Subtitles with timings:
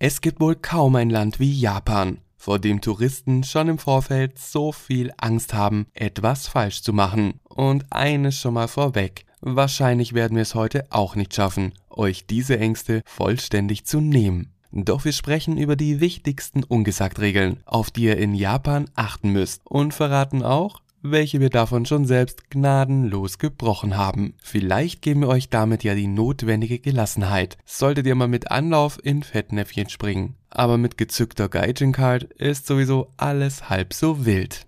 [0.00, 4.70] Es gibt wohl kaum ein Land wie Japan, vor dem Touristen schon im Vorfeld so
[4.70, 7.40] viel Angst haben, etwas falsch zu machen.
[7.48, 9.24] Und eines schon mal vorweg.
[9.40, 14.52] Wahrscheinlich werden wir es heute auch nicht schaffen, euch diese Ängste vollständig zu nehmen.
[14.70, 19.94] Doch wir sprechen über die wichtigsten Ungesagt-Regeln, auf die ihr in Japan achten müsst und
[19.94, 24.34] verraten auch, welche wir davon schon selbst gnadenlos gebrochen haben.
[24.42, 29.22] Vielleicht geben wir euch damit ja die notwendige Gelassenheit, solltet ihr mal mit Anlauf in
[29.22, 30.36] Fettnäpfchen springen.
[30.50, 34.66] Aber mit gezückter Gaijin-Card ist sowieso alles halb so wild.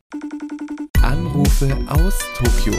[1.02, 2.74] Anrufe aus Tokio.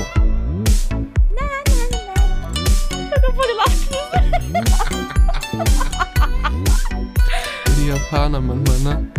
[7.78, 9.12] Die Japaner manchmal, ne?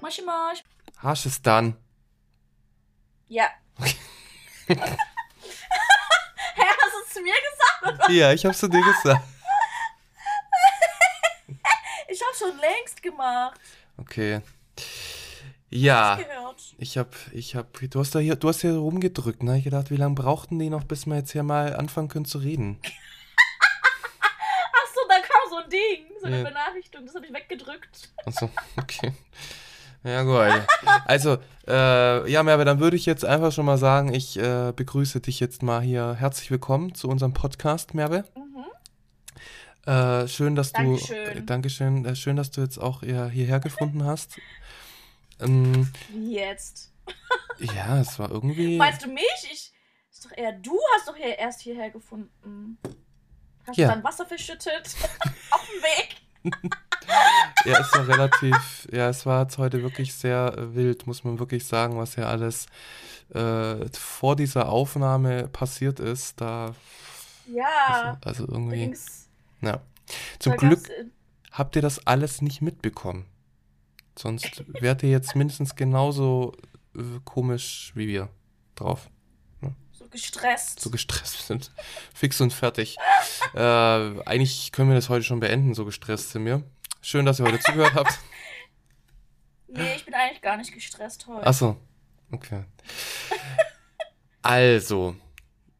[0.00, 0.62] Moshi Mosh.
[1.02, 1.76] Hasch es dann.
[3.28, 3.48] Ja.
[4.66, 4.98] Hä, hast
[6.92, 7.84] du es zu mir gesagt?
[8.04, 8.10] Oder?
[8.10, 9.22] Ja, ich hab's zu dir gesagt.
[12.10, 13.60] Ich habe schon längst gemacht.
[13.98, 14.40] Okay.
[15.68, 16.18] Ja.
[16.78, 19.58] Ich hab, ich hab, du hast da hier, du hast hier rumgedrückt, ne?
[19.58, 22.38] Ich gedacht, wie lange brauchten die noch, bis wir jetzt hier mal anfangen können zu
[22.38, 22.80] reden?
[22.82, 22.88] Ach
[24.94, 26.44] so, da kam so ein Ding, so eine Ja.
[26.44, 28.08] Benachrichtigung, das habe ich weggedrückt.
[28.24, 29.12] Achso, okay.
[30.04, 30.66] Ja, gut.
[31.06, 35.20] Also, äh, ja, Merve, dann würde ich jetzt einfach schon mal sagen, ich äh, begrüße
[35.20, 36.14] dich jetzt mal hier.
[36.14, 38.24] Herzlich willkommen zu unserem Podcast, Merve.
[38.36, 39.90] Mhm.
[39.92, 40.82] Äh, schön, dass du.
[40.82, 41.16] Dankeschön.
[41.26, 42.04] Äh, Dankeschön.
[42.04, 44.36] Äh, schön, dass du jetzt auch hier, hierher gefunden hast.
[45.40, 46.92] Ähm, Wie jetzt?
[47.60, 48.76] ja, es war irgendwie.
[48.76, 49.22] Meinst du mich?
[49.52, 49.72] Ich.
[50.10, 52.76] Ist doch eher du hast doch hier erst hierher gefunden.
[53.64, 53.86] Hast Ja.
[53.86, 54.96] du dann Wasser verschüttet?
[55.52, 56.16] Auf dem Weg?
[57.64, 61.38] Ja, es war relativ, ja, es war jetzt heute wirklich sehr äh, wild, muss man
[61.38, 62.66] wirklich sagen, was ja alles
[63.34, 66.40] äh, vor dieser Aufnahme passiert ist.
[66.40, 66.74] Da,
[67.52, 68.18] Ja.
[68.24, 69.28] also Da irgendwie, ging's.
[69.60, 69.80] ja.
[70.38, 71.06] Zum Glück äh,
[71.50, 73.26] habt ihr das alles nicht mitbekommen.
[74.16, 76.52] Sonst wärt ihr jetzt mindestens genauso
[76.96, 78.28] äh, komisch wie wir
[78.76, 79.10] drauf.
[80.08, 80.80] So gestresst.
[80.80, 81.70] So gestresst sind.
[82.14, 82.96] Fix und fertig.
[83.54, 86.62] äh, eigentlich können wir das heute schon beenden, so gestresst sind wir.
[87.02, 88.18] Schön, dass ihr heute zugehört habt.
[89.68, 91.46] nee, ich bin eigentlich gar nicht gestresst heute.
[91.46, 91.76] Achso,
[92.32, 92.64] okay.
[94.40, 95.14] Also,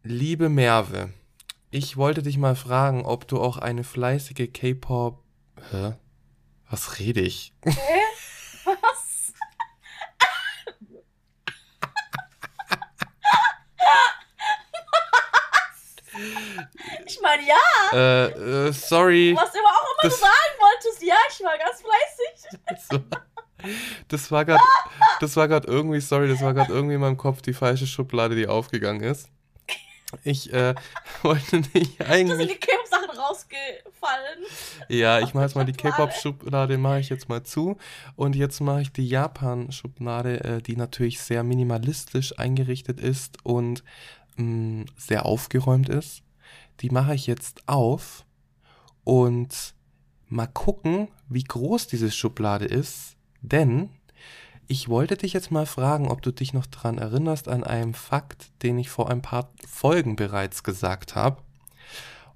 [0.02, 1.10] liebe Merve,
[1.70, 5.22] ich wollte dich mal fragen, ob du auch eine fleißige K-Pop.
[5.70, 5.94] Hä?
[6.68, 7.54] Was rede ich?
[7.62, 7.76] Was?
[17.06, 17.56] Ich meine, ja,
[17.92, 19.34] Äh, äh, sorry.
[19.36, 21.02] was immer auch immer Das- du sagen wolltest.
[21.02, 22.60] Ja, ich war ganz fleißig.
[22.66, 23.22] Das war-
[24.08, 24.62] Das war gerade,
[25.20, 28.36] das war gerade irgendwie, sorry, das war gerade irgendwie in meinem Kopf die falsche Schublade,
[28.36, 29.28] die aufgegangen ist.
[30.22, 30.74] Ich äh,
[31.22, 32.48] wollte nicht Da sind eigentlich.
[32.52, 34.38] die K-Pop-Sachen rausgefallen.
[34.88, 35.96] Ja, ich mache jetzt mal die Schublade.
[35.96, 37.76] K-Pop-Schublade, mache ich jetzt mal zu.
[38.16, 43.82] Und jetzt mache ich die Japan-Schublade, äh, die natürlich sehr minimalistisch eingerichtet ist und
[44.36, 46.22] mh, sehr aufgeräumt ist.
[46.80, 48.24] Die mache ich jetzt auf
[49.04, 49.74] und
[50.28, 53.16] mal gucken, wie groß diese Schublade ist.
[53.40, 53.90] Denn
[54.66, 58.50] ich wollte dich jetzt mal fragen, ob du dich noch daran erinnerst an einen Fakt,
[58.62, 61.42] den ich vor ein paar Folgen bereits gesagt habe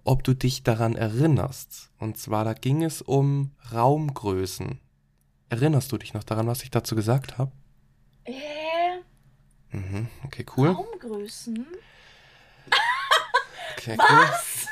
[0.04, 1.90] ob du dich daran erinnerst.
[1.98, 4.80] Und zwar, da ging es um Raumgrößen.
[5.48, 7.52] Erinnerst du dich noch daran, was ich dazu gesagt habe?
[8.24, 8.32] Äh,
[9.74, 10.68] Mhm, okay, cool.
[10.68, 11.66] Raumgrößen?
[13.82, 14.66] Okay, Was?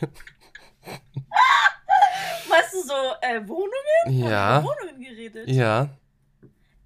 [2.48, 3.72] Weißt du, so äh, Wohnungen?
[4.06, 4.06] cool.
[4.06, 5.48] Haben wir Ja, über Wohnungen geredet.
[5.48, 5.88] ja,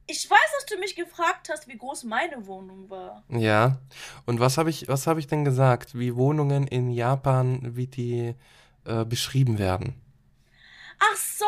[0.07, 3.23] Ich weiß, dass du mich gefragt hast, wie groß meine Wohnung war.
[3.29, 3.79] ja.
[4.27, 5.99] Und was habe ich, was habe ich denn gesagt?
[5.99, 8.35] Wie Wohnungen in Japan, wie die
[8.85, 9.95] äh, beschrieben werden?
[10.99, 11.47] Ach so,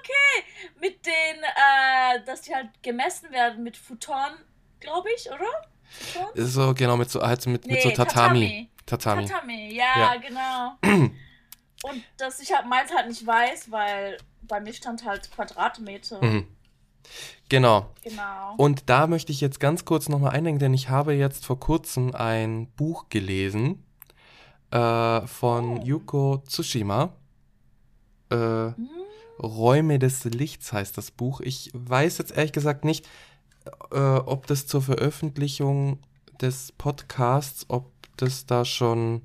[0.00, 0.44] okay.
[0.80, 4.32] Mit den, äh, dass die halt gemessen werden mit Futon,
[4.80, 5.68] glaube ich, oder?
[6.34, 8.68] So, genau, mit so, halt mit, mit so Nee, Tatami.
[8.86, 9.26] Tatami.
[9.26, 10.16] Tatami, ja, Ja.
[10.16, 10.72] genau.
[11.82, 16.22] Und dass ich halt meins halt nicht weiß, weil bei mir stand halt Quadratmeter.
[16.24, 16.46] Mhm.
[17.50, 17.90] Genau.
[18.02, 18.54] Genau.
[18.56, 22.14] Und da möchte ich jetzt ganz kurz nochmal einlenken, denn ich habe jetzt vor kurzem
[22.14, 23.84] ein Buch gelesen
[24.70, 25.84] äh, von Oh.
[25.84, 27.12] Yuko Tsushima.
[28.30, 28.88] Äh, Hm?
[29.42, 31.40] Räume des Lichts heißt das Buch.
[31.40, 33.06] Ich weiß jetzt ehrlich gesagt nicht,
[33.90, 35.98] äh, ob das zur Veröffentlichung
[36.40, 39.22] des Podcasts, ob das da schon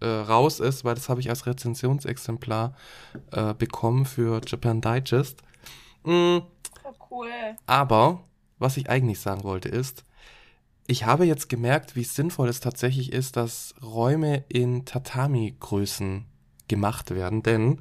[0.00, 2.74] äh, raus ist, weil das habe ich als Rezensionsexemplar
[3.32, 5.42] äh, bekommen für Japan Digest.
[6.04, 6.38] Mm,
[6.82, 7.28] Oh, cool.
[7.66, 8.24] aber
[8.58, 10.04] was ich eigentlich sagen wollte ist,
[10.86, 16.24] ich habe jetzt gemerkt, wie sinnvoll es tatsächlich ist, dass Räume in Tatami-Größen
[16.68, 17.80] gemacht werden, denn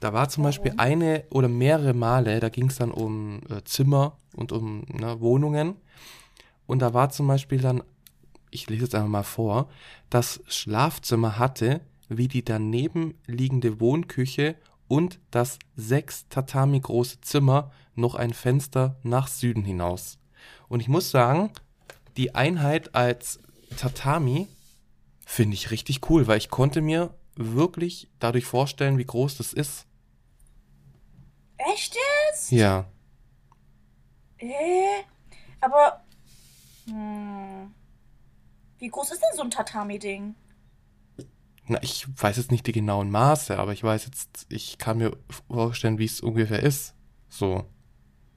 [0.00, 4.16] da war zum Beispiel eine oder mehrere Male, da ging es dann um äh, Zimmer
[4.36, 5.76] und um ne, Wohnungen.
[6.66, 7.82] Und da war zum Beispiel dann,
[8.50, 9.68] ich lese jetzt einfach mal vor,
[10.10, 14.56] das Schlafzimmer hatte wie die daneben liegende Wohnküche
[14.88, 20.18] und das sechs Tatami große Zimmer noch ein Fenster nach Süden hinaus.
[20.68, 21.50] Und ich muss sagen,
[22.16, 23.40] die Einheit als
[23.76, 24.48] Tatami
[25.24, 29.86] finde ich richtig cool, weil ich konnte mir wirklich dadurch vorstellen, wie groß das ist.
[31.58, 31.96] Echt
[32.30, 32.52] jetzt?
[32.52, 32.86] Ja.
[34.38, 35.02] Äh,
[35.60, 36.02] aber.
[36.86, 37.74] Hm,
[38.78, 40.34] wie groß ist denn so ein Tatami-Ding?
[41.68, 45.16] Na, ich weiß jetzt nicht die genauen Maße, aber ich weiß jetzt, ich kann mir
[45.48, 46.94] vorstellen, wie es ungefähr ist.
[47.28, 47.64] So.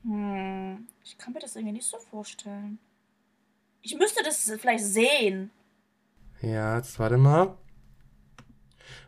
[0.04, 2.80] Hm, ich kann mir das irgendwie nicht so vorstellen.
[3.82, 5.52] Ich müsste das vielleicht sehen.
[6.42, 7.58] Ja, jetzt warte mal.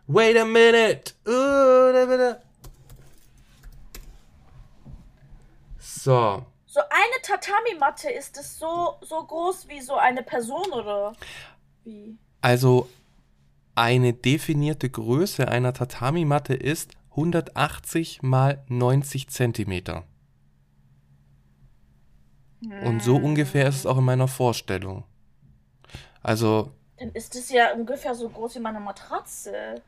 [0.08, 1.14] Wait a minute.
[1.26, 2.42] Uh, da, da, da.
[5.80, 6.46] So.
[6.71, 11.18] So eine Tatami-Matte, ist es so, so groß wie so eine Person oder
[11.83, 12.18] wie?
[12.41, 12.88] Also
[13.75, 20.06] eine definierte Größe einer Tatami-Matte ist 180 mal 90 Zentimeter.
[22.79, 25.06] Und so Hm, ungefähr ist es auch in meiner Vorstellung.
[26.23, 29.83] Also, Dann ist es ja ungefähr so groß wie meine Matratze.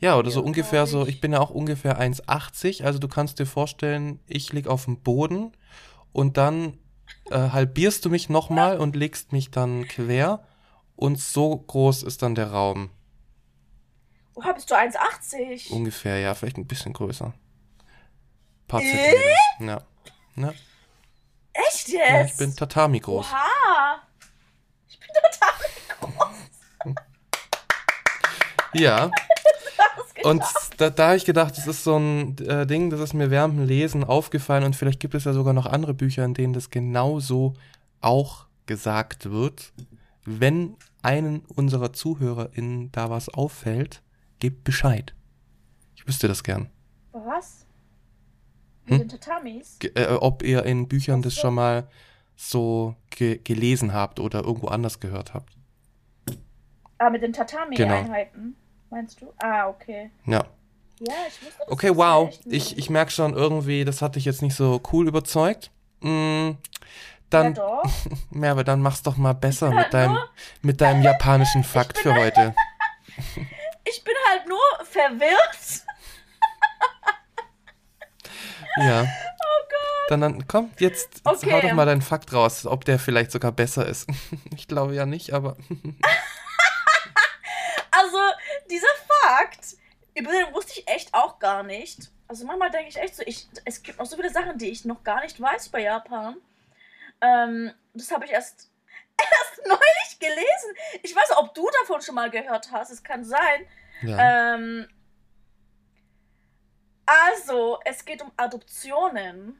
[0.00, 1.08] ja, oder Ja, so ungefähr glaub so, ich.
[1.08, 5.00] ich bin ja auch ungefähr 1,80, also du kannst dir vorstellen, ich lieg auf dem
[5.00, 5.52] Boden
[6.14, 6.78] und dann
[7.30, 10.46] äh, halbierst du mich nochmal und legst mich dann quer
[10.96, 12.88] und so groß ist dann der Raum.
[14.36, 15.70] Oha, bist du 1,80?
[15.70, 17.34] Ungefähr, ja, vielleicht ein bisschen größer.
[18.68, 18.90] Paar Äh?
[18.90, 19.28] Zentimeter.
[19.60, 19.82] Ja.
[20.36, 20.52] ja.
[21.52, 22.08] Echt jetzt?
[22.08, 23.26] ja ich bin Tatami groß.
[23.26, 24.02] Oha.
[24.88, 25.54] Ich bin total
[26.00, 26.94] groß.
[28.74, 29.10] Ja.
[30.24, 30.42] Und
[30.78, 33.58] da, da habe ich gedacht, das ist so ein äh, Ding, das ist mir während
[33.58, 36.70] dem Lesen aufgefallen und vielleicht gibt es ja sogar noch andere Bücher, in denen das
[36.70, 37.54] genauso
[38.00, 39.72] auch gesagt wird.
[40.24, 44.02] Wenn einen unserer ZuhörerInnen da was auffällt,
[44.40, 45.14] gebt Bescheid.
[45.94, 46.70] Ich wüsste das gern.
[47.12, 47.66] Was?
[48.86, 49.08] Mit Hm?
[49.08, 49.78] den Tatamis?
[49.78, 51.88] Ge äh, ob ihr in Büchern das schon mal
[52.36, 55.56] so ge gelesen habt oder irgendwo anders gehört habt.
[56.98, 58.56] Ah, mit den Tatami-Einheiten.
[58.90, 59.32] Meinst du?
[59.42, 60.10] Ah, okay.
[60.26, 60.44] Ja.
[61.00, 62.32] Ja, ich wusste das Okay, wow.
[62.44, 65.70] Ich, ich merke schon irgendwie, das hat dich jetzt nicht so cool überzeugt.
[66.00, 66.56] Mm, ja,
[67.30, 67.82] dann, doch.
[68.30, 70.18] ja, aber dann mach's doch mal besser halt mit deinem,
[70.62, 72.54] mit deinem japanischen Fakt für heute.
[73.86, 75.84] Ich bin halt nur verwirrt.
[78.76, 79.06] Ja.
[79.46, 80.10] Oh Gott.
[80.10, 81.52] Dann, dann komm, jetzt, jetzt Okay.
[81.52, 84.08] hau doch mal deinen Fakt raus, ob der vielleicht sogar besser ist.
[84.56, 85.56] Ich glaube ja nicht, aber
[87.98, 88.18] Also,
[88.70, 89.76] dieser Fakt,
[90.14, 92.10] über den wusste ich echt auch gar nicht.
[92.26, 94.84] Also manchmal denke ich echt so, ich, es gibt noch so viele Sachen, die ich
[94.84, 96.36] noch gar nicht weiß bei Japan.
[97.20, 98.70] Ähm, das habe ich erst,
[99.18, 101.00] erst neulich gelesen.
[101.02, 102.90] Ich weiß ob du davon schon mal gehört hast.
[102.90, 103.66] Es kann sein.
[104.02, 104.54] ja.
[104.54, 104.88] Ähm,
[107.06, 109.58] also, es geht um Adoptionen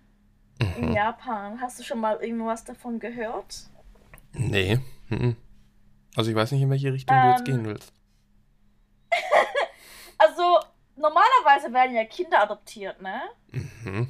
[0.78, 0.94] in Mhm.
[0.94, 1.60] Japan.
[1.60, 3.68] Hast du schon mal irgendwas davon gehört?
[4.32, 4.78] Nee.
[5.08, 5.36] mhm.
[6.16, 7.92] Also ich weiß nicht, in welche Richtung du jetzt Ähm, gehen willst.
[10.18, 10.60] Also,
[10.96, 13.20] normalerweise werden ja Kinder adoptiert, ne?
[13.50, 14.08] Mhm.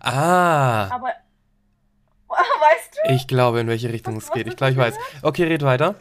[0.00, 1.08] Ah, Aber,
[2.28, 3.14] weißt du?
[3.14, 4.46] ich glaube, in welche Richtung Was- es geht.
[4.48, 4.96] Ich glaube, ich weiß.
[5.22, 5.94] Okay, red weiter.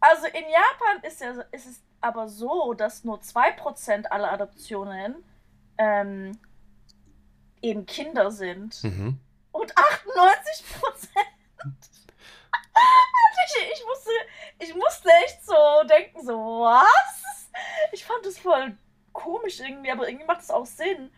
[0.00, 5.16] Also in Japan ist, ja, ist es aber so, dass nur 2% aller Adoptionen
[5.78, 6.38] ähm,
[7.60, 8.82] eben Kinder sind.
[8.82, 9.20] Mhm.
[9.52, 11.12] Und 98 Prozent.
[13.46, 14.10] ich, ich, musste,
[14.58, 15.54] ich musste echt so
[15.88, 17.50] denken, so, was?
[17.92, 18.76] Ich fand das voll
[19.12, 21.10] komisch irgendwie, aber irgendwie macht es auch Sinn.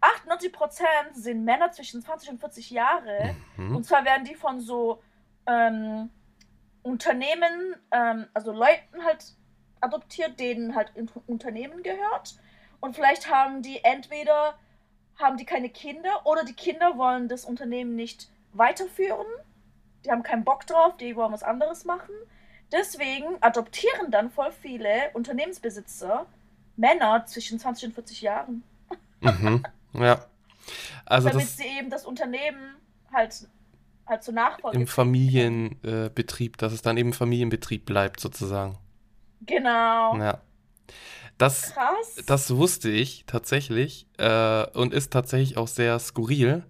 [0.00, 3.34] 98 Prozent sind Männer zwischen 20 und 40 Jahre.
[3.56, 3.76] Mhm.
[3.76, 5.02] Und zwar werden die von so
[5.46, 6.10] ähm,
[6.82, 9.24] Unternehmen, ähm, also Leuten halt
[9.80, 10.92] adoptiert, denen halt
[11.26, 12.36] Unternehmen gehört.
[12.80, 14.58] Und vielleicht haben die entweder
[15.18, 19.26] haben die keine Kinder oder die Kinder wollen das Unternehmen nicht weiterführen.
[20.04, 22.14] Die haben keinen Bock drauf, die wollen was anderes machen.
[22.72, 26.26] Deswegen adoptieren dann voll viele Unternehmensbesitzer
[26.76, 28.62] Männer zwischen 20 und 40 Jahren,
[29.20, 29.64] Mhm.
[29.94, 30.26] Ja.
[31.04, 32.76] Also damit das sie eben das Unternehmen
[33.12, 33.48] halt,
[34.06, 38.76] halt zur Nachfolge im Familienbetrieb, Betrieb, dass es dann eben Familienbetrieb bleibt, sozusagen.
[39.42, 40.16] Genau.
[40.18, 40.40] Ja.
[41.38, 42.24] Das, Krass.
[42.26, 46.64] das wusste ich tatsächlich äh, und ist tatsächlich auch sehr skurril.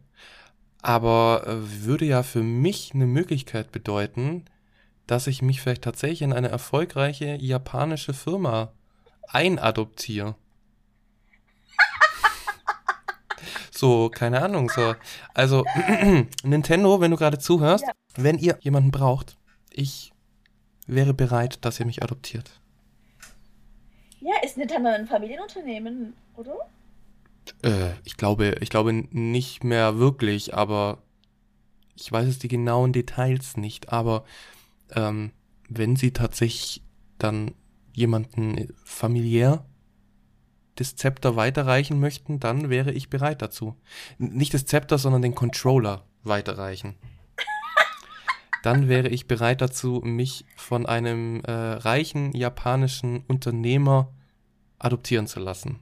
[0.87, 4.45] Aber äh, würde ja für mich eine Möglichkeit bedeuten,
[5.09, 8.73] dass ich mich vielleicht tatsächlich in eine erfolgreiche japanische Firma
[9.29, 10.37] einadoptiere.
[13.73, 14.95] So, keine Ahnung, so.
[15.35, 15.65] Also,
[16.45, 17.93] Nintendo, wenn du gerade zuhörst, Ja.
[18.17, 19.37] wenn ihr jemanden braucht,
[19.71, 20.13] ich
[20.87, 22.59] wäre bereit, dass ihr mich adoptiert.
[24.21, 26.57] Ja, ist Nintendo ein Familienunternehmen, oder?
[27.63, 31.03] Äh, ich glaube, ich glaube nicht mehr wirklich, aber
[31.95, 33.93] ich weiß jetzt die genauen Details nicht.
[33.93, 34.25] Aber
[34.95, 35.33] ähm,
[35.69, 36.83] wenn sie tatsächlich
[37.19, 37.55] dann
[37.93, 39.65] jemanden familiär
[40.75, 43.77] das Zepter weiterreichen möchten, dann wäre ich bereit dazu.
[44.19, 46.97] Nicht das Zepter, sondern den Controller weiterreichen.
[48.63, 54.13] Dann wäre ich bereit dazu, mich von einem äh, reichen japanischen Unternehmer
[54.79, 55.79] adoptieren zu lassen.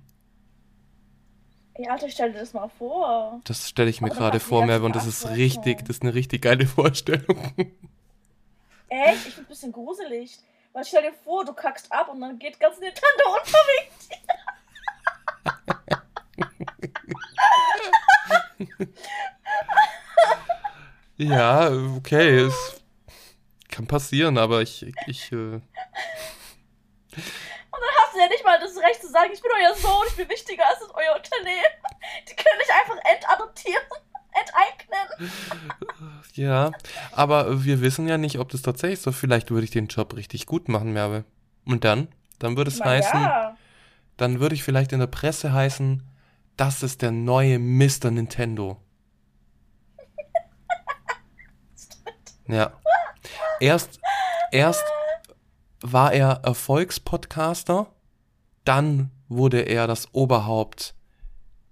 [1.75, 3.41] Ey, Alter, stell dir das mal vor.
[3.45, 6.15] Das stelle ich mir Aber gerade vor, Merve, und das ist richtig, das ist eine
[6.15, 7.53] richtig geile Vorstellung.
[8.89, 9.27] Echt?
[9.27, 10.39] Ich bin ein bisschen gruselig.
[10.73, 13.59] Weil stell dir vor, du kackst ab und dann geht ganz Nintendo unter
[21.17, 22.83] Ja, okay, es
[23.69, 25.61] kann passieren, aber ich, ich, äh,
[28.15, 30.65] Du ja nicht mal das Recht zu sagen, ich bin euer Sohn, ich bin wichtiger
[30.69, 31.65] als euer Unternehmen.
[32.29, 33.83] Die können dich einfach entadoptieren,
[34.33, 35.33] enteignen.
[36.35, 36.71] ja,
[37.11, 40.47] aber wir wissen ja nicht, ob das tatsächlich so, vielleicht würde ich den Job richtig
[40.47, 41.25] gut machen, Merve.
[41.65, 42.07] Und dann,
[42.39, 43.57] dann würde es Na heißen, ja.
[44.17, 46.03] dann würde ich vielleicht in der Presse heißen,
[46.57, 48.11] das ist der neue Mr.
[48.11, 48.81] Nintendo.
[52.47, 52.75] Ja.
[53.59, 53.99] Erst,
[54.53, 54.85] erst
[55.81, 57.94] war er Erfolgspodcaster,
[58.65, 60.95] dann wurde er das Oberhaupt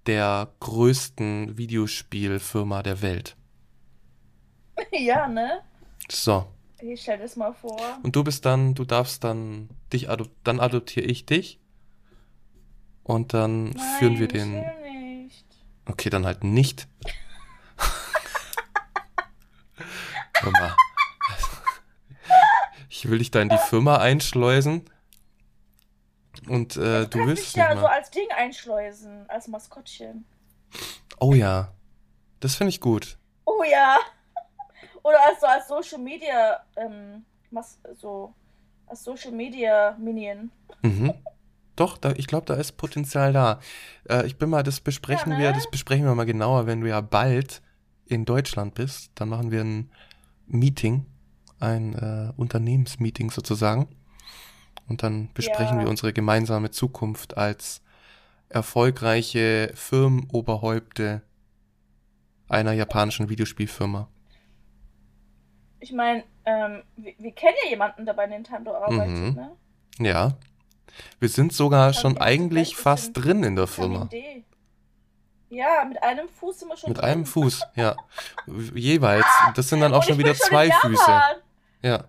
[0.05, 3.35] der größten Videospielfirma der Welt.
[4.91, 5.61] Ja, ne?
[6.09, 6.47] So.
[6.81, 7.79] Ich stell das mal vor.
[8.03, 11.59] Und du bist dann, du darfst dann dich adop dann adoptiere ich dich.
[13.03, 14.53] Und dann Nein, führen wir ich den.
[14.53, 15.45] will nicht.
[15.85, 16.87] Okay, dann halt nicht.
[20.41, 20.75] Hör mal.
[22.89, 24.89] Ich will dich da in die Firma einschleusen.
[26.47, 27.93] Und äh, du Kannst willst mich ja nicht so mal.
[27.93, 30.25] als Ding einschleusen, als Maskottchen.
[31.19, 31.71] Oh ja.
[32.39, 33.17] Das finde ich gut.
[33.45, 33.97] Oh ja.
[35.03, 38.33] Oder als so als Social Media, ähm, Mas so
[38.87, 40.51] als Social Media Minion.
[40.81, 41.13] Mhm.
[41.75, 43.59] Doch, da, ich glaube, da ist Potenzial da.
[44.09, 45.53] Äh, ich bin mal, das besprechen Ja, wir, ne?
[45.55, 47.61] das besprechen wir mal genauer, wenn du ja bald
[48.05, 49.11] in Deutschland bist.
[49.15, 49.89] Dann machen wir ein
[50.45, 51.05] Meeting,
[51.59, 53.87] ein äh, Unternehmensmeeting sozusagen.
[54.93, 55.83] Und dann besprechen Ja.
[55.85, 57.81] wir unsere gemeinsame Zukunft als
[58.49, 61.23] erfolgreiche Firmenoberhäupte
[62.47, 64.07] einer japanischen Videospielfirma.
[65.79, 69.33] Ich meine, ähm, wir, wir kennen ja jemanden, der bei Nintendo arbeitet, Mhm.
[69.33, 69.51] ne?
[69.97, 70.37] Ja.
[71.19, 74.05] Wir sind sogar Kann schon ich eigentlich fast drin in der Firma.
[74.05, 74.43] D.
[75.49, 77.05] Ja, mit einem Fuß sind wir schon Mit drin.
[77.09, 77.95] einem Fuß, ja.
[78.75, 79.25] Jeweils.
[79.55, 81.11] Das sind dann auch Und schon wieder zwei Füße.
[81.81, 82.03] Ja.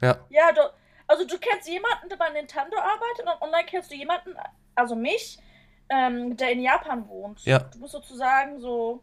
[0.00, 0.16] Ja.
[0.30, 0.60] Ja, du,
[1.08, 4.36] also du kennst jemanden, der bei Nintendo arbeitet und, dann kennst du jemanden,
[4.74, 5.38] also mich,
[5.88, 7.44] ähm, der in Japan wohnt.
[7.44, 7.60] Ja.
[7.60, 9.02] Du bist sozusagen so,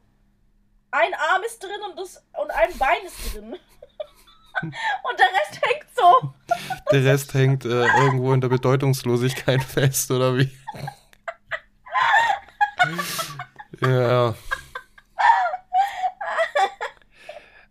[0.91, 3.53] ein Arm ist drin und, das, und ein Bein ist drin.
[4.61, 6.33] und der Rest hängt so.
[6.91, 10.51] Der Rest hängt äh, irgendwo in der Bedeutungslosigkeit fest, oder wie?
[13.81, 14.35] ja.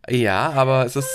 [0.09, 1.09] Ja, aber es ist,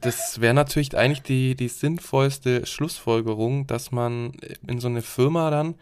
[0.00, 4.32] das wäre natürlich eigentlich die, die sinnvollste Schlussfolgerung, dass man
[4.66, 5.74] in so eine Firma dann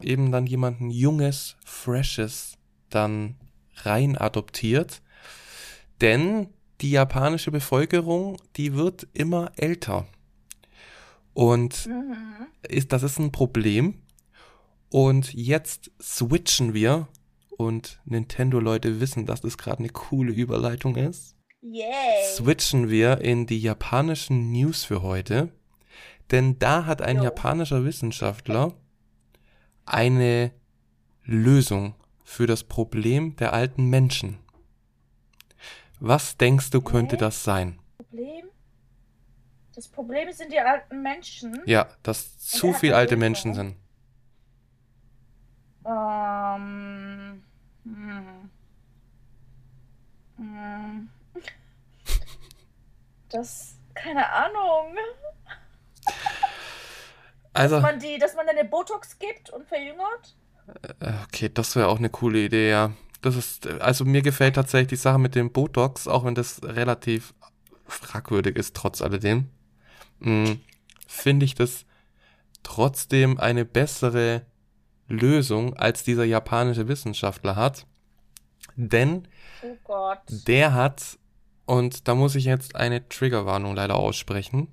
[0.00, 2.56] eben dann jemanden Junges, Freshes
[2.90, 3.36] dann
[3.76, 5.02] rein adoptiert.
[6.00, 6.48] Denn
[6.80, 10.06] die japanische Bevölkerung, die wird immer älter.
[11.34, 12.14] Und Mhm.
[12.68, 13.94] ist, das ist ein Problem.
[14.90, 17.08] Und jetzt switchen wir.
[17.56, 21.34] Und Nintendo-Leute wissen, dass das gerade eine coole Überleitung ist.
[21.60, 22.24] Yay.
[22.34, 25.52] Switchen wir in die japanischen News für heute.
[26.30, 27.24] Denn da hat ein Jo.
[27.24, 28.74] japanischer Wissenschaftler
[29.86, 30.52] eine
[31.24, 34.38] Lösung für das Problem der alten Menschen.
[36.00, 37.20] Was denkst du, könnte Hä?
[37.20, 37.80] das sein?
[37.96, 38.46] Problem?
[39.74, 41.60] Das Problem sind die alten Menschen.
[41.66, 43.16] Ja, dass zu hat viel eine alte.
[43.16, 43.76] Menschen sind.
[45.86, 47.42] Ähm.
[47.84, 48.50] Hm.
[50.36, 51.08] Hm.
[53.30, 53.76] Das.
[53.94, 54.96] Keine Ahnung.
[57.52, 60.36] Also, Dass man die, dass man eine Botox gibt und verjüngert?
[61.00, 62.92] äh, okay, das wäre auch eine coole Idee, ja.
[63.20, 67.34] Das ist, also mir gefällt tatsächlich die Sache mit dem Botox, auch wenn das relativ
[67.86, 69.50] fragwürdig ist, trotz alledem.
[70.20, 70.60] Hm,
[71.08, 71.84] Finde ich das
[72.62, 74.42] trotzdem eine bessere
[75.08, 77.86] Lösung, als dieser japanische Wissenschaftler hat.
[78.76, 79.26] Denn
[79.86, 81.18] oh der hat,
[81.68, 84.68] und da muss ich jetzt eine Triggerwarnung leider aussprechen.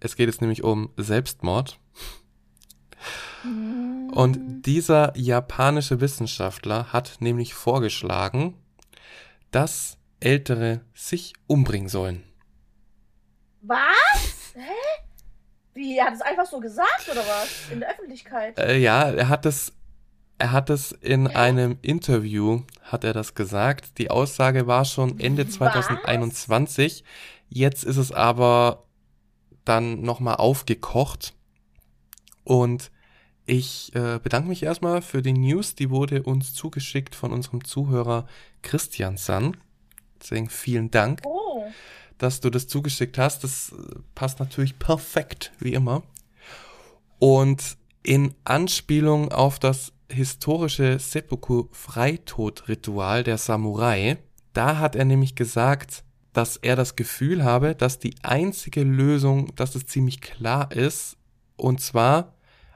[0.00, 1.78] Es geht jetzt nämlich um Selbstmord.
[4.10, 8.54] Und dieser japanische Wissenschaftler hat nämlich vorgeschlagen,
[9.52, 12.24] dass Ältere sich umbringen sollen.
[13.62, 14.54] Was?
[14.54, 15.02] Hä?
[15.74, 17.70] Wie, er hat es einfach so gesagt oder was?
[17.70, 18.58] In der Öffentlichkeit?
[18.58, 19.72] Äh, ja, er hat es,
[20.38, 23.98] er hat es in einem Interview, hat er das gesagt.
[23.98, 25.54] Die Aussage war schon Ende was?
[25.54, 27.04] 2021.
[27.48, 28.84] Jetzt ist es aber
[29.64, 31.34] dann nochmal aufgekocht.
[32.42, 32.90] Und
[33.46, 35.74] ich äh, bedanke mich erstmal für die News.
[35.74, 38.26] Die wurde uns zugeschickt von unserem Zuhörer
[38.62, 39.56] Christian San.
[40.20, 41.64] Deswegen vielen Dank, oh.
[42.18, 43.44] dass du das zugeschickt hast.
[43.44, 46.02] Das äh, passt natürlich perfekt, wie immer.
[47.18, 54.18] Und in Anspielung auf das historische Seppuku-Freitod-Ritual der Samurai,
[54.52, 59.74] da hat er nämlich gesagt, dass er das Gefühl habe, dass die einzige Lösung, dass
[59.74, 61.16] es ziemlich klar ist,
[61.56, 62.34] und zwar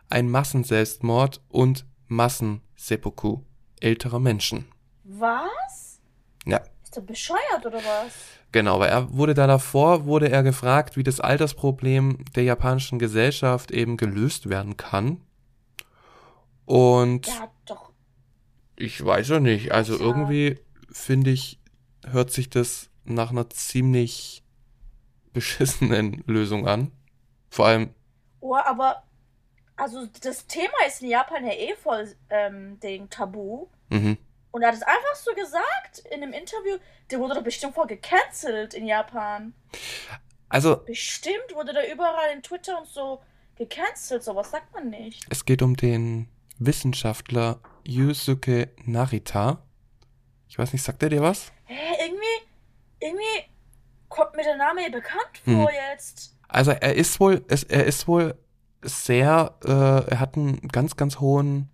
[0.09, 3.41] ein Massenselbstmord und Massenseppuku
[3.81, 4.67] älterer Menschen.
[5.05, 6.01] Was?
[6.47, 6.61] Ja.
[6.83, 8.13] Ist er bescheuert oder was?
[8.53, 13.71] Genau, aber er wurde da davor, wurde er gefragt, wie das Altersproblem der japanischen Gesellschaft
[13.71, 15.21] eben gelöst werden kann.
[16.69, 17.93] Und ja, doch.
[18.77, 20.01] ich weiß ja nicht, also ja.
[20.01, 20.59] irgendwie
[20.93, 21.59] finde ich,
[22.07, 24.45] hört sich das nach einer ziemlich
[25.33, 26.93] beschissenen Lösung an.
[27.49, 27.95] Vor allem.
[28.41, 29.03] Oh, aber
[29.77, 33.69] also das Thema ist in Japan ja eh voll ähm, den Tabu.
[33.89, 34.19] Mhm.
[34.51, 36.77] Und er hat es einfach so gesagt in einem Interview.
[37.11, 39.55] Der wurde doch bestimmt voll gecancelt in Japan.
[40.51, 40.77] Also.
[40.85, 43.23] Bestimmt wurde der überall in Twitter und so
[43.57, 44.23] gecancelt.
[44.23, 45.25] So was sagt man nicht.
[45.31, 46.29] Es geht um den
[46.59, 49.63] Wissenschaftler Yusuke Narita.
[50.49, 51.53] Ich weiß nicht, sagt er dir was?
[51.65, 52.49] Hä, irgendwie,
[53.01, 53.53] irgendwie
[54.09, 55.77] kommt mir der Name hier bekannt vor hm.
[55.93, 56.37] jetzt.
[56.49, 58.35] Also er ist wohl, er ist wohl
[58.83, 61.69] sehr, äh, er hat einen ganz, ganz hohen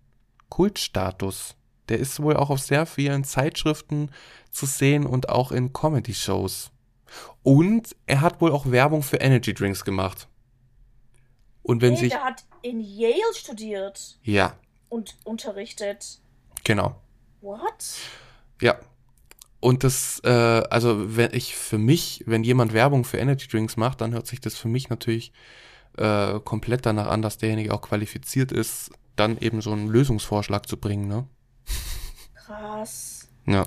[0.49, 1.57] Kultstatus.
[1.89, 4.11] Der ist wohl auch auf sehr vielen Zeitschriften
[4.51, 6.71] zu sehen und auch in Comedy-Shows.
[7.43, 10.29] Und er hat wohl auch Werbung für Energy Drinks gemacht.
[11.63, 12.11] Und wenn hey, sich.
[12.11, 14.19] Der hat in Yale studiert.
[14.23, 14.55] Ja.
[14.89, 16.21] Und unterrichtet.
[16.63, 17.01] Genau.
[17.41, 17.99] What?
[18.61, 18.79] Ja.
[19.61, 24.01] Und das, äh, also wenn ich für mich, wenn jemand Werbung für Energy Drinks macht,
[24.01, 25.33] dann hört sich das für mich natürlich
[25.97, 30.77] äh, komplett danach an, dass derjenige auch qualifiziert ist, dann eben so einen Lösungsvorschlag zu
[30.77, 31.27] bringen, ne?
[32.35, 33.29] Krass.
[33.47, 33.67] Ja.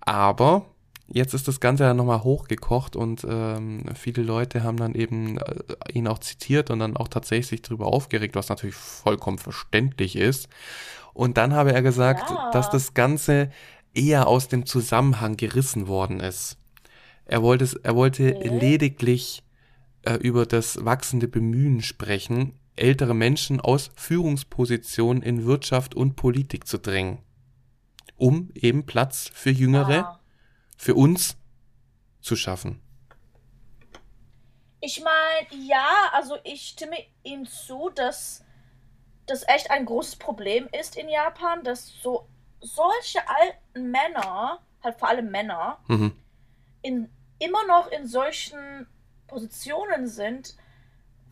[0.00, 0.66] Aber
[1.08, 5.62] jetzt ist das Ganze ja nochmal hochgekocht und ähm, viele Leute haben dann eben äh,
[5.92, 10.48] ihn auch zitiert und dann auch tatsächlich darüber aufgeregt, was natürlich vollkommen verständlich ist.
[11.14, 12.50] Und dann habe er gesagt, ja.
[12.50, 13.50] dass das Ganze
[13.94, 16.58] eher aus dem Zusammenhang gerissen worden ist.
[17.24, 18.48] Er wollte, er wollte okay.
[18.48, 19.42] lediglich
[20.02, 26.78] äh, über das wachsende Bemühen sprechen, ältere Menschen aus Führungspositionen in Wirtschaft und Politik zu
[26.78, 27.18] drängen,
[28.16, 30.20] um eben Platz für Jüngere, ah.
[30.76, 31.36] Für uns
[32.20, 32.80] zu schaffen.
[34.80, 38.44] Ich meine, ja, also ich stimme ihm zu, dass
[39.26, 42.28] das echt ein großes Problem ist in Japan, dass so
[42.60, 46.12] solche alten Männer, halt vor allem Männer, mhm.
[46.82, 48.86] in, immer noch in solchen
[49.26, 50.56] Positionen sind,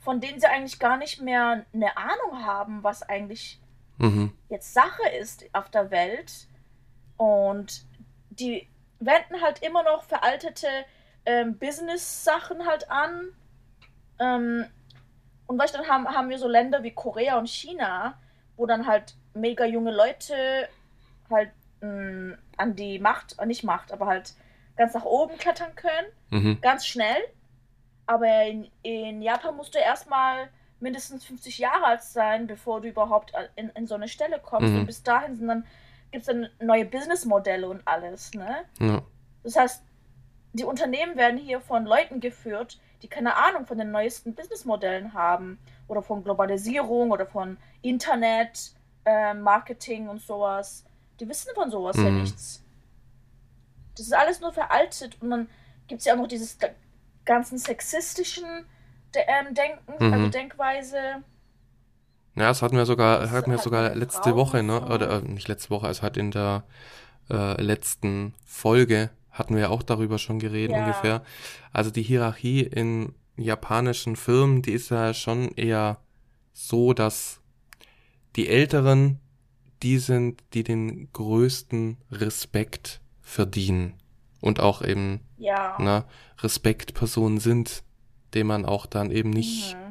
[0.00, 3.61] von denen sie eigentlich gar nicht mehr eine Ahnung haben, was eigentlich
[3.98, 4.33] mhm.
[4.48, 6.48] jetzt Sache ist auf der Welt.
[7.16, 7.87] Und
[8.30, 8.68] die
[9.00, 10.68] wenden halt immer noch veraltete
[11.26, 13.28] ähm, Business-Sachen halt an.
[14.18, 14.66] Ähm,
[15.46, 18.18] und weißt, dann haben, haben wir so Länder wie Korea und China,
[18.57, 20.68] wo dann halt mega junge Leute
[21.30, 24.35] halt mh, mm, an die Macht, äh, nicht Macht, aber halt
[24.76, 26.07] ganz nach oben klettern können.
[26.30, 26.61] Mhm.
[26.61, 27.22] Ganz schnell.
[28.07, 30.48] Aber in, in Japan musst du erstmal
[30.80, 34.72] mindestens 50 Jahre alt sein, bevor du überhaupt in, in so eine Stelle kommst.
[34.72, 34.80] Mhm.
[34.80, 35.66] Und bis dahin sind dann,
[36.14, 38.33] gibt es dann neue Businessmodelle und alles.
[38.35, 38.64] Ne?
[38.79, 39.03] Ja.
[39.42, 39.83] Das heißt,
[40.53, 45.59] die Unternehmen werden hier von Leuten geführt, die keine Ahnung von den neuesten Businessmodellen haben.
[45.88, 48.74] Oder von Globalisierung oder von Internet,
[49.05, 50.85] äh, Marketing und sowas.
[51.18, 52.05] Die wissen von sowas mhm.
[52.05, 52.62] ja nichts.
[53.96, 55.48] Das ist alles nur veraltet und dann
[55.88, 56.57] gibt es ja auch noch dieses
[57.24, 58.66] ganzen sexistischen
[59.14, 60.12] De ähm, Denken, also mhm.
[60.12, 61.24] also Denkweise.
[62.37, 64.81] Ja, das hatten wir sogar, Das hatten wir sogar letzte Frauen Woche, ne?
[64.87, 66.64] Oder äh, nicht letzte Woche, es hat in der
[67.31, 70.83] äh, letzten Folge hatten wir ja auch darüber schon geredet Ja.
[70.83, 71.23] ungefähr.
[71.73, 75.99] Also die Hierarchie in japanischen Firmen, die ist ja schon eher
[76.53, 77.40] so, dass
[78.37, 79.18] die Älteren
[79.83, 83.94] die sind, die den größten Respekt verdienen
[84.40, 85.77] und auch eben Ja.
[85.79, 86.05] ne,
[86.42, 87.83] Respektpersonen sind,
[88.35, 89.84] dem man auch dann eben nicht Mhm.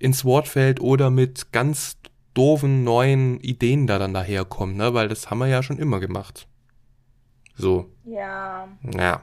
[0.00, 1.96] Ins Wort fällt oder mit ganz
[2.34, 4.94] doofen neuen Ideen da dann daherkommt, ne?
[4.94, 6.46] Weil das haben wir ja schon immer gemacht.
[7.56, 8.68] So, Ja.
[8.94, 9.22] ja.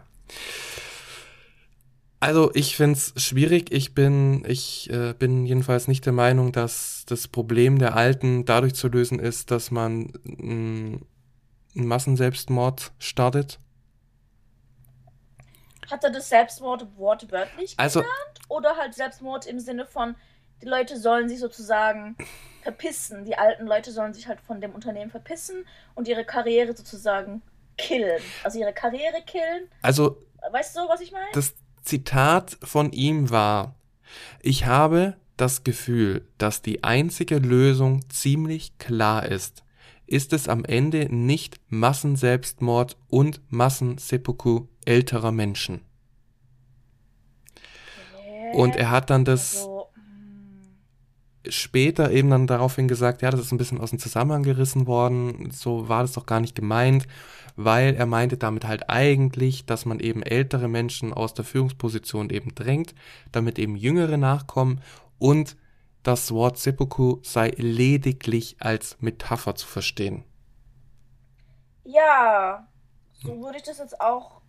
[2.19, 3.71] Also ich find's schwierig.
[3.71, 8.73] Ich bin, ich äh, bin jedenfalls nicht der Meinung, dass das Problem der Alten dadurch
[8.73, 10.99] zu lösen ist, dass man mh,
[11.75, 13.59] einen Massenselbstmord startet.
[15.91, 18.15] Hat er das Selbstmord wortwörtlich Also genannt?
[18.49, 20.15] Oder halt Selbstmord im Sinne von,
[20.61, 22.15] die Leute sollen sich sozusagen
[22.63, 23.25] verpissen.
[23.25, 25.65] Die alten Leute sollen sich halt von dem Unternehmen verpissen
[25.95, 27.41] und ihre Karriere sozusagen
[27.77, 28.21] killen.
[28.43, 29.69] Also ihre Karriere killen.
[29.81, 31.27] Also Weißt du, was ich meine?
[31.33, 33.75] das Zitat von ihm war,
[34.41, 39.63] ich habe das Gefühl, dass die einzige Lösung ziemlich klar ist.
[40.07, 45.81] Ist es am Ende nicht Massenselbstmord und Massenseppuku älterer Menschen?
[48.53, 49.76] Und er hat dann das Also,
[51.51, 55.49] später eben dann daraufhin gesagt, ja, das ist ein bisschen aus dem Zusammenhang gerissen worden,
[55.51, 57.07] so war das doch gar nicht gemeint,
[57.55, 62.53] weil er meinte damit halt eigentlich, dass man eben ältere Menschen aus der Führungsposition eben
[62.55, 62.93] drängt,
[63.31, 64.81] damit eben jüngere nachkommen
[65.19, 65.57] und
[66.03, 70.23] das Wort Seppuku sei lediglich als Metapher zu verstehen.
[71.83, 72.67] Ja,
[73.11, 74.41] so würde ich das jetzt auch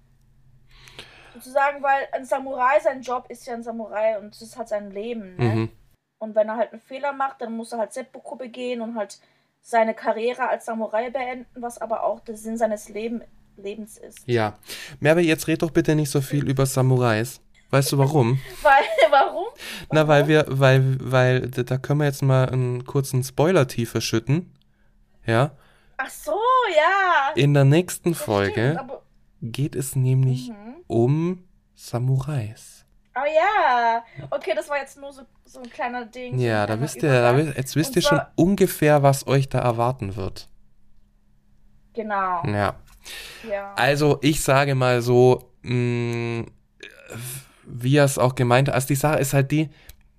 [1.34, 5.36] sozusagen, weil ein Samurai, sein Job ist ja ein Samurai und das hat sein Leben,
[5.36, 5.44] ne?
[5.44, 5.70] Mhm.
[6.18, 9.18] Und wenn er halt einen Fehler macht, dann muss er halt Seppuku begehen und halt
[9.62, 13.22] seine Karriere als Samurai beenden, was aber auch der Sinn seines Leben,
[13.56, 14.20] Lebens ist.
[14.26, 14.58] Ja.
[15.00, 17.40] Merve, jetzt red doch bitte nicht so viel über Samurais.
[17.70, 18.40] Weißt du warum?
[18.62, 19.46] Weil, warum?
[19.92, 24.52] Na, weil wir, weil, weil, da können wir jetzt mal einen kurzen Spoiler tiefer schütten.
[25.26, 25.50] Ja.
[25.98, 26.38] Ach so,
[26.74, 27.32] ja.
[27.34, 28.92] In der nächsten Folge stimmt,
[29.42, 30.76] geht es nämlich mhm.
[30.86, 32.77] um Samurais.
[33.18, 34.04] Oh ja.
[34.30, 36.38] Okay, das war jetzt nur so, so ein kleiner Ding.
[36.38, 40.16] Ja, da wisst ihr, da, jetzt wisst Und ihr schon ungefähr, was euch da erwarten
[40.16, 40.48] wird.
[41.94, 42.44] Genau.
[42.46, 42.74] Ja.
[43.48, 43.74] Ja.
[43.74, 46.44] Also, ich sage mal so, mh,
[47.64, 49.70] wie er es auch gemeint hat, also die Sache ist halt die,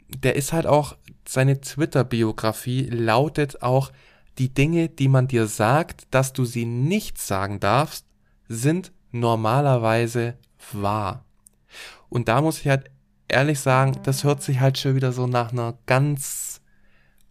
[0.08, 0.96] der ist halt auch,
[1.28, 3.92] seine Twitter-Biografie lautet auch,
[4.40, 8.06] die Dinge, die man dir sagt, dass du sie nicht sagen darfst,
[8.48, 10.38] sind normalerweise
[10.72, 11.26] wahr.
[12.10, 12.90] Und da muss ich halt
[13.28, 16.62] ehrlich sagen, das hört sich halt schon wieder so nach einer ganz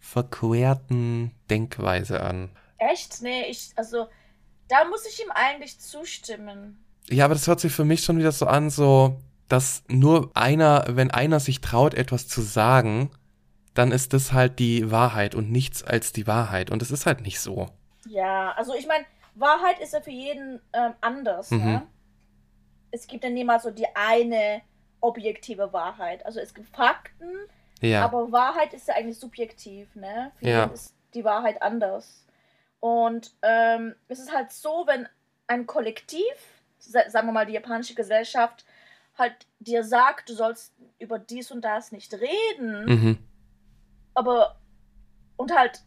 [0.00, 2.50] verquerten Denkweise an.
[2.78, 3.22] Echt?
[3.22, 4.06] Nee, ich, also,
[4.68, 6.84] da muss ich ihm eigentlich zustimmen.
[7.10, 10.84] Ja, aber das hört sich für mich schon wieder so an, so, dass nur einer,
[10.90, 13.10] wenn einer sich traut, etwas zu sagen,
[13.74, 16.70] dann ist das halt die Wahrheit und nichts als die Wahrheit.
[16.70, 17.68] Und es ist halt nicht so.
[18.08, 21.64] Ja, also ich meine, Wahrheit ist ja für jeden ähm, anders, Mhm.
[21.64, 21.82] ne?
[22.90, 24.62] Es gibt ja niemals so die eine
[25.00, 26.24] objektive Wahrheit.
[26.26, 27.30] Also es gibt Fakten,
[27.80, 28.04] Ja.
[28.04, 30.32] aber Wahrheit ist ja eigentlich subjektiv, ne?
[30.36, 30.64] Für Ja.
[30.64, 32.24] ist die Wahrheit anders.
[32.80, 35.08] Und ähm, es ist halt so, wenn
[35.46, 36.24] ein Kollektiv,
[36.78, 38.64] sa- sagen wir mal die japanische Gesellschaft,
[39.16, 43.18] halt dir sagt, du sollst über dies und das nicht reden, mhm.
[44.14, 44.60] aber
[45.36, 45.80] und halt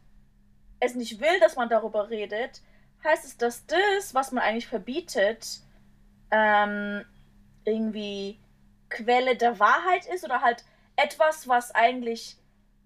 [0.79, 2.61] es nicht will, dass man darüber redet,
[3.03, 5.61] heißt es, dass das, was man eigentlich verbietet,
[6.31, 7.03] ähm,
[7.65, 8.39] irgendwie
[8.89, 10.63] Quelle der Wahrheit ist oder halt
[10.95, 12.37] etwas, was eigentlich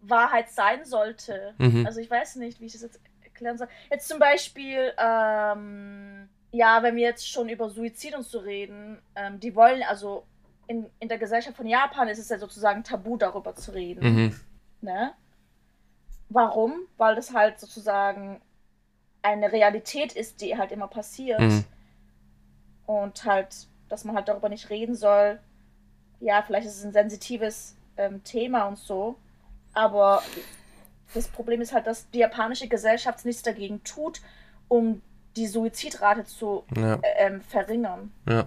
[0.01, 1.53] Wahrheit sein sollte.
[1.57, 1.85] Mhm.
[1.85, 3.67] Also ich weiß nicht, wie ich das jetzt erklären soll.
[3.89, 9.39] Jetzt zum Beispiel, ähm, ja, wenn wir jetzt schon über Suizid und so reden, ähm,
[9.39, 10.25] die wollen, also
[10.67, 14.03] in, in der Gesellschaft von Japan ist es ja sozusagen tabu, darüber zu reden.
[14.03, 14.39] Mhm.
[14.81, 15.13] Ne?
[16.29, 16.87] Warum?
[16.97, 18.41] Weil das halt sozusagen
[19.21, 21.39] eine Realität ist, die halt immer passiert.
[21.39, 21.65] Mhm.
[22.85, 25.39] Und halt, dass man halt darüber nicht reden soll.
[26.19, 29.15] Ja, vielleicht ist es ein sensitives ähm, Thema und so.
[29.73, 30.21] Aber
[31.13, 34.21] das Problem ist halt, dass die japanische Gesellschaft nichts dagegen tut,
[34.67, 35.01] um
[35.35, 36.95] die Suizidrate zu Ja.
[36.95, 38.11] äh, ähm, verringern.
[38.27, 38.45] Ja.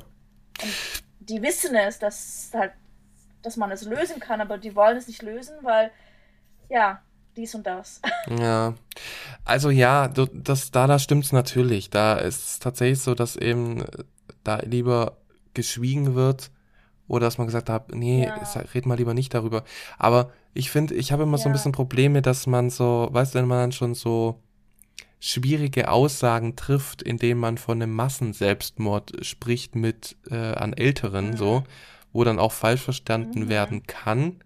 [1.21, 2.73] Die wissen es, dass halt,
[3.43, 5.91] dass man es lösen kann, aber die wollen es nicht lösen, weil
[6.71, 7.03] ja,
[7.37, 8.01] dies und das.
[8.39, 8.75] Ja,
[9.45, 11.89] also ja, das, da, da stimmt's natürlich.
[11.91, 13.85] Da ist es tatsächlich so, dass eben
[14.49, 15.19] da lieber
[15.55, 16.51] geschwiegen wird
[17.07, 18.61] oder dass man gesagt hat, nee, Ja.
[18.75, 19.65] red mal lieber nicht darüber.
[19.99, 21.55] Aber ich finde, ich habe immer so ein Ja.
[21.55, 24.41] bisschen Probleme, dass man so, weißt du, wenn man dann schon so
[25.21, 31.37] schwierige Aussagen trifft, indem man von einem Massenselbstmord spricht mit äh, an Älteren, Mhm.
[31.37, 31.65] so,
[32.13, 33.49] wo dann auch falsch verstanden Mhm.
[33.49, 34.37] werden kann.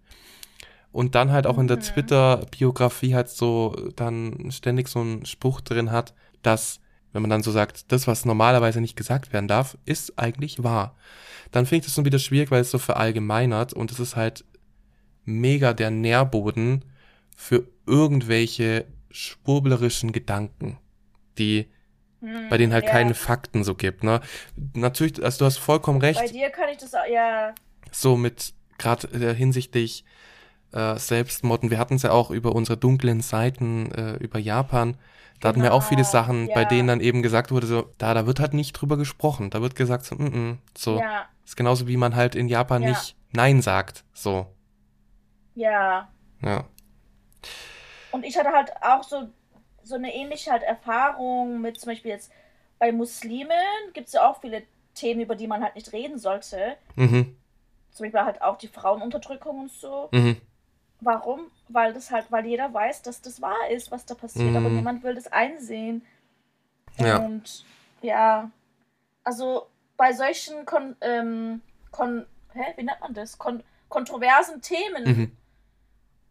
[0.91, 1.81] Und dann halt auch in der Mhm.
[1.83, 6.13] Twitter-Biografie halt so dann ständig so einen Spruch drin hat,
[6.43, 6.79] dass,
[7.13, 10.95] wenn man dann so sagt, das, was normalerweise nicht gesagt werden darf, ist eigentlich wahr.
[11.51, 14.43] Dann finde ich das schon wieder schwierig, weil es so verallgemeinert und es ist halt
[15.23, 16.83] mega der Nährboden
[17.35, 20.79] für irgendwelche schwurblerischen Gedanken,
[21.37, 21.67] die,
[22.23, 22.91] Hm, bei denen halt ja.
[22.91, 24.21] keine Fakten so gibt, ne?
[24.73, 27.53] Natürlich, also du hast vollkommen recht Bei dir kann ich das auch, ja.
[27.91, 30.05] so mit gerade äh, hinsichtlich
[30.73, 31.69] äh, Selbstmorden.
[31.71, 34.97] Wir hatten es ja auch über unsere dunklen Seiten über über Japan.
[35.39, 36.65] Da hatten wir auch viele Genau, Sachen, bei ja.
[36.65, 39.49] denen dann eben gesagt wurde, so, da, da wird halt nicht drüber gesprochen.
[39.49, 40.97] Da wird gesagt, so, mm -mm, so.
[40.99, 42.89] Ja, Ist genauso wie man halt in Japan Ja.
[42.89, 44.05] nicht Nein sagt.
[44.13, 44.47] So,
[45.55, 46.07] ja.
[46.41, 46.65] ja.
[48.11, 49.29] Und ich hatte halt auch so,
[49.83, 52.31] so eine ähnliche halt Erfahrung mit zum Beispiel jetzt
[52.79, 53.49] bei Muslimen
[53.93, 56.77] gibt es ja auch viele Themen, über die man halt nicht reden sollte.
[56.95, 57.37] Mhm,
[57.91, 60.11] Zum Beispiel halt auch die Frauenunterdrückung und so.
[60.11, 60.37] mhm,
[61.05, 61.51] Warum?
[61.69, 64.75] Weil das halt, weil jeder weiß, dass das wahr ist, was da passiert, aber Mhm.
[64.77, 66.05] niemand will das einsehen.
[66.97, 67.17] ja.
[67.17, 67.65] Und
[68.01, 68.51] ja,
[69.23, 71.61] also bei solchen Kon, ähm,
[71.91, 73.37] Kon, hä, wie nennt man das?
[73.37, 75.03] Kon, kontroversen Themen,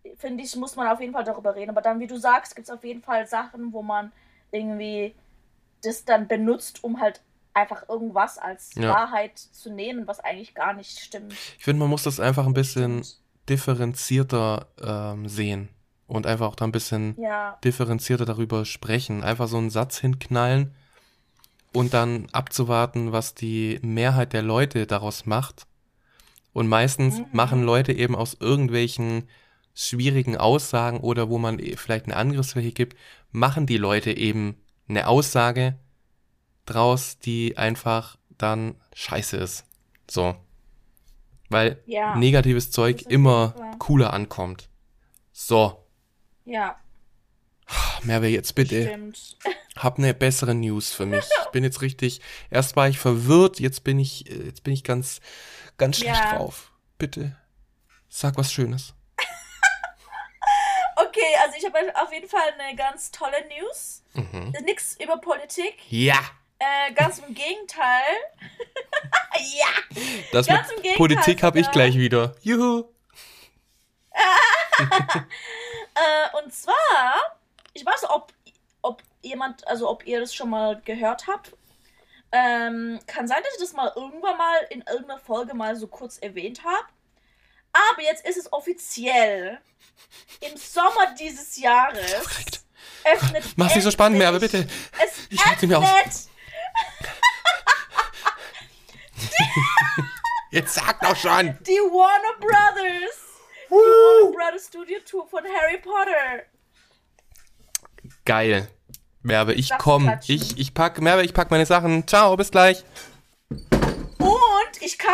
[0.04, 0.16] Mhm.
[0.18, 1.70] finde ich, muss man auf jeden Fall darüber reden.
[1.70, 4.12] Aber dann, wie du sagst, gibt es auf jeden Fall Sachen, wo man
[4.50, 5.14] irgendwie
[5.82, 7.20] das dann benutzt, um halt
[7.54, 8.90] einfach irgendwas als Ja.
[8.90, 11.32] Wahrheit zu nehmen, was eigentlich gar nicht stimmt.
[11.32, 13.04] Ich finde, man muss das einfach ein bisschen.
[13.48, 15.68] Differenzierter ähm, sehen
[16.07, 19.24] und einfach auch da ein bisschen Ja, differenzierter darüber sprechen.
[19.24, 20.74] Einfach so einen Satz hinknallen
[21.72, 25.66] und dann abzuwarten, was die Mehrheit der Leute daraus macht.
[26.52, 27.26] Und meistens Mhm.
[27.33, 29.28] machen Leute eben aus irgendwelchen
[29.74, 32.96] schwierigen Aussagen oder wo man eh vielleicht eine Angriffsfläche gibt,
[33.31, 35.78] machen die Leute eben eine Aussage
[36.66, 39.64] draus, die einfach dann scheiße ist.
[40.11, 40.37] So.
[41.52, 44.68] Weil ja, negatives Zeug immer cooler ankommt.
[45.32, 45.86] So,
[46.44, 46.76] ja,
[48.02, 48.82] Merve, jetzt bitte.
[48.82, 49.36] stimmt.
[49.76, 51.24] Hab eine bessere News für mich.
[51.44, 52.20] Ich bin jetzt richtig.
[52.50, 55.20] Erst war ich verwirrt, jetzt bin ich, äh, jetzt bin ich ganz,
[55.78, 56.36] ganz schlecht Ja.
[56.36, 56.72] drauf.
[56.98, 57.36] Bitte.
[58.08, 58.94] Sag was Schönes.
[60.96, 64.02] Okay, also ich habe auf jeden Fall eine ganz tolle News.
[64.14, 64.52] Mhm.
[64.64, 65.74] Nix über Politik.
[65.88, 66.18] Ja.
[66.62, 68.05] Äh, ganz im Gegenteil.
[69.59, 69.98] ja.
[70.31, 72.35] Das Ganz mit im Gegenteil Politik habe ich gleich wieder.
[72.42, 72.85] Juhu.
[75.94, 76.75] Äh, und zwar,
[77.75, 78.33] ich weiß nicht, ob,
[78.81, 81.53] ob jemand, also ob ihr das schon mal gehört habt.
[82.33, 86.16] Ähm, kann sein, dass ich das mal irgendwann mal in irgendeiner Folge mal so kurz
[86.16, 86.87] erwähnt habe.
[87.90, 89.61] Aber jetzt ist es offiziell.
[90.40, 92.62] Im Sommer dieses Jahres Aufgeregt.
[93.05, 93.44] öffnet.
[93.57, 94.72] Mach's nicht so spannend, Merve, endlich- bitte.
[95.05, 96.32] Es Ich öffnet
[100.50, 101.56] Jetzt sag doch schon.
[101.66, 103.18] die Warner Brothers.
[103.68, 106.42] Die Warner Brothers Studio Tour von Harry Potter.
[108.24, 108.68] Geil.
[109.22, 110.12] Merve, ich komm.
[110.26, 112.06] Ich, ich pack, Merve, ich pack meine Sachen.
[112.08, 112.85] Ciao, bis gleich.
[113.50, 115.12] Und ich kann.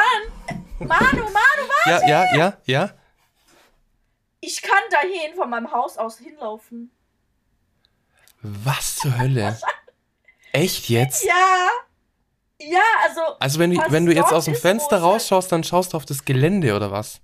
[0.78, 2.08] Manu, Manu, Ja, warte!
[2.08, 2.90] ja, ja, ja.
[4.40, 6.90] Ich kann dahin von meinem Haus aus hinlaufen.
[8.40, 9.58] Was zur Hölle?
[10.58, 11.24] Echt jetzt?
[11.24, 11.68] Ja.
[12.60, 13.20] Ja, also.
[13.38, 16.24] Also wenn du, wenn du jetzt aus dem Fenster rausschaust, dann schaust du auf das
[16.24, 17.20] Gelände oder was?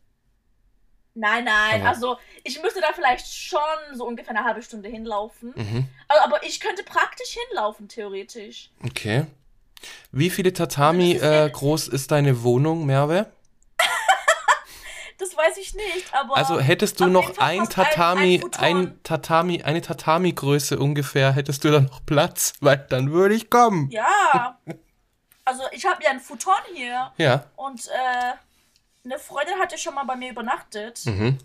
[1.14, 1.80] Nein, nein.
[1.80, 3.60] Aber- Also, ich müsste da vielleicht schon
[3.94, 5.52] so ungefähr eine halbe Stunde hinlaufen.
[5.56, 5.86] Mhm.
[6.08, 8.70] Aber, aber ich könnte praktisch hinlaufen, theoretisch.
[8.84, 9.26] Okay.
[10.12, 13.26] Wie viele Tatami Das ist äh, groß ist deine Wohnung, Merve?
[15.24, 16.36] Das weiß ich nicht, aber.
[16.36, 21.70] Also hättest du noch ein ein- Tatami, ein ein Tatami, eine Tatami-Größe ungefähr, hättest du
[21.70, 23.88] dann noch Platz, weil dann würde ich kommen.
[23.90, 24.58] Ja.
[25.46, 27.10] Also, ich habe ja einen Futon hier.
[27.16, 27.44] Ja.
[27.56, 28.32] Und äh,
[29.06, 31.00] eine Freundin hat ja schon mal bei mir übernachtet.
[31.06, 31.38] Mhm.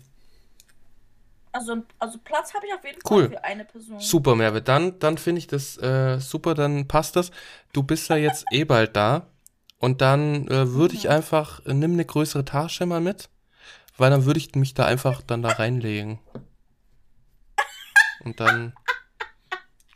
[1.52, 3.22] Also, also Platz habe ich auf jeden Cool.
[3.28, 3.98] Fall für eine Person.
[4.00, 4.62] Super, Merve.
[4.62, 7.30] Dann, dann finde ich das äh, super, dann passt das.
[7.72, 9.26] Du bist ja jetzt eh bald da.
[9.78, 11.10] Und dann äh, würde ich Mhm.
[11.10, 13.28] einfach, äh, nimm eine größere Tasche mal mit,
[14.00, 16.18] weil dann würde ich mich da einfach dann da reinlegen.
[18.24, 18.74] Und dann,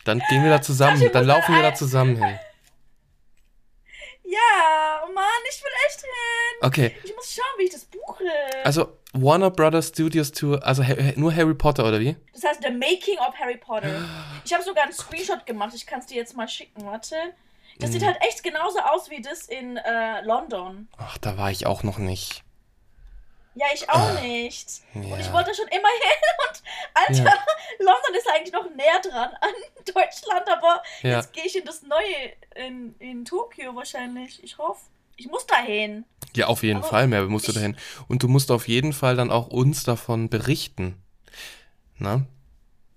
[0.04, 2.38] dann gehen wir da zusammen, Tasche dann laufen wir da zusammen hin.
[4.24, 6.08] Ja, oh Mann, ich will echt hin.
[6.62, 8.24] Okay, Ich muss schauen, wie ich das buche.
[8.64, 10.82] also Warner Brothers Studios Tour, also
[11.16, 12.16] nur Harry Potter oder wie?
[12.32, 14.02] das heißt The Making of Harry Potter.
[14.44, 15.72] Ich habe sogar einen Screenshot gemacht.
[15.74, 16.84] Ich kann es dir jetzt mal schicken.
[16.86, 17.14] Warte.
[17.78, 17.92] Das Mhm.
[17.94, 20.88] sieht halt echt genauso aus wie das in äh, London.
[20.96, 22.42] Ach, da war ich auch noch nicht.
[23.56, 24.68] Ja, ich auch nicht.
[24.94, 25.00] Ja.
[25.14, 26.20] Und ich wollte schon immer hin.
[26.48, 26.62] Und
[26.94, 27.46] Alter, Ja.
[27.78, 29.54] London ist eigentlich noch näher dran an
[29.94, 31.18] Deutschland, aber Ja.
[31.18, 34.42] jetzt gehe ich in das Neue in, in Tokio wahrscheinlich.
[34.42, 34.80] Ich hoffe.
[35.16, 36.04] Ich muss dahin.
[36.34, 37.76] Ja, auf jeden Aber Fall, Merve, musst du ich- dahin.
[38.08, 41.00] Und du musst auf jeden Fall dann auch uns davon berichten.
[41.98, 42.22] Na?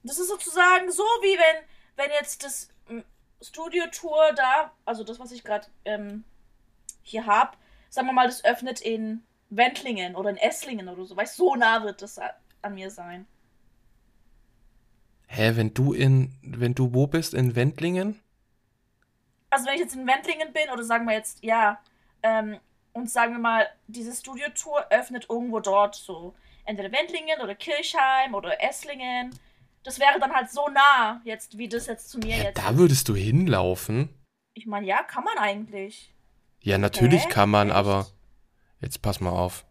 [0.04, 1.64] Das ist sozusagen so, wie wenn,
[1.98, 3.02] wenn jetzt das mm,
[3.42, 6.24] Studio-Tour da, also das, was ich gerade ähm,
[7.04, 7.56] hier habe,
[7.90, 11.16] sagen wir mal, das öffnet in Wendlingen oder in Esslingen oder so.
[11.16, 12.20] Weißt so nah wird das
[12.62, 13.26] an mir sein.
[15.28, 17.34] Hä, wenn du in, wenn du wo bist?
[17.34, 18.20] In Wendlingen?
[19.50, 21.80] Also wenn ich jetzt in Wendlingen bin oder sagen wir jetzt, ja,
[22.24, 22.58] ähm,
[22.94, 26.34] und sagen wir mal, diese Studio-Tour öffnet irgendwo dort so.
[26.66, 29.38] Entweder Wendlingen oder Kirchheim oder Esslingen.
[29.84, 32.72] Das wäre dann halt so nah jetzt, wie das jetzt zu mir Ja, jetzt da
[32.72, 32.78] ist.
[32.78, 34.10] würdest du hinlaufen.
[34.54, 36.14] Ich meine, ja, kann man eigentlich.
[36.62, 37.30] Ja, natürlich Hä?
[37.30, 37.78] kann man, Echt?
[37.78, 38.08] aber
[38.82, 39.66] jetzt pass mal auf.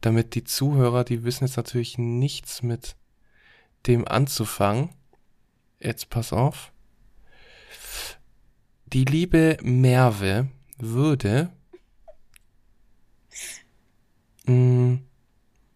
[0.00, 2.96] Damit die Zuhörer, die wissen jetzt natürlich nichts mit
[3.86, 4.90] dem anzufangen.
[5.80, 6.72] Jetzt pass auf.
[8.86, 11.50] Die liebe Merve würde
[14.46, 14.96] Mm.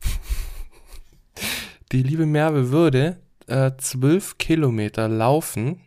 [1.92, 5.80] die liebe Merve würde äh, zwölf Kilometer laufen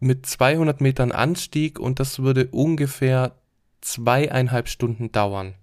[0.00, 3.37] mit 200 Metern Anstieg und das würde ungefähr
[3.80, 5.54] zweieinhalb Stunden dauern.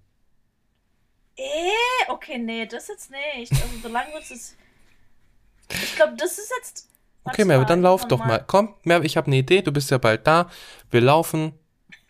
[1.36, 3.52] Eh, okay, nee, das jetzt nicht.
[3.52, 4.56] Also so lange wird es.
[5.70, 6.88] Ich glaube, das ist jetzt.
[7.24, 8.42] Okay, Merve, mal, dann lauf doch mal.
[8.46, 10.48] Komm, Merve, ich habe eine Idee, du bist ja bald da.
[10.90, 11.52] Wir laufen.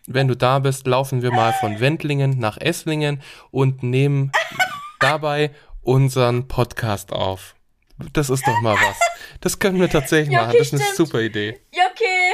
[0.09, 4.31] Wenn du da bist, laufen wir mal von Wendlingen nach Esslingen und nehmen
[5.01, 5.51] dabei
[5.83, 7.57] unseren Podcast auf.
[8.13, 8.97] Das ist doch mal was.
[9.41, 10.51] Das können wir tatsächlich Ja, machen.
[10.51, 10.97] okay, Das ist eine stimmt.
[10.97, 11.61] super Idee.
[11.75, 12.31] Ja, okay.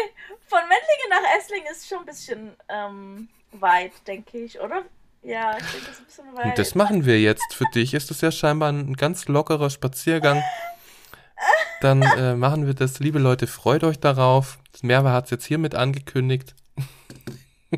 [0.49, 4.83] Von Wendlingen nach Esslingen ist schon ein bisschen ähm, weit, denke ich, oder?
[5.23, 6.45] Ja, ich denke, das ist ein bisschen weit.
[6.47, 7.55] Und das machen wir jetzt.
[7.55, 10.43] Für dich ist das ja scheinbar ein ganz lockerer Spaziergang.
[11.81, 12.99] Dann äh, machen wir das.
[13.01, 14.59] Liebe Leute, freut euch darauf.
[14.83, 16.55] Merve hat es jetzt hiermit angekündigt.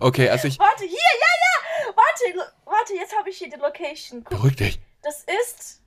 [0.00, 0.58] okay, also ich.
[0.58, 1.94] Warte, hier, ja, ja!
[1.94, 4.22] Warte, warte, jetzt habe ich hier die Location.
[4.24, 4.80] Guck, Beruhig dich.
[5.02, 5.80] das ist.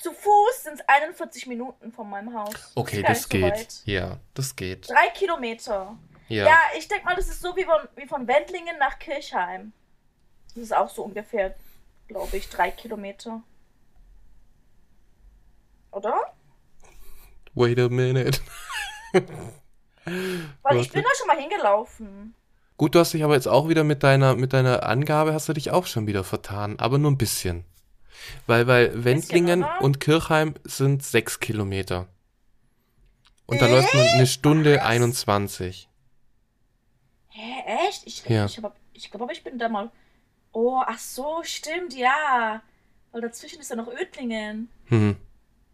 [0.00, 2.72] Zu Fuß sind es 41 Minuten von meinem Haus.
[2.74, 3.42] Okay, das so geht.
[3.42, 3.82] weit.
[3.84, 4.88] Ja, das geht.
[4.88, 5.98] Drei Kilometer.
[6.28, 6.46] Ja.
[6.46, 9.72] Ja, ich denke mal, das ist so wie von, wie von Wendlingen nach Kirchheim.
[10.54, 11.54] Das ist auch so ungefähr,
[12.08, 13.42] glaube ich, drei Kilometer.
[15.90, 16.34] Oder?
[17.52, 18.40] Wait a minute.
[20.62, 22.34] Weil ich bin da schon mal hingelaufen.
[22.78, 25.52] Gut, du hast dich aber jetzt auch wieder mit deiner, mit deiner Angabe hast du
[25.52, 27.66] dich auch schon wieder vertan, aber nur ein bisschen.
[28.46, 32.06] Weil, weil Wendlingen und Kirchheim sind sechs Kilometer.
[33.46, 34.84] Und da läuft man eine Stunde Was?
[34.84, 35.88] 21.
[37.28, 38.06] Hä, echt?
[38.06, 38.44] Ich, Ja.
[38.46, 38.60] ich,
[38.92, 39.90] ich glaube, ich bin da mal.
[40.52, 42.62] Oh, ach so, stimmt, ja.
[43.12, 44.68] Weil dazwischen ist ja noch Ödlingen.
[44.86, 45.16] Hm.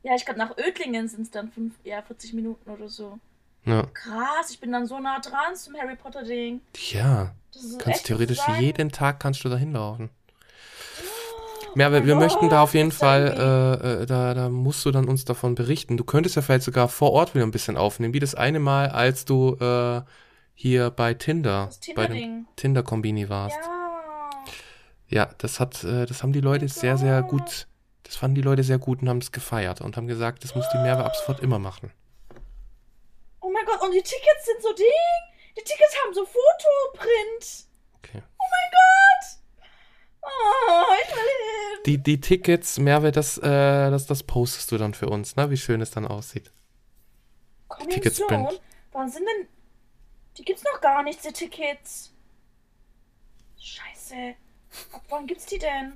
[0.03, 3.19] Ja, ich glaube, nach Ödlingen sind es dann fünf, ja, 40 Minuten oder so.
[3.65, 3.83] Ja.
[3.93, 6.61] Krass, ich bin dann so nah dran zum Harry Potter Ding.
[6.93, 7.35] ja.
[7.79, 10.11] Kannst theoretisch jeden Tag kannst du da hinlaufen.
[11.77, 13.35] Ja, wir, wir möchten da auf jeden Fall,
[13.83, 15.99] äh, äh, da, da musst du dann uns davon berichten.
[15.99, 18.89] Du könntest ja vielleicht sogar vor Ort wieder ein bisschen aufnehmen, wie das eine Mal,
[18.89, 20.01] als du äh,
[20.55, 22.47] hier bei Tinder, Das bei dem.
[22.57, 23.57] Tinder-Kombini warst.
[23.57, 23.77] Ja.
[25.09, 27.69] Ja, das hat, äh, das haben die Leute sehr, sehr gut,
[28.03, 30.67] das fanden die Leute sehr gut und haben es gefeiert und haben gesagt, das muss
[30.73, 31.93] die Merve ab sofort immer machen.
[33.41, 34.87] Oh mein Gott, und die Tickets sind so Ding.
[35.57, 37.67] Die Tickets haben so Fotoprint.
[37.99, 38.23] Okay.
[38.39, 39.46] Oh mein Gott.
[40.27, 41.83] Oh, ich will hin.
[41.87, 43.43] Die, die Tickets, Merve, das, äh,
[43.91, 45.51] das, das postest du dann für uns, ne?
[45.51, 46.51] Wie schön es dann aussieht.
[47.69, 48.21] Coming Tickets.
[48.27, 48.61] Print.
[48.93, 49.49] Wann sind denn.
[50.37, 52.13] Die gibt's noch gar nicht, die Tickets.
[53.59, 54.35] Scheiße.
[54.93, 55.95] Ab wann gibt's die denn?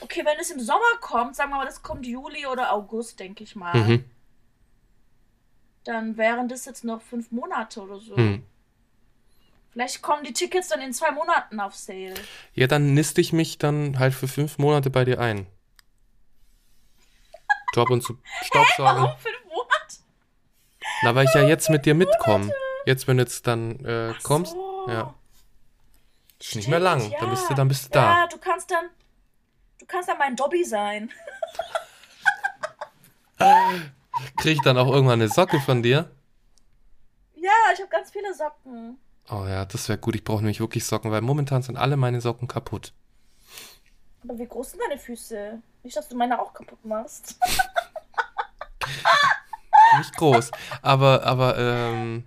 [0.00, 3.44] Okay, wenn es im Sommer kommt, sagen wir mal, das kommt Juli oder August, denke
[3.44, 3.74] ich mal.
[3.74, 4.04] Mhm.
[5.84, 8.16] Dann wären das jetzt noch fünf Monate oder so.
[8.16, 8.44] Mhm.
[9.76, 12.14] Vielleicht kommen die Tickets dann in zwei Monaten auf Sale.
[12.54, 15.46] Ja, dann niste ich mich dann halt für fünf Monate bei dir ein.
[17.74, 19.02] Job und zu Staubsaugen.
[19.02, 19.96] Warum fünf Monate?
[21.02, 22.50] Na, weil ich ja jetzt mit dir mitkomme.
[22.86, 24.52] Jetzt, wenn du jetzt dann äh, kommst.
[24.52, 24.86] so.
[24.88, 25.14] Ja.
[26.40, 27.10] Ist nicht Stimmt, mehr lang.
[27.10, 27.18] Ja.
[27.20, 28.20] Dann bist du, dann bist du da.
[28.20, 28.88] Ja, du kannst dann.
[29.78, 31.12] Du kannst dann mein Dobby sein.
[34.38, 36.10] Krieg ich dann auch irgendwann eine Socke von dir?
[37.34, 38.98] Ja, ich habe ganz viele Socken.
[39.28, 40.14] Oh ja, das wäre gut.
[40.14, 42.92] Ich brauche nämlich wirklich Socken, weil momentan sind alle meine Socken kaputt.
[44.22, 45.60] Aber wie groß sind deine Füße?
[45.82, 47.36] Nicht, dass du meine auch kaputt machst.
[49.98, 50.50] Nicht groß.
[50.82, 52.24] Aber, aber, ähm,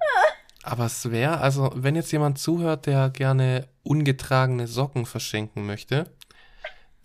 [0.64, 6.10] Aber es wäre, also wenn jetzt jemand zuhört, der gerne ungetragene Socken verschenken möchte,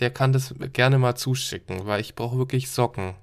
[0.01, 3.15] der kann das gerne mal zuschicken, weil ich brauche wirklich Socken.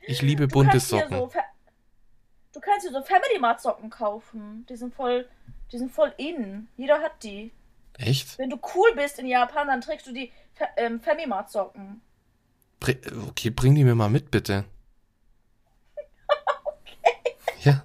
[0.00, 1.18] Ich liebe Du bunte Socken.
[1.18, 1.32] so
[2.56, 4.66] du kannst dir so Family Mart Socken kaufen.
[4.68, 5.28] Die sind voll,
[5.70, 6.68] die sind voll in.
[6.76, 7.52] Jeder hat die.
[7.98, 8.38] Echt?
[8.38, 10.32] Wenn du cool bist in Japan, dann trägst du die
[10.76, 12.00] ähm, Family Mart Socken.
[12.80, 12.98] Bri
[13.28, 14.64] okay, bring die mir mal mit, bitte.
[17.62, 17.82] Ja.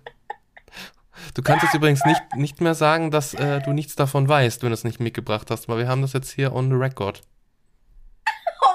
[1.33, 4.69] Du kannst jetzt übrigens nicht, nicht mehr sagen, dass äh, du nichts davon weißt, wenn
[4.69, 7.21] du es nicht mitgebracht hast, weil wir haben das jetzt hier on the record.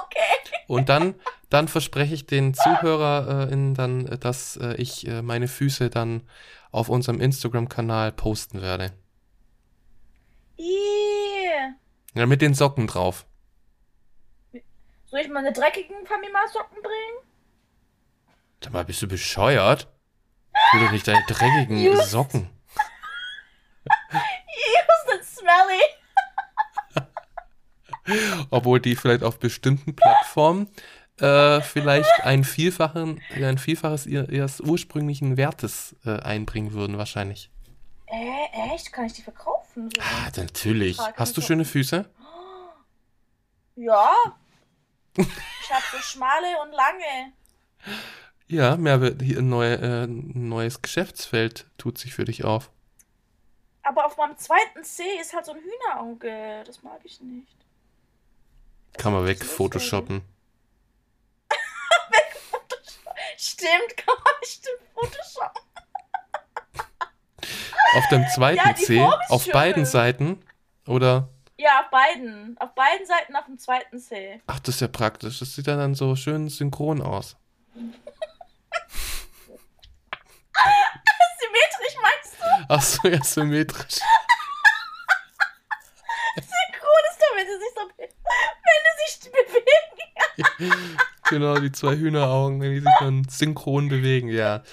[0.03, 0.36] Okay.
[0.67, 1.15] Und dann,
[1.49, 6.23] dann verspreche ich den ZuhörerInnen dann, äh, dass äh, ich äh, meine Füße dann
[6.71, 8.91] auf unserem Instagram-Kanal posten werde.
[10.57, 10.67] Ih.
[12.13, 13.25] Ja, mit den Socken drauf.
[15.05, 17.27] Soll ich meine dreckigen Family Mart Socken bringen?
[18.61, 19.87] Sag mal, bist du bescheuert?
[20.53, 22.01] Ich will doch nicht deine dreckigen.
[22.01, 22.49] Socken.
[24.11, 25.81] Ew, sind smelly.
[28.49, 30.69] Obwohl die vielleicht auf bestimmten Plattformen
[31.19, 37.49] äh, vielleicht ein, Vielfachen, ein Vielfaches ihr- ihres ursprünglichen Wertes äh, einbringen würden, wahrscheinlich.
[38.05, 38.93] Äh, echt?
[38.93, 39.89] Kann ich die verkaufen?
[39.95, 40.01] So?
[40.01, 40.97] Ah, natürlich.
[41.15, 42.05] Hast du schöne Füße?
[43.75, 44.09] Ja.
[45.15, 47.33] Ich hab so schmale und lange.
[48.47, 52.71] Ja, Merve, hier ein, neue, äh, ein neues Geschäftsfeld tut sich für dich auf.
[53.83, 56.63] Aber auf meinem zweiten C ist halt so ein Hühnerauge.
[56.65, 57.55] Das mag ich nicht.
[58.97, 60.21] Kann man weg ist photoshoppen.
[63.37, 65.53] Stimmt, kann man bestimmt Photoshop.
[67.95, 69.53] Auf dem zweiten Ja, C, auf schön.
[69.53, 70.43] beiden Seiten?
[70.87, 71.29] Oder?
[71.57, 72.57] Ja, auf beiden.
[72.59, 74.41] Auf beiden Seiten auf dem zweiten C.
[74.47, 75.39] Ach, das ist ja praktisch.
[75.39, 77.35] Das sieht ja dann so schön synchron aus.
[81.39, 82.45] Symmetrisch meinst du?
[82.69, 83.95] Ach so, ja, symmetrisch.
[86.35, 87.81] Synchron ist doch, wenn sie sich so,
[88.63, 90.97] wenn die sich bewegen.
[91.29, 94.63] Genau, die zwei Hühneraugen, wenn die sich dann synchron bewegen, ja.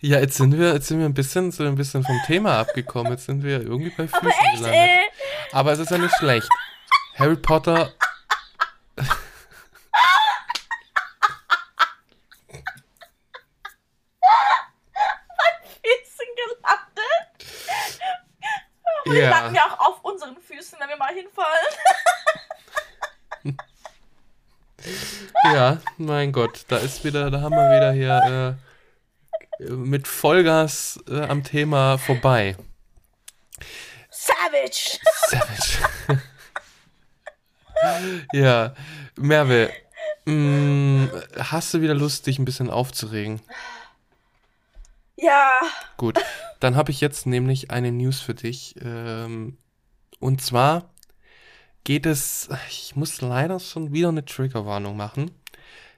[0.00, 3.12] Ja, jetzt sind wir, jetzt sind wir ein bisschen, so ein bisschen vom Thema abgekommen.
[3.12, 4.72] Jetzt sind wir irgendwie bei Füßen Echt, gelandet.
[4.74, 5.00] ey.
[5.52, 6.48] Aber es ist ja nicht schlecht.
[7.16, 7.92] Harry Potter.
[15.82, 17.46] Füßen gelandet.
[19.06, 19.30] Die Ja.
[19.30, 21.74] landen ja auch auf unseren Füßen, wenn wir mal hinfallen.
[25.44, 28.58] Ja, mein Gott, da ist wieder, da haben wir wieder hier
[29.60, 32.56] äh, mit Vollgas äh, am Thema vorbei.
[34.10, 34.98] Savage.
[35.28, 36.22] Savage.
[38.32, 38.74] ja,
[39.16, 39.70] Merve,
[40.26, 43.40] mh, hast du wieder Lust, dich ein bisschen aufzuregen?
[45.16, 45.50] Ja.
[45.96, 46.18] Gut,
[46.60, 48.74] dann habe ich jetzt nämlich eine News für dich.
[48.82, 49.58] Ähm,
[50.20, 50.90] und zwar
[51.84, 55.30] geht es, ich muss leider schon wieder eine Triggerwarnung machen.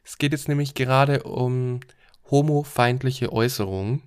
[0.05, 1.81] Es geht jetzt nämlich gerade um
[2.31, 4.03] homofeindliche Äußerungen.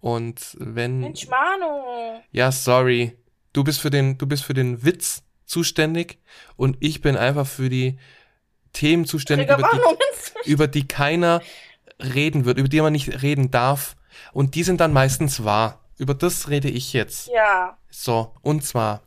[0.00, 1.00] Und wenn.
[1.00, 2.20] Mensch, Manu.
[2.32, 3.16] Ja, sorry.
[3.52, 6.18] Du bist für den, du bist für den Witz zuständig
[6.56, 7.98] und ich bin einfach für die
[8.72, 11.40] Themen zuständig, über die, über die keiner
[11.98, 13.96] reden wird, über die man nicht reden darf.
[14.32, 15.80] Und die sind dann meistens wahr.
[15.98, 17.28] Über das rede ich jetzt.
[17.28, 17.78] Ja.
[17.90, 19.02] So, und zwar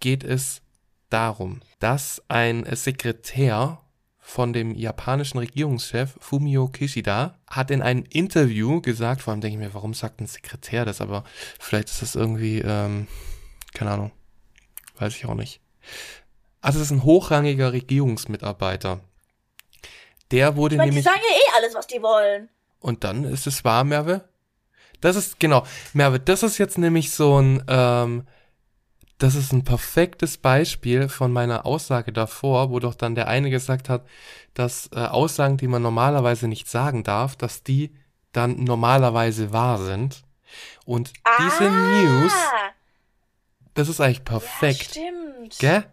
[0.00, 0.60] geht es
[1.08, 3.80] darum, dass ein Sekretär
[4.18, 9.66] von dem japanischen Regierungschef Fumio Kishida hat in einem Interview gesagt, vor allem denke ich
[9.66, 11.24] mir, warum sagt ein Sekretär das, aber
[11.60, 13.06] vielleicht ist das irgendwie, ähm,
[13.74, 14.12] keine Ahnung,
[14.98, 15.60] weiß ich auch nicht.
[16.62, 19.00] Also es ist ein hochrangiger Regierungsmitarbeiter.
[20.30, 21.04] Der wurde Ich meine, die nämlich...
[21.04, 22.48] sagen ja eh alles, was die wollen.
[22.80, 24.26] Und dann ist es wahr, Merve?
[25.04, 28.26] Das ist, genau, Merve, das ist jetzt nämlich so ein, ähm,
[29.18, 33.90] das ist ein perfektes Beispiel von meiner Aussage davor, wo doch dann der eine gesagt
[33.90, 34.06] hat,
[34.54, 37.94] dass äh, Aussagen, die man normalerweise nicht sagen darf, dass die
[38.32, 40.22] dann normalerweise wahr sind.
[40.86, 42.32] Und diese News,
[43.74, 45.58] das ist eigentlich Ja, perfekt, stimmt.
[45.58, 45.84] gell?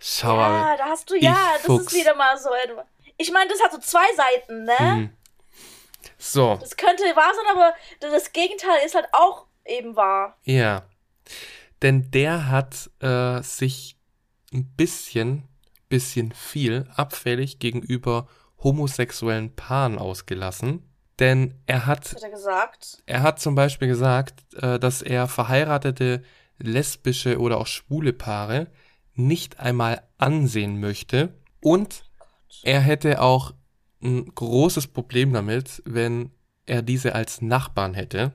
[0.00, 0.76] Schau Ja, mal.
[0.76, 2.84] da hast du, ja, Ich das ist wieder mal so etwas.
[3.16, 4.78] Ich meine, das hat so zwei Seiten, ne?
[4.78, 5.10] Hm.
[6.24, 10.38] So, Das könnte wahr sein, aber das Gegenteil ist halt auch eben wahr.
[10.44, 10.84] Ja.
[11.82, 13.98] Denn der hat äh, sich
[14.52, 15.46] ein bisschen,
[15.88, 18.26] bisschen viel abfällig gegenüber
[18.62, 20.88] homosexuellen Paaren ausgelassen.
[21.18, 23.02] Denn er hat, Das hat er gesagt.
[23.06, 26.22] er hat zum Beispiel gesagt, äh, dass er verheiratete
[26.58, 28.68] lesbische oder auch schwule Paare
[29.12, 31.34] nicht einmal ansehen möchte.
[31.60, 32.04] Und
[32.62, 33.52] er hätte auch
[34.04, 36.30] ein großes Problem damit, wenn
[36.66, 38.32] er diese als Nachbarn hätte.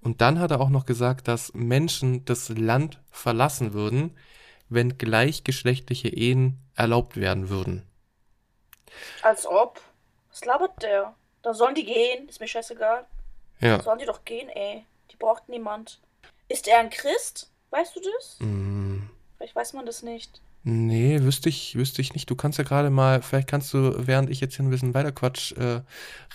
[0.00, 4.16] Und dann hat er auch noch gesagt, dass Menschen das Land verlassen würden,
[4.68, 7.86] wenn gleichgeschlechtliche Ehen erlaubt werden würden.
[9.22, 9.80] Als ob.
[10.30, 11.14] Was labert der?
[11.42, 13.06] Da sollen die gehen, ist mir scheißegal.
[13.60, 13.80] Ja.
[13.82, 14.84] Sollen die doch gehen, ey.
[15.10, 16.00] Die braucht niemand.
[16.48, 17.50] Ist er ein Christ?
[17.70, 18.36] Weißt du das?
[18.40, 19.02] Mm,
[19.36, 20.40] Vielleicht weiß man das nicht.
[20.64, 22.30] Nee, wüsste ich, wüsste ich nicht.
[22.30, 25.12] Du kannst ja gerade mal, vielleicht kannst du, während ich jetzt hier ein bisschen weiter
[25.12, 25.82] quatsch, äh,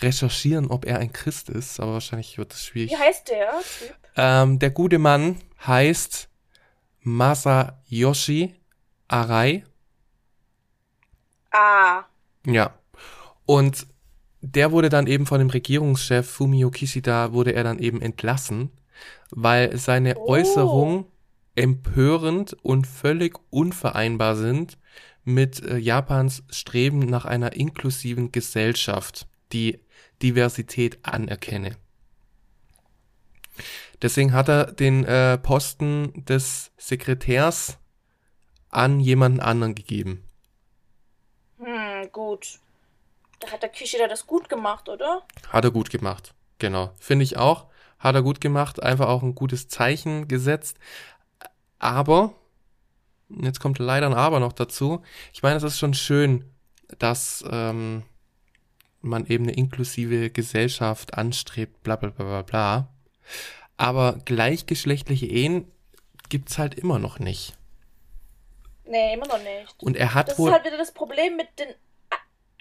[0.00, 2.92] recherchieren, ob er ein Christ ist, aber wahrscheinlich wird das schwierig.
[2.92, 3.50] Wie heißt der?
[4.16, 6.28] Ähm, der gute Mann heißt
[7.00, 8.54] Masayoshi
[9.08, 9.64] Arai.
[11.50, 12.04] Ah.
[12.44, 12.74] Ja.
[13.46, 13.86] Und
[14.40, 18.70] der wurde dann eben von dem Regierungschef Fumio Kishida wurde er dann eben entlassen,
[19.30, 20.28] weil seine Oh.
[20.28, 21.06] Äußerungen
[21.58, 24.78] empörend und völlig unvereinbar sind
[25.24, 29.80] mit äh, Japans Streben nach einer inklusiven Gesellschaft, die
[30.22, 31.76] Diversität anerkenne.
[34.00, 37.78] Deswegen hat er den äh, Posten des Sekretärs
[38.70, 40.22] an jemanden anderen gegeben.
[41.58, 42.60] Hm, gut.
[43.40, 45.26] Da hat der Kishida das gut gemacht, oder?
[45.48, 46.34] Hat er gut gemacht.
[46.60, 46.92] Genau.
[47.00, 47.66] Finde ich auch.
[47.98, 48.80] Hat er gut gemacht.
[48.80, 50.78] Einfach auch ein gutes Zeichen gesetzt.
[51.78, 52.34] Aber,
[53.28, 55.02] jetzt kommt leider ein Aber noch dazu.
[55.32, 56.44] Ich meine, es ist schon schön,
[56.98, 58.02] dass ähm,
[59.00, 62.88] man eben eine inklusive Gesellschaft anstrebt, bla bla bla bla bla.
[63.76, 65.70] Aber gleichgeschlechtliche Ehen
[66.28, 67.56] gibt's halt immer noch nicht.
[68.84, 69.82] Nee, immer noch nicht.
[69.82, 70.48] Und er hat Das wohl.
[70.48, 71.68] ist halt wieder das Problem mit den,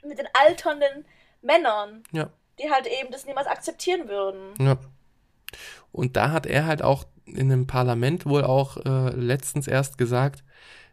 [0.07, 1.05] mit den alternden
[1.41, 2.29] Männern, ja.
[2.59, 4.53] die halt eben das niemals akzeptieren würden.
[4.63, 4.77] Ja.
[5.91, 10.43] Und da hat er halt auch in einem Parlament wohl auch äh, letztens erst gesagt,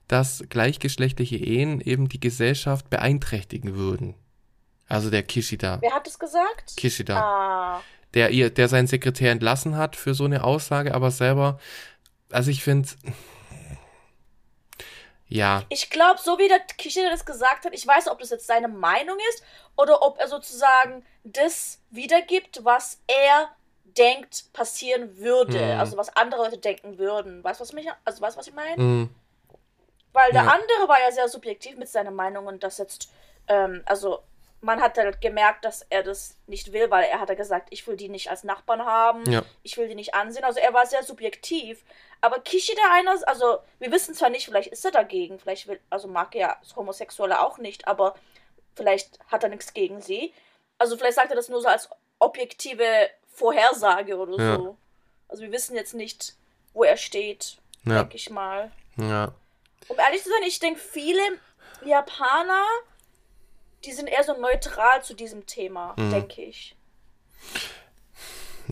[0.08, 4.14] dass gleichgeschlechtliche Ehen eben die Gesellschaft beeinträchtigen würden.
[4.88, 5.78] Also der Kishida.
[5.80, 6.76] Wer hat das gesagt?
[6.76, 7.18] Kishida.
[7.18, 7.82] Ah.
[8.12, 11.58] Der ihr, der seinen Sekretär entlassen hat für so eine Aussage, aber selber,
[12.30, 12.88] also ich finde,
[15.26, 18.46] ja, Ich glaube, so wie der Kishida das gesagt hat, ich weiß, ob das jetzt
[18.46, 19.42] seine Meinung ist
[19.76, 23.48] oder ob er sozusagen das wiedergibt, was er
[23.96, 25.80] denkt passieren würde, Hm.
[25.80, 27.42] also was andere Leute denken würden.
[27.44, 28.82] Weißt du, was mich, also weißt, du, was ich meine?
[28.82, 29.08] mh,
[30.12, 30.48] Weil der Ja.
[30.52, 33.10] andere war ja sehr subjektiv mit seinen Meinungen, dass jetzt,
[33.48, 34.22] ähm, also
[34.60, 37.86] man hat halt gemerkt, dass er das nicht will, weil er hat ja gesagt, ich
[37.86, 40.44] will die nicht als Nachbarn haben, ja, ich will die nicht ansehen.
[40.44, 41.84] Also er war sehr subjektiv.
[42.22, 46.08] Aber Kishida einer, also wir wissen zwar nicht, vielleicht ist er dagegen, vielleicht will, also
[46.08, 48.14] mag er das Homosexuelle auch nicht, aber
[48.74, 50.32] vielleicht hat er nichts gegen sie.
[50.78, 54.56] Also vielleicht sagt er das nur so als objektive Vorhersage oder Ja.
[54.56, 54.76] so.
[55.28, 56.34] Also wir wissen jetzt nicht,
[56.72, 58.70] wo er steht, ja, denke ich mal.
[58.96, 59.32] ja,
[59.88, 61.20] Um ehrlich zu sein, ich denke, viele
[61.84, 62.64] Japaner,
[63.84, 66.10] die sind eher so neutral zu diesem Thema, Mhm.
[66.10, 66.76] denke ich.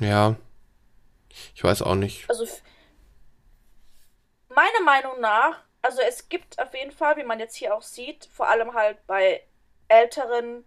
[0.01, 0.37] ja.
[1.55, 2.29] Ich weiß auch nicht.
[2.31, 2.47] Also
[4.49, 8.27] meiner Meinung nach, also es gibt auf jeden Fall, wie man jetzt hier auch sieht,
[8.27, 9.43] vor allem halt bei
[9.89, 10.65] älteren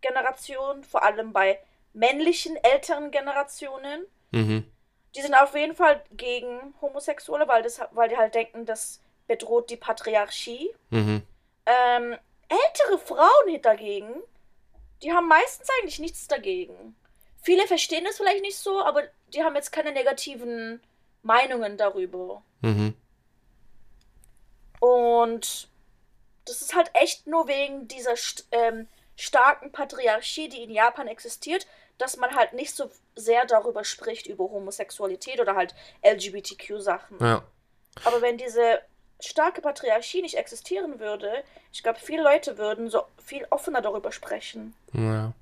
[0.00, 1.60] Generationen, vor allem bei
[1.92, 4.64] männlichen älteren Generationen, Mhm,
[5.16, 9.70] die sind auf jeden Fall gegen Homosexuelle, weil, das, weil die halt denken, das bedroht
[9.70, 10.70] die Patriarchie.
[10.90, 11.22] mhm,
[11.66, 12.16] Ähm,
[12.48, 14.14] ältere Frauen dagegen,
[15.02, 16.96] die haben meistens eigentlich nichts dagegen.
[17.42, 19.02] Viele verstehen das vielleicht nicht so, aber
[19.34, 20.80] die haben jetzt keine negativen
[21.22, 22.42] Meinungen darüber.
[22.62, 22.94] mhm,
[24.80, 25.68] Und
[26.46, 28.14] das ist halt echt nur wegen dieser
[28.52, 31.66] ähm, starken Patriarchie, die in Japan existiert,
[32.00, 35.74] dass man halt nicht so sehr darüber spricht, über Homosexualität oder halt
[36.04, 37.18] LGBTQ-Sachen.
[37.20, 37.42] ja.
[38.04, 38.78] Aber wenn diese
[39.18, 41.42] starke Patriarchie nicht existieren würde,
[41.72, 44.74] ich glaube, viele Leute würden so viel offener darüber sprechen.
[44.92, 45.32] Ja.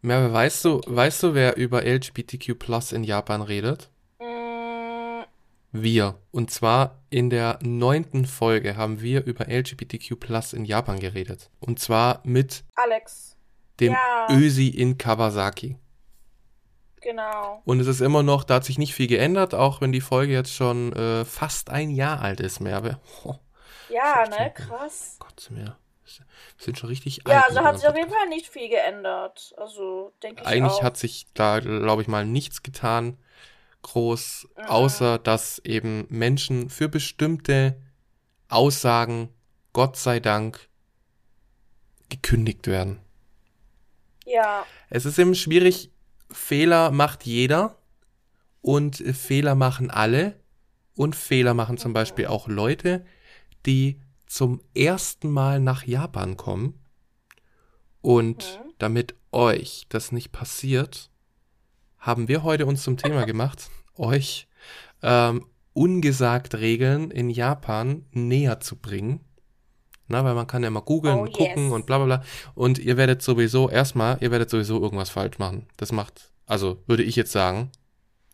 [0.00, 3.90] Merve, weißt du, weißt du, wer über LGBTQ Plus in Japan redet?
[4.18, 5.24] Mm,
[5.72, 6.16] Wir.
[6.32, 11.50] Und zwar in der neunten Folge haben wir über LGBTQ Plus in Japan geredet.
[11.60, 13.36] Und zwar mit Alex,
[13.80, 14.28] dem Ja.
[14.30, 15.76] Ösi in Kawasaki.
[17.00, 17.62] genau.
[17.64, 20.32] Und es ist immer noch, da hat sich nicht viel geändert, auch wenn die Folge
[20.32, 23.00] jetzt schon äh, fast ein Jahr alt ist, Merve.
[23.24, 23.36] Oh,
[23.88, 25.16] Ja, ne, krass.
[25.18, 25.76] Gott, wir
[26.58, 27.44] sind schon richtig Ja, alt.
[27.48, 29.54] also mit hat sich auf jeden Fall nicht viel geändert.
[29.56, 30.82] Also, denke ich Eigentlich auch.
[30.82, 33.16] hat sich da, glaube ich mal, nichts getan,
[33.82, 34.64] groß, Mhm.
[34.64, 37.80] außer dass eben Menschen für bestimmte
[38.48, 39.30] Aussagen,
[39.72, 40.68] Gott sei Dank,
[42.10, 43.00] gekündigt werden.
[44.32, 45.90] Ja, Es ist eben schwierig,
[46.30, 47.76] Fehler macht jeder
[48.62, 50.38] und Fehler machen alle
[50.94, 51.92] und Fehler machen zum.
[51.92, 53.04] Beispiel auch Leute,
[53.66, 56.74] die zum ersten Mal nach Japan kommen
[58.02, 58.72] Und Mhm.
[58.78, 61.10] damit euch das nicht passiert,
[61.98, 64.48] haben wir heute uns zum Thema gemacht, euch
[65.02, 69.20] ähm, ungesagt Regeln in Japan näher zu bringen.
[70.10, 71.72] Na, weil man kann ja mal googeln Oh, und gucken yes.
[71.72, 72.24] und bla bla bla.
[72.54, 75.66] Und ihr werdet sowieso, erstmal, ihr werdet sowieso irgendwas falsch machen.
[75.76, 77.70] Das macht, also würde ich jetzt sagen,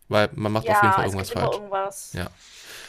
[0.09, 1.55] weil man macht auf jeden Fall es irgendwas falsch.
[1.55, 2.13] irgendwas.
[2.13, 2.27] Ja.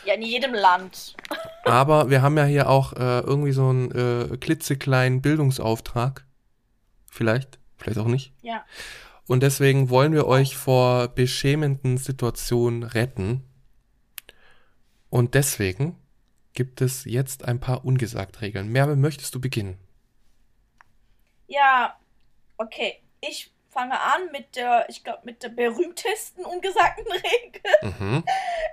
[0.07, 1.15] Ja, in jedem Land.
[1.65, 6.25] Aber wir haben ja hier auch äh, irgendwie so einen äh, klitzekleinen Bildungsauftrag.
[7.11, 8.33] Vielleicht, vielleicht auch nicht.
[8.41, 8.65] Ja.
[9.27, 13.45] Und deswegen wollen wir euch vor beschämenden Situationen retten.
[15.11, 15.97] Und deswegen
[16.55, 18.69] gibt es jetzt ein paar ungesagt Regeln.
[18.69, 19.79] Merve, möchtest du beginnen?
[21.47, 21.97] Ja,
[22.57, 23.01] okay.
[23.21, 27.95] Ich fange an mit der, ich glaube, mit der berühmtesten ungesagten Regel.
[27.99, 28.25] Mhm.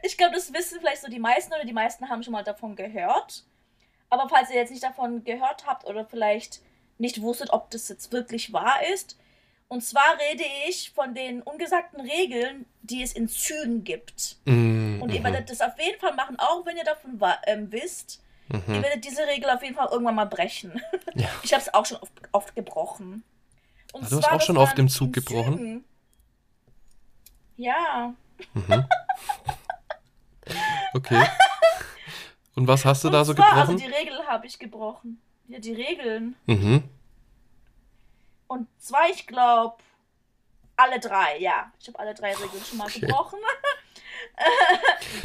[0.04, 2.76] Ich glaube, das wissen vielleicht so die meisten oder die meisten haben schon mal davon
[2.76, 3.44] gehört.
[4.10, 6.62] Aber falls ihr jetzt nicht davon gehört habt oder vielleicht
[6.98, 9.18] nicht wusstet, ob das jetzt wirklich wahr ist.
[9.68, 14.38] Und zwar rede ich von den ungesagten Regeln, die es in Zügen gibt.
[14.46, 15.02] Mhm.
[15.02, 18.22] Und ihr werdet das auf jeden Fall machen, auch wenn ihr davon ähm, wisst.
[18.52, 18.84] Ihr Mhm.
[18.84, 20.80] werdet diese Regel auf jeden Fall irgendwann mal brechen.
[21.16, 21.30] Ja.
[21.44, 23.24] Ich habe es auch schon oft, oft gebrochen.
[23.94, 25.58] Und Ah, du hast zwar, auch das schon oft im Zug gebrochen?
[25.58, 25.86] Zügen.
[27.58, 28.14] Ja.
[28.54, 28.86] Mhm.
[30.94, 31.26] Okay.
[32.56, 33.76] Und was hast du Und da so zwar, gebrochen?
[33.76, 35.20] Also die Regel habe ich gebrochen.
[35.48, 36.36] Ja, die Regeln.
[36.46, 36.84] mhm.
[38.48, 39.76] Und zwar, ich glaube,
[40.76, 41.72] alle drei, ja.
[41.80, 43.02] Ich habe alle drei Regeln schon mal Okay.
[43.02, 43.40] gebrochen.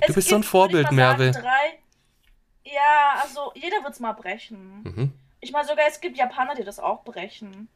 [0.06, 1.30] Du bist so ein Vorbild, Merve.
[1.32, 1.78] Drei.
[2.64, 4.82] Ja, also jeder wird es mal brechen.
[4.82, 5.12] Mhm.
[5.40, 7.68] Ich meine sogar, es gibt Japaner, die das auch brechen.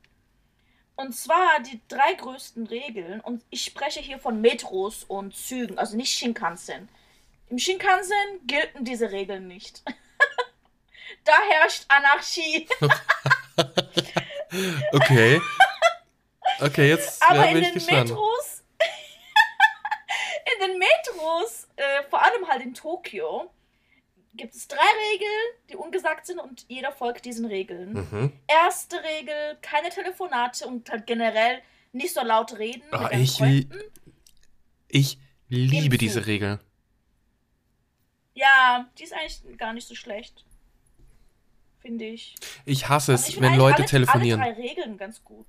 [0.96, 3.20] Und zwar die drei größten Regeln.
[3.20, 6.88] Und ich spreche hier von Metros und Zügen, also nicht Shinkansen.
[7.48, 8.16] Im Shinkansen
[8.46, 9.82] gelten diese Regeln nicht.
[11.24, 12.68] da herrscht Anarchie.
[14.92, 15.40] Okay.
[16.60, 17.74] Okay, jetzt Aber ja, in den.
[17.74, 18.64] Metros,
[20.54, 23.50] in den Metros, äh, vor allem halt in Tokio,
[24.34, 24.78] gibt es drei
[25.12, 27.92] Regeln, die ungesagt sind und jeder folgt diesen Regeln.
[27.92, 28.32] Mhm.
[28.46, 31.60] Erste Regel, keine Telefonate und halt generell
[31.92, 33.68] nicht so laut reden mit deinen ich li-.
[34.88, 36.60] Ich liebe diese Regel.
[38.34, 40.44] Ja, die ist eigentlich gar nicht so schlecht.
[41.84, 42.34] Finde ich.
[42.64, 44.40] Ich hasse Also es, ich finde wenn Leute alle, telefonieren.
[44.40, 45.46] Alle drei Regeln ganz gut.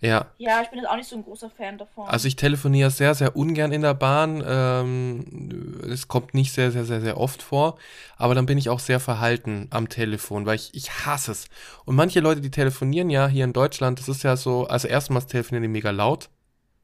[0.00, 2.06] Ja, Ja, ich bin jetzt auch nicht so ein großer Fan davon.
[2.06, 4.42] also ich telefoniere sehr, sehr ungern in der Bahn.
[4.46, 7.78] Ähm, es kommt nicht sehr, sehr, sehr, sehr oft vor.
[8.16, 11.46] Aber dann bin ich auch sehr verhalten am Telefon, weil ich, ich hasse es.
[11.86, 15.26] Und manche Leute, die telefonieren ja hier in Deutschland, das ist ja so, also erstmals
[15.26, 16.28] telefonieren die mega laut,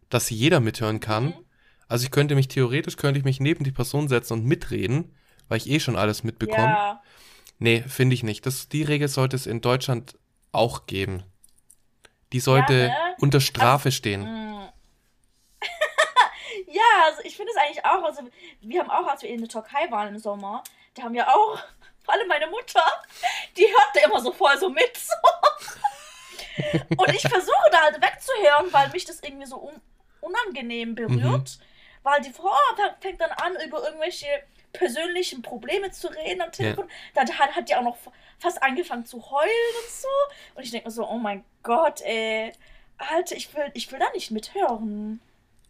[0.09, 1.25] dass jeder mithören kann.
[1.25, 1.35] Mhm.
[1.89, 5.13] Also ich könnte mich theoretisch, könnte ich mich neben die Person setzen und mitreden,
[5.49, 6.69] weil ich eh schon alles mitbekomme.
[6.69, 7.03] Ja,
[7.61, 8.47] Nee, finde ich nicht.
[8.47, 10.19] Das, die Regel sollte es in Deutschland
[10.51, 11.23] auch geben.
[12.33, 13.17] Die sollte Ja, ne?
[13.21, 14.23] unter Strafe stehen.
[14.23, 14.69] Mm.
[16.69, 18.23] ja, also ich finde es eigentlich auch, also
[18.63, 21.59] wir haben auch, als wir in der Türkei waren im Sommer, da haben wir auch,
[22.05, 22.83] vor allem meine Mutter,
[23.59, 24.97] die hörte immer so voll so mit.
[24.97, 25.15] So.
[26.97, 29.81] Und ich versuche da halt wegzuhören, weil mich das irgendwie so un
[30.23, 31.59] unangenehm berührt.
[32.03, 32.55] Weil die Frau
[33.01, 34.27] fängt dann an, über irgendwelche
[34.73, 36.87] persönlichen Probleme zu reden am Telefon.
[37.15, 37.97] Dann hat, hat die auch noch
[38.39, 40.09] fast angefangen zu heulen und so.
[40.55, 42.53] Und ich denke mir so, oh mein Gott, ey.
[42.99, 45.21] Alter, ich will, ich will da nicht mithören.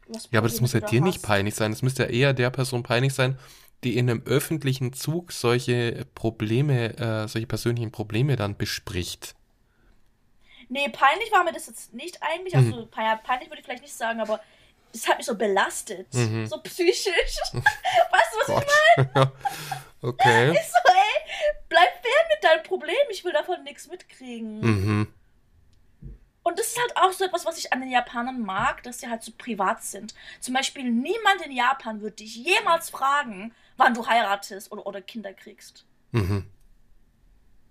[0.08, 1.26] Was Ja, aber das muss ja dir nicht hast.
[1.26, 1.70] peinlich sein.
[1.70, 3.38] Das müsste ja eher der Person peinlich sein,
[3.84, 9.34] die in einem öffentlichen Zug solche Probleme, äh, solche persönlichen Probleme dann bespricht.
[10.68, 12.54] Nee, peinlich war mir das jetzt nicht eigentlich.
[12.54, 12.72] Mhm.
[12.72, 14.40] Also pein- peinlich würde ich vielleicht nicht sagen, aber
[14.92, 16.12] es hat mich so belastet.
[16.14, 16.46] Mhm.
[16.46, 17.04] So psychisch.
[17.52, 18.66] weißt du, was Gott.
[19.14, 19.32] Ja.
[20.02, 20.50] okay.
[20.52, 22.96] ich so, ey, bleib fern mit deinem Problem.
[23.10, 24.60] Ich will davon nichts mitkriegen.
[24.60, 25.14] Mhm.
[26.42, 29.08] Und das ist halt auch so etwas, was ich an den Japanern mag, dass sie
[29.08, 30.14] halt so privat sind.
[30.40, 35.32] Zum Beispiel, niemand in Japan wird dich jemals fragen, wann du heiratest oder, oder Kinder
[35.34, 35.84] kriegst.
[36.12, 36.46] Mhm.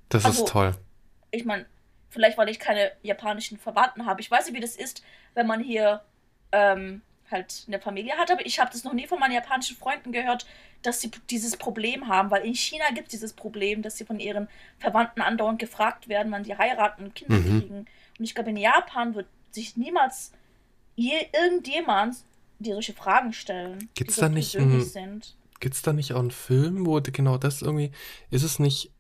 [0.10, 0.76] Das Also- ist toll.
[1.32, 1.66] Ich meine,
[2.10, 4.22] vielleicht weil ich keine japanischen Verwandten habe.
[4.22, 5.04] Ich weiß nicht, wie das ist,
[5.34, 6.04] wenn man hier
[6.52, 7.02] ähm,
[7.32, 10.46] halt eine Familie hat, aber ich habe das noch nie von meinen japanischen Freunden gehört,
[10.82, 14.20] dass sie dieses Problem haben, weil in China gibt es dieses Problem, dass sie von
[14.20, 14.48] ihren
[14.80, 17.60] Verwandten andauernd gefragt werden, wann die heiraten und Kinder Mhm.
[17.60, 17.78] kriegen.
[18.18, 20.32] Und ich glaube, in Japan wird sich niemals
[20.96, 22.18] je, irgendjemand
[22.60, 25.36] dir solche Fragen stellen, Gibt's die da so nicht persönlich ein- sind.
[25.60, 27.92] Gibt's da nicht auch einen Film, wo genau das irgendwie.
[28.32, 28.92] Ist es nicht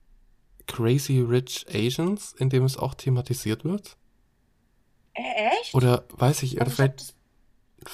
[0.67, 3.95] Crazy Rich Asians, in dem es auch thematisiert wird?
[5.13, 5.73] Äh, echt?
[5.73, 7.13] Oder weiß ich, oder Also vielleicht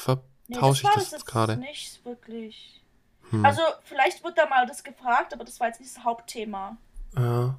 [0.06, 0.18] das,
[0.48, 1.58] nee, vertausche war ich das jetzt gerade.
[1.58, 2.82] nicht wirklich.
[3.30, 3.46] Hm.
[3.46, 6.78] Also, vielleicht wird da mal das gefragt, aber das war jetzt nicht das Hauptthema.
[7.16, 7.50] Äh,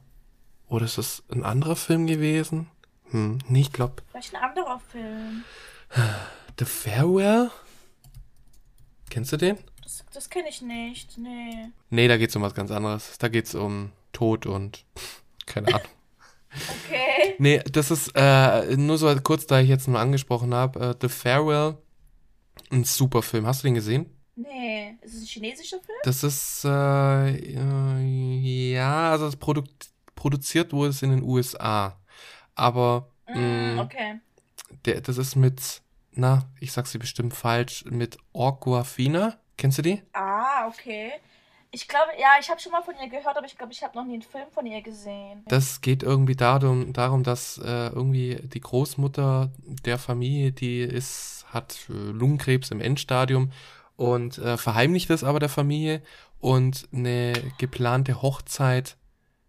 [0.69, 2.71] oder ist es ein anderer Film gewesen?
[3.11, 4.03] Hm, nee, ich glaube.
[4.11, 5.45] Vielleicht ein anderer Film.
[6.59, 7.51] The Farewell?
[9.11, 9.59] Kennst du den?
[9.83, 11.69] Das, das kenne ich nicht, nee.
[11.91, 13.19] Nee, da geht's um was ganz anderes.
[13.19, 14.85] Da geht's um Tod und
[15.47, 15.89] keine Ahnung.
[16.51, 17.35] Okay.
[17.39, 20.81] Nee, das ist äh, nur so kurz, da ich jetzt nur angesprochen habe.
[20.81, 21.77] Äh, The Farewell,
[22.71, 23.47] ein super Film.
[23.47, 24.07] Hast du den gesehen?
[24.35, 24.97] Nee.
[25.03, 25.99] Ist es ein chinesischer Film?
[26.05, 29.63] Das ist, äh, äh, ja, also das Produ
[30.15, 31.99] produziert wurde es in den USA.
[32.55, 34.21] Aber Mm, mh, okay.
[34.85, 39.39] der, das ist mit, na, ich sag sie bestimmt falsch, mit Orquafina.
[39.57, 40.03] Kennst du die?
[40.13, 41.13] Ah, okay.
[41.73, 43.97] Ich glaube, ja, ich habe schon mal von ihr gehört, aber ich glaube, ich habe
[43.99, 45.43] noch nie einen Film von ihr gesehen.
[45.49, 49.51] Das geht irgendwie darum, darum dass äh, irgendwie die Großmutter
[49.85, 53.51] der Familie, die ist, hat äh, Lungenkrebs im Endstadium
[53.97, 56.03] und äh, verheimlicht es aber der Familie
[56.39, 58.97] und eine geplante Hochzeit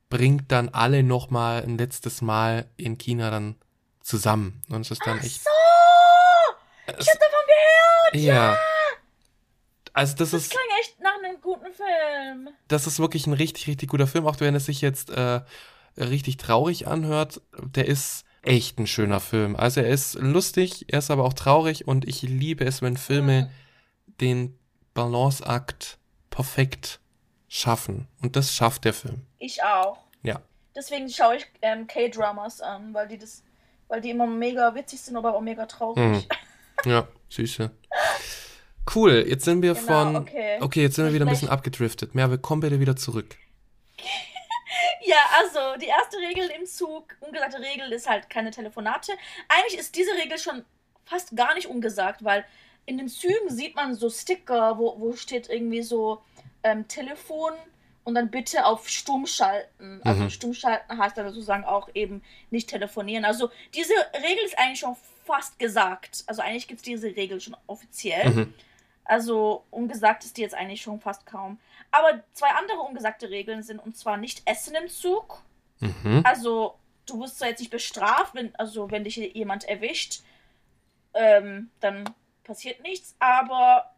[0.10, 3.56] bringt dann alle nochmal ein letztes Mal in China dann
[4.02, 4.62] zusammen.
[4.70, 5.44] Und es ist dann Ach echt.
[5.44, 5.50] so!
[6.88, 7.40] Es, Ich habe davon
[8.14, 8.26] gehört!
[8.26, 8.58] ja.
[9.94, 12.50] Also das Das ist, klang echt nach einem guten Film.
[12.68, 15.42] das ist wirklich ein richtig, richtig guter Film, auch wenn es sich jetzt äh,
[15.98, 17.42] richtig traurig anhört.
[17.76, 19.56] Der ist echt ein schöner Film.
[19.56, 23.52] Also er ist lustig, er ist aber auch traurig und ich liebe es, wenn Filme
[24.22, 24.58] den
[24.94, 25.98] Balanceakt
[26.30, 27.00] perfekt
[27.48, 28.08] schaffen.
[28.22, 29.22] Und das schafft der Film.
[29.40, 29.98] Ich auch.
[30.24, 30.42] Ja.
[30.76, 33.44] Deswegen schaue ich ähm, K-Dramas an, weil die das,
[33.88, 35.98] weil die immer mega witzig sind, aber auch mega traurig.
[36.04, 36.24] Mhm.
[36.86, 37.72] Ja, süße.
[38.94, 40.16] Cool, jetzt sind wir Genau, von.
[40.18, 40.58] okay.
[40.62, 42.14] Okay, jetzt sind wir wieder ein bisschen abgedriftet.
[42.14, 43.36] Merve, komm bitte wieder zurück.
[45.06, 49.14] Ja, also die erste Regel im Zug, ungesagte Regel, ist halt keine Telefonate.
[49.48, 50.66] Eigentlich ist diese Regel schon
[51.06, 52.46] fast gar nicht ungesagt, weil
[52.86, 56.22] in den Zügen sieht man so Sticker, wo, wo steht irgendwie so
[56.64, 57.54] ähm, Telefon
[58.04, 60.02] und dann bitte auf stumm schalten.
[60.04, 60.30] Also Mhm.
[60.30, 63.26] stumm schalten heißt dann sozusagen auch eben nicht telefonieren.
[63.26, 66.24] Also diese Regel ist eigentlich schon fast gesagt.
[66.28, 68.30] Also eigentlich gibt es diese Regel schon offiziell.
[68.30, 68.54] Mhm.
[69.04, 71.60] Also ungesagt ist die jetzt eigentlich schon fast kaum.
[71.92, 75.42] Aber zwei andere ungesagte Regeln sind und zwar nicht Essen im Zug.
[75.80, 76.22] Mhm.
[76.24, 80.22] Also du wirst zwar jetzt nicht bestraft, wenn, also wenn dich jemand erwischt,
[81.14, 82.14] ähm, dann
[82.44, 83.16] passiert nichts.
[83.20, 83.92] Aber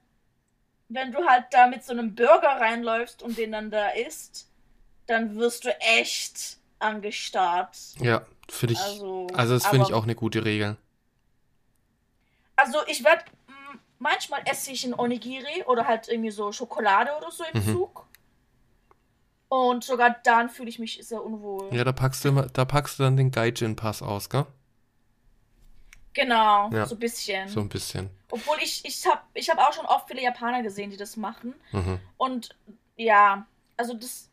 [0.87, 4.49] wenn du halt da mit so einem Burger reinläufst und den dann da isst,
[5.07, 7.77] dann wirst du echt angestarrt.
[7.99, 8.79] Ja, finde ich.
[8.79, 10.77] Also, Also, das finde ich auch eine gute Regel.
[12.55, 13.23] Also ich werde
[13.99, 17.73] manchmal esse ich ein Onigiri oder halt irgendwie so Schokolade oder so im Mhm.
[17.73, 18.05] Zug.
[19.49, 21.73] Und sogar dann fühle ich mich sehr unwohl.
[21.73, 24.45] Ja, da packst du immer, da packst du dann den Gaijin-Pass aus, gell?
[26.13, 26.85] Genau, Ja.
[26.85, 27.47] so ein bisschen.
[27.47, 28.09] So ein bisschen.
[28.31, 31.53] Obwohl ich ich habe ich hab auch schon oft viele Japaner gesehen, die das machen.
[31.71, 31.99] Mhm.
[32.17, 32.55] Und
[32.95, 33.45] ja,
[33.77, 34.29] also das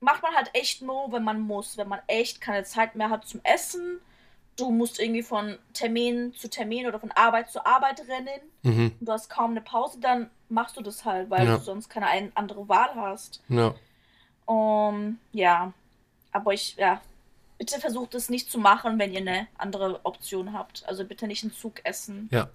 [0.00, 3.26] macht man halt echt nur, wenn man muss, wenn man echt keine Zeit mehr hat
[3.26, 4.00] zum Essen.
[4.58, 8.40] Du musst irgendwie von Termin zu Termin oder von Arbeit zu Arbeit rennen.
[8.62, 8.92] Mhm.
[9.00, 11.56] du hast kaum eine Pause, dann machst du das halt, weil Ja.
[11.56, 13.40] du sonst keine ein- andere Wahl hast.
[13.48, 13.74] Ja.
[14.46, 15.72] Um, ja,
[16.32, 17.00] aber ich, ja,
[17.58, 20.84] bitte versucht es nicht zu machen, wenn ihr eine andere Option habt.
[20.88, 22.28] Also bitte nicht einen Zug essen.
[22.32, 22.48] Ja.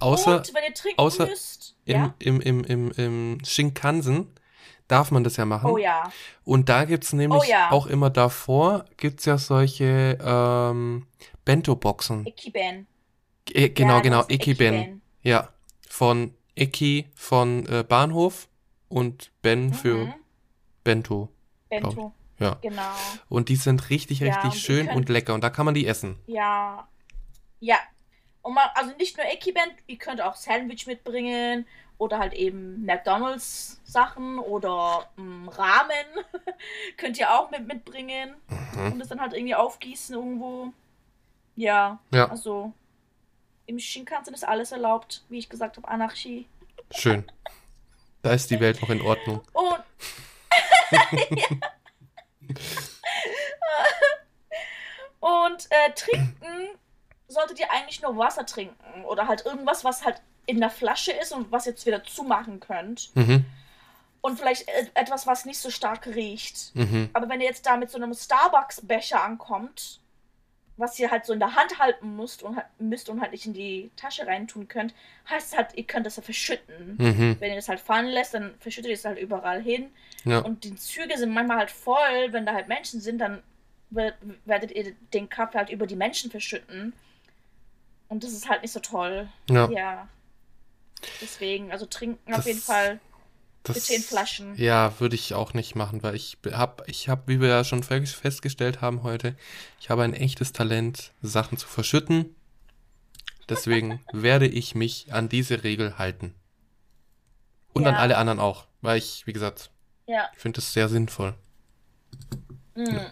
[0.00, 2.14] Außer und wenn ihr trinken außer müsst, im, ja.
[2.18, 4.28] im, im, im, im Shinkansen
[4.88, 5.70] darf man das ja machen.
[5.70, 6.10] Oh ja,
[6.44, 7.70] Und da gibt's nämlich Oh ja.
[7.70, 11.06] auch immer davor, gibt's ja solche ähm,
[11.46, 12.26] Bento-Boxen.
[12.26, 12.86] Ikiben.
[13.52, 15.00] Äh, genau, ja, genau, das ist Ikiben.
[15.22, 15.48] Ja,
[15.88, 18.48] von Eki von äh, Bahnhof
[18.90, 20.14] und Ben für Mhm.
[20.84, 21.28] Bento.
[21.70, 22.12] Bento.
[22.38, 22.58] Ja.
[22.60, 22.82] Genau.
[23.30, 25.32] Und die sind richtig, Ja, richtig und ihr schön könnt- und lecker.
[25.34, 26.16] Und da kann man die essen.
[26.26, 26.86] Ja.
[27.60, 27.76] Ja.
[28.42, 31.66] Und mal, also nicht nur Ekiben, ihr könnt auch Sandwich mitbringen
[31.98, 36.06] oder halt eben McDonalds Sachen oder mm, Ramen
[36.98, 38.34] könnt ihr auch mit mitbringen
[38.76, 38.92] Mhm.
[38.92, 40.72] und es dann halt irgendwie aufgießen irgendwo.
[41.56, 42.72] Ja, Ja, also
[43.66, 46.46] im Shinkansen ist alles erlaubt, wie ich gesagt habe, Anarchie.
[46.94, 47.24] schön.
[48.22, 49.40] Da ist die Welt noch in Ordnung.
[49.52, 49.84] Und
[55.20, 56.68] Und äh, trinken
[57.28, 61.32] solltet ihr eigentlich nur Wasser trinken oder halt irgendwas, was halt in der Flasche ist
[61.32, 63.10] und was ihr jetzt wieder zumachen könnt.
[63.16, 63.44] Mhm.
[64.20, 66.74] Und vielleicht e- etwas, was nicht so stark riecht.
[66.74, 67.10] Mhm.
[67.12, 70.00] Aber wenn ihr jetzt da mit so einem Starbucks-Becher ankommt,
[70.78, 73.46] was ihr halt so in der Hand halten müsst und, halt- müsst und halt nicht
[73.46, 74.94] in die Tasche reintun könnt,
[75.30, 76.96] heißt halt, ihr könnt das ja verschütten.
[76.98, 77.36] Mhm.
[77.40, 79.90] Wenn ihr das halt fallen lässt, dann verschüttet ihr es halt überall hin.
[80.24, 80.40] Ja.
[80.40, 83.42] Und die Züge sind manchmal halt voll, wenn da halt Menschen sind, dann
[83.90, 84.14] wer-
[84.44, 86.92] werdet ihr den Kaffee halt über die Menschen verschütten.
[88.08, 89.28] Und das ist halt nicht so toll.
[89.48, 89.70] Ja.
[89.70, 90.08] Ja.
[91.20, 93.00] Deswegen, also trinken auf Das- jeden Fall.
[93.74, 94.54] Für 10 Flaschen.
[94.56, 97.82] Ja, würde ich auch nicht machen, weil ich habe, ich habe, wie wir ja schon
[97.82, 99.36] festgestellt haben heute,
[99.80, 102.34] ich habe ein echtes Talent, Sachen zu verschütten.
[103.48, 106.34] Deswegen werde ich mich an diese Regel halten.
[107.72, 107.90] Und Ja.
[107.90, 109.70] an alle anderen auch, weil ich, wie gesagt,
[110.06, 110.28] Ja.
[110.36, 111.34] finde das sehr sinnvoll.
[112.74, 113.06] Mhm.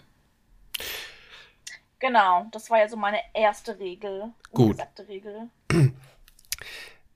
[1.99, 4.31] Genau, das war ja so meine erste Regel.
[4.51, 4.77] Gut.
[5.07, 5.49] Regel.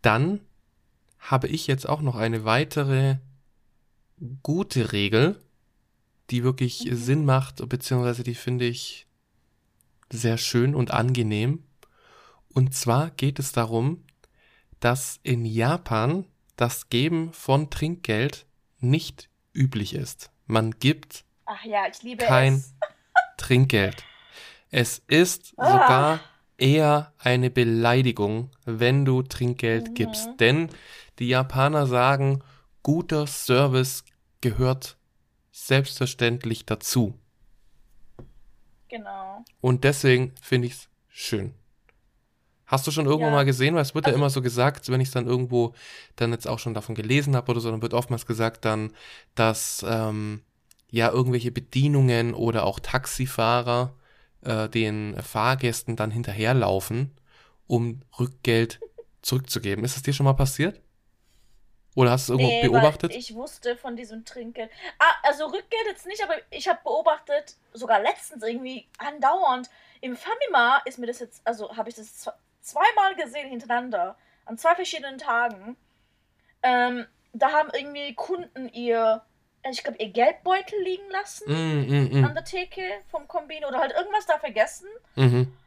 [0.02, 0.40] Dann
[1.20, 3.18] habe ich jetzt auch noch eine weitere
[4.44, 5.40] gute Regel,
[6.30, 6.96] die wirklich Mhm.
[6.96, 9.08] Sinn macht, beziehungsweise die finde ich
[10.12, 11.64] sehr schön und angenehm.
[12.54, 14.04] Und zwar geht es darum,
[14.80, 18.46] dass in Japan das Geben von Trinkgeld
[18.80, 20.32] nicht üblich ist.
[20.46, 21.26] Man gibt
[21.66, 22.74] ja, Kein- es.
[23.38, 24.04] Trinkgeld.
[24.72, 25.72] Es ist Ah.
[25.72, 26.20] sogar
[26.58, 29.94] eher eine Beleidigung, wenn du Trinkgeld Mhm.
[29.94, 30.30] gibst.
[30.40, 30.70] Denn
[31.20, 32.44] die Japaner sagen,
[32.84, 34.04] guter Service
[34.42, 34.98] gehört
[35.52, 37.18] selbstverständlich dazu.
[38.90, 39.44] Genau.
[39.62, 41.54] Und deswegen finde ich es schön.
[42.66, 43.32] Hast du schon irgendwo Ja.
[43.34, 45.74] mal gesehen, weil es wird ja Also- immer so gesagt, wenn ich es dann irgendwo
[46.16, 48.92] dann jetzt auch schon davon gelesen habe oder so, dann wird oftmals gesagt dann,
[49.36, 50.42] dass ähm,
[50.92, 53.96] ja irgendwelche Bedienungen oder auch Taxifahrer
[54.42, 57.12] äh, den Fahrgästen dann hinterherlaufen,
[57.68, 58.80] um Rückgeld
[59.22, 59.84] zurückzugeben.
[59.84, 60.80] Ist es dir schon mal passiert?
[62.00, 63.14] Oder hast du es irgendwo Nee, beobachtet?
[63.14, 64.72] Ich wusste von diesem Trinkgeld.
[65.00, 69.70] Ah, also Rückgeld jetzt nicht, aber ich habe beobachtet, sogar letztens irgendwie andauernd.
[70.02, 74.58] Im Famima ist mir das jetzt, also habe ich das zwe- zweimal gesehen hintereinander, an
[74.58, 75.76] zwei verschiedenen Tagen.
[76.64, 79.22] Ähm, da haben irgendwie Kunden ihr,
[79.70, 82.82] ich glaube, ihr Geldbeutel liegen lassen Mm, mm, an der Theke
[83.12, 84.88] vom Kombin oder halt irgendwas da vergessen.
[85.16, 85.22] mm.
[85.24, 85.58] Mhm.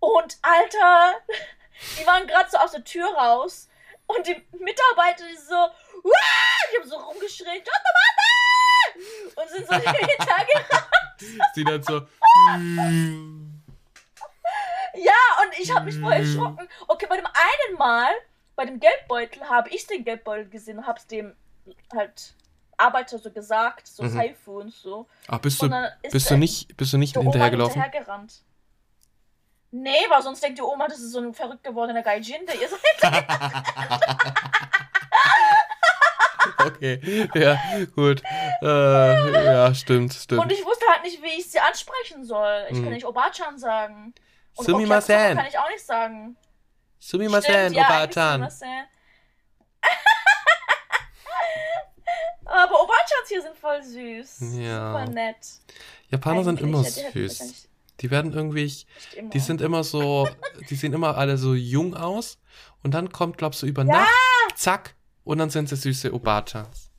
[0.00, 1.14] Und Alter,
[1.98, 3.68] die waren gerade so aus der Tür raus
[4.06, 6.10] und die Mitarbeiter die so, "Uah!"
[6.72, 9.40] die haben so rumgeschrien, warte!
[9.40, 11.20] Und sind so hintergerannt.
[11.54, 12.00] Sie dann so.
[14.96, 16.68] Ja, und ich habe mich voll erschrocken.
[16.86, 18.12] Okay, bei dem einen Mal,
[18.54, 21.34] bei dem Geldbeutel, habe ich den Geldbeutel gesehen und habe es dem
[21.92, 22.34] halt
[22.76, 24.10] Arbeiter so gesagt, so Mhm.
[24.10, 25.08] Seifu und so.
[25.26, 25.68] Ah, bist du,
[26.10, 27.82] bist du nicht, bist du nicht der Oma hinterhergelaufen?
[29.76, 32.68] Nee, weil sonst denkt die Oma, das ist so ein verrückt gewordener Gaijin, der ihr
[32.68, 33.02] seid.
[36.58, 37.58] Okay, ja,
[37.94, 38.22] gut.
[38.62, 40.50] Äh, ja, stimmt, Und stimmt.
[40.52, 42.66] ich wusste halt nicht, wie ich sie ansprechen soll.
[42.70, 42.84] Ich Mhm.
[42.84, 44.14] kann nicht Obachan sagen.
[44.54, 45.36] Und Sumimasen.
[45.36, 46.36] Kann ich auch nicht sagen.
[46.98, 48.32] Sumimasen, Stimmt, ja, Oba-chan.
[48.34, 48.68] Sumimasen.
[52.46, 54.38] Aber Obachans hier sind voll süß.
[54.58, 54.92] Ja.
[54.92, 55.36] Super nett.
[56.08, 57.68] Japaner sind Eigentlich, immer die hätten süß.
[58.00, 58.72] Die werden irgendwie,
[59.32, 60.28] die sind immer so,
[60.68, 62.38] die sehen immer alle so jung aus.
[62.82, 64.00] Und dann kommt, glaubst du, über Ja.
[64.00, 64.10] Nacht,
[64.56, 66.90] zack, und dann sind sie süße Obachans.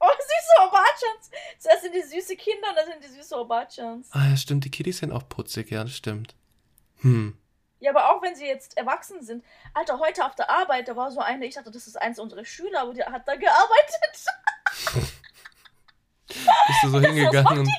[0.00, 1.30] Oh, süße Obachans.
[1.58, 4.08] Zuerst sind die süße Kinder und dann sind die süße Obachans.
[4.12, 6.34] Ah, ja, stimmt, die Kiddies sind auch putzig, ja, das stimmt.
[7.02, 7.36] Hm.
[7.78, 9.44] Ja, aber auch wenn sie jetzt erwachsen sind.
[9.74, 12.44] Alter, heute auf der Arbeit, da war so eine, ich dachte, das ist eins unserer
[12.44, 15.12] Schüler, aber die hat da gearbeitet.
[16.66, 17.70] Bist du so hingegangen und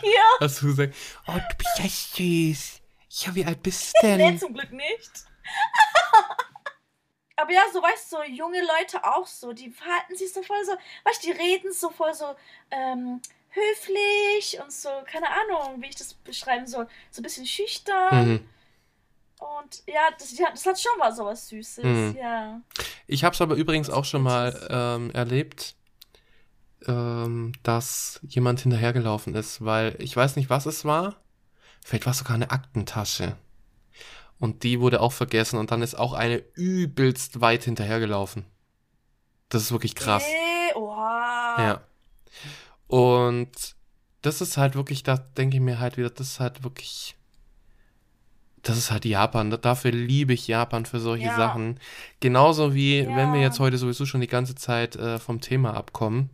[0.41, 0.95] hast du gesagt,
[1.27, 2.81] oh, du bist ja süß.
[3.25, 4.39] Ja, wie alt bist du Nee, denn?
[4.39, 5.11] zum Glück nicht.
[7.35, 10.63] Aber ja, so weißt du, so junge Leute auch so, die verhalten sich so voll
[10.65, 10.73] so,
[11.03, 12.35] weißt du, die reden so voll so
[12.69, 18.27] ähm, höflich und so, keine Ahnung, wie ich das beschreiben soll, so ein bisschen schüchtern.
[18.33, 18.49] Mhm.
[19.39, 22.17] Und ja, das, das hat schon was so was Süßes, Mhm.
[22.21, 22.61] ja.
[23.07, 25.75] Ich habe es aber übrigens auch schon mal ähm, erlebt,
[26.87, 31.15] ähm, dass jemand hinterhergelaufen ist, weil ich weiß nicht, was es war.
[31.83, 33.35] Vielleicht war es sogar eine Aktentasche.
[34.39, 38.45] Und die wurde auch vergessen und dann ist auch eine übelst weit hinterhergelaufen.
[39.49, 40.23] Das ist wirklich krass.
[40.23, 41.55] Äh, oha.
[41.59, 41.81] Ja.
[42.87, 43.49] Und
[44.21, 47.15] das ist halt wirklich, da denke ich mir halt wieder, das ist halt wirklich,
[48.63, 49.49] das ist halt Japan.
[49.49, 51.35] Da- Dafür liebe ich Japan für solche Ja.
[51.37, 51.79] Sachen.
[52.19, 53.15] Genauso wie, Ja.
[53.15, 56.29] wenn wir jetzt heute sowieso schon die ganze Zeit äh, vom Thema abkommen.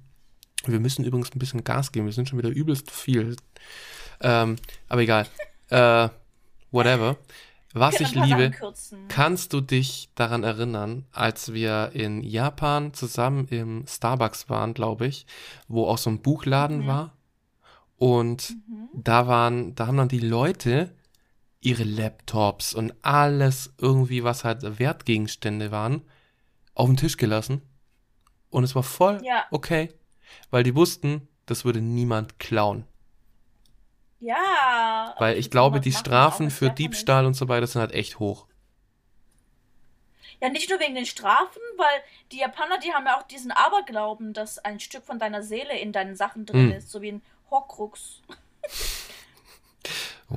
[0.65, 2.05] Wir müssen übrigens ein bisschen Gas geben.
[2.05, 3.35] Wir sind schon wieder übelst viel.
[4.21, 4.57] Ähm,
[4.87, 5.25] aber egal.
[5.69, 6.09] äh,
[6.71, 7.17] whatever.
[7.73, 8.51] Was ich liebe.
[9.09, 15.27] Kannst du dich daran erinnern, als wir in Japan zusammen im Starbucks waren, glaube ich,
[15.67, 16.87] wo auch so ein Buchladen Mhm.
[16.87, 17.13] war?
[17.97, 18.89] Und Mhm.
[18.93, 20.95] da waren, da haben dann die Leute
[21.61, 26.01] ihre Laptops und alles irgendwie, was halt Wertgegenstände waren,
[26.73, 27.61] auf den Tisch gelassen.
[28.49, 29.43] Und es war voll Ja.
[29.51, 29.89] okay,
[30.51, 32.85] weil die wussten, das würde niemand klauen.
[34.19, 35.15] Ja.
[35.17, 36.69] Weil ich glaube, die Strafen für.
[36.69, 38.47] Diebstahl und so weiter sind halt echt hoch.
[40.41, 42.01] Ja, nicht nur wegen den Strafen, weil
[42.31, 45.91] die Japaner, die haben ja auch diesen Aberglauben, dass ein Stück von deiner Seele in
[45.91, 46.77] deinen Sachen drin Hm.
[46.77, 47.21] ist, so wie ein
[47.51, 48.21] Horcrux.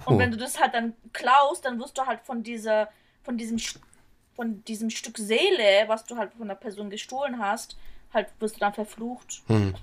[0.07, 0.13] Oh.
[0.13, 2.89] Und wenn du das halt dann klaust, dann wirst du halt von dieser,
[3.23, 3.59] von diesem,
[4.35, 7.77] von diesem Stück Seele, was du halt von der Person gestohlen hast,
[8.13, 9.43] halt wirst du dann verflucht.
[9.47, 9.75] Hm.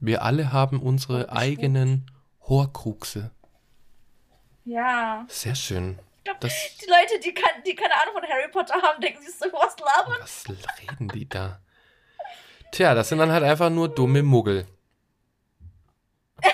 [0.00, 2.10] Wir alle haben unsere eigenen
[2.42, 3.30] Horcruxe.
[4.64, 5.24] Ja.
[5.28, 5.98] Sehr schön.
[6.24, 9.34] Glaub, Das, die Leute, die, kann, die keine Ahnung von Harry Potter haben, denken sich
[9.34, 10.18] so, was labern?
[10.20, 10.44] was
[10.80, 11.60] reden die da?
[12.72, 14.66] Tja, das sind dann halt einfach nur dumme Muggel.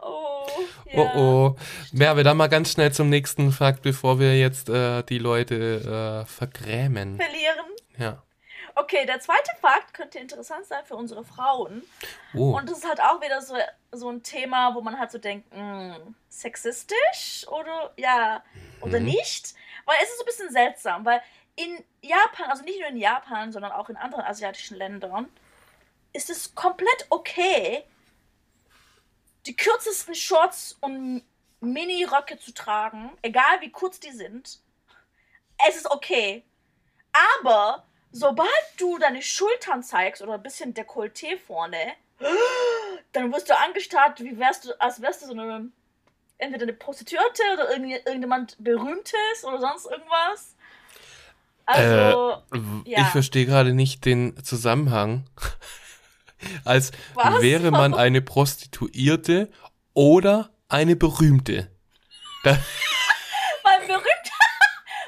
[0.00, 0.46] Oh,
[0.90, 0.98] ja.
[1.14, 1.56] Oh oh.
[1.92, 6.24] Ja, wir dann mal ganz schnell zum nächsten Fakt, bevor wir jetzt äh, die Leute
[6.24, 7.16] äh, vergrämen.
[7.16, 7.66] Verlieren.
[7.98, 8.22] Ja.
[8.80, 11.82] Okay, der zweite Fakt könnte interessant sein für unsere Frauen.
[12.34, 12.56] Oh.
[12.56, 13.56] Und das ist halt auch wieder so,
[13.90, 15.98] so ein Thema, wo man halt so denkt, mh,
[16.28, 18.42] sexistisch oder ja,
[18.80, 19.06] oder Mhm.
[19.06, 19.54] nicht.
[19.84, 21.20] Weil es ist so ein bisschen seltsam, weil
[21.56, 25.28] in Japan, also nicht nur in Japan, sondern auch in anderen asiatischen Ländern,
[26.12, 27.84] ist es komplett okay,
[29.46, 31.24] die kürzesten Shorts und
[31.60, 34.60] Mini-Röcke zu tragen, egal wie kurz die sind.
[35.68, 36.44] Es ist okay.
[37.40, 38.48] Aber sobald
[38.78, 41.94] du deine Schultern zeigst oder ein bisschen Dekolleté vorne,
[43.12, 45.68] dann wirst du angestarrt, wie wärst du, als wärst du so eine,
[46.38, 50.54] entweder eine Prostituierte oder irgend, irgendjemand Berühmtes oder sonst irgendwas.
[51.66, 53.02] Also, W- ja.
[53.02, 55.26] Ich verstehe gerade nicht den Zusammenhang.
[56.64, 57.42] Als Was?
[57.42, 59.50] wäre man eine Prostituierte
[59.92, 61.70] oder eine Berühmte.
[62.44, 62.52] Da,
[63.64, 64.30] weil, berühmte,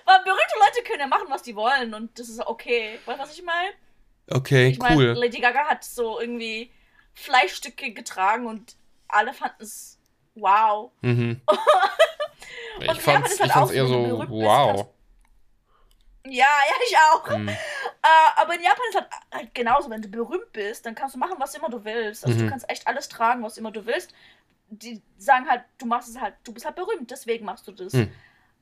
[0.05, 2.99] weil berühmte Leute können ja machen, was die wollen und das ist okay.
[3.05, 3.71] Weißt du, was ich meine?
[4.31, 5.05] okay, Ich meine, cool.
[5.17, 6.71] Lady Gaga hat so irgendwie
[7.15, 8.77] Fleischstücke getragen und
[9.09, 9.99] alle fanden es
[10.35, 10.91] wow.
[11.03, 11.41] Mhm.
[12.83, 14.89] Ich fand's, ist halt fand's auch eher so, wow.
[16.25, 17.29] Ja, ja, ich auch.
[17.31, 17.49] Mhm.
[18.03, 21.19] Äh, aber in Japan ist halt, halt genauso, wenn du berühmt bist, dann kannst du
[21.19, 22.25] machen, was immer du willst.
[22.25, 22.45] Also Mhm.
[22.45, 24.15] du kannst echt alles tragen, was immer du willst.
[24.71, 27.93] Die sagen halt, du machst es halt, du bist halt berühmt, deswegen machst du das.
[27.93, 28.11] Mhm.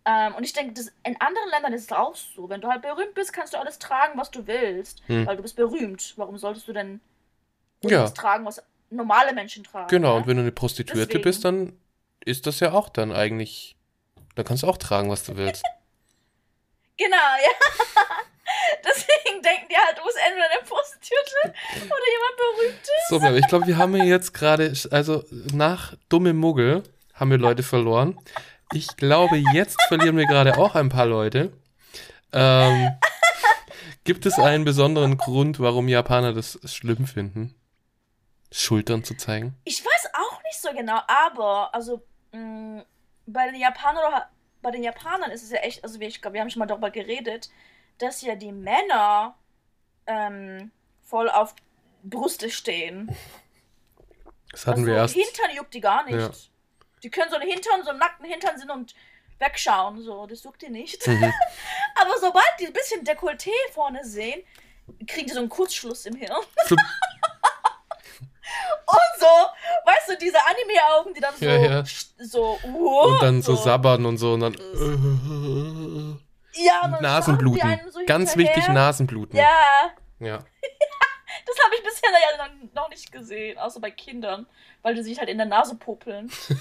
[0.08, 2.48] Ähm, und ich denke, das, in anderen Ländern ist es auch so.
[2.48, 5.06] Wenn du halt berühmt bist, kannst du alles tragen, was du willst.
[5.08, 5.26] Mhm.
[5.26, 6.14] Weil du bist berühmt.
[6.16, 7.00] Warum solltest du denn
[7.82, 7.90] Ja.
[7.90, 9.88] irgendwas tragen, was normale Menschen tragen?
[9.88, 10.16] Genau, ja?
[10.16, 11.24] und wenn du eine Prostituierte Deswegen.
[11.24, 11.78] bist, dann
[12.24, 13.76] ist das ja auch dann eigentlich.
[14.34, 15.62] Da kannst du auch tragen, was du willst.
[17.00, 18.02] Genau, ja.
[18.84, 21.54] Deswegen denken die halt, du bist entweder eine Prostituierte
[21.86, 22.90] oder jemand Berühmtes.
[23.08, 26.82] So, ich glaube, wir haben hier jetzt gerade, also nach dumme Muggel
[27.14, 28.18] haben wir Leute verloren.
[28.72, 31.52] Ich glaube, jetzt verlieren wir gerade auch ein paar Leute.
[32.32, 32.96] Ähm,
[34.04, 37.54] gibt es einen besonderen Grund, warum Japaner das schlimm finden,
[38.52, 39.56] Schultern zu zeigen?
[39.64, 42.02] Ich weiß auch nicht so genau, aber also
[42.32, 42.84] mh,
[43.26, 44.22] bei den Japanern
[44.60, 46.66] bei den Japanern ist es ja echt, also wir- ich glaube, wir haben schon mal
[46.66, 47.48] darüber geredet,
[47.98, 49.36] dass ja die Männer
[50.06, 50.72] ähm,
[51.04, 51.54] voll auf
[52.02, 53.14] Brüste stehen.
[54.50, 55.14] Das hatten also wir erst.
[55.14, 56.18] Hintern juckt die gar nicht.
[56.18, 56.30] Ja.
[57.02, 58.94] Die können so einen Hintern, so einen nackten Hintern sind und
[59.38, 61.06] wegschauen, so, das juckt die nicht.
[61.06, 61.32] Mhm.
[62.00, 64.42] Aber sobald die ein bisschen Dekolleté vorne sehen,
[65.06, 66.32] kriegen die so einen Kurzschluss im Hirn.
[66.66, 66.76] So,
[68.86, 69.26] Und so,
[69.84, 71.84] weißt du, diese Anime-Augen, die dann so, Ja, ja.
[72.18, 74.54] so, uh, und dann so sabbern und so und dann.
[74.54, 74.58] äh,
[76.64, 77.80] Ja, und dann Nasenbluten.
[77.90, 79.36] so Ganz wichtig, Nasenbluten.
[79.38, 80.38] Ja, Ja.
[81.48, 84.46] Das habe ich bisher ja noch, nicht gesehen, außer bei Kindern,
[84.82, 86.30] weil die sich halt in der Nase popeln.
[86.48, 86.58] ja,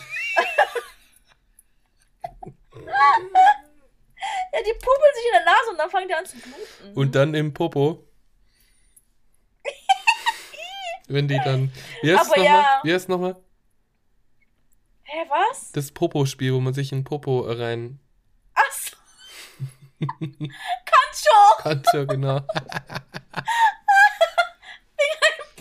[4.53, 6.93] die popeln sich in der Nase und dann fangen die an zu bluten.
[6.95, 8.03] Und dann im Popo.
[11.07, 11.71] Wenn die dann.
[12.01, 12.61] Wie heißt Aber nochmal?
[12.61, 12.81] ja.
[12.83, 13.35] Wie heißt nochmal?
[15.03, 15.71] Hä, was?
[15.71, 17.99] Das Popo-Spiel, wo man sich in Popo rein
[18.53, 18.97] Achso.
[20.85, 21.37] Kancho!
[21.67, 21.83] kann.
[21.93, 22.39] Ja, genau.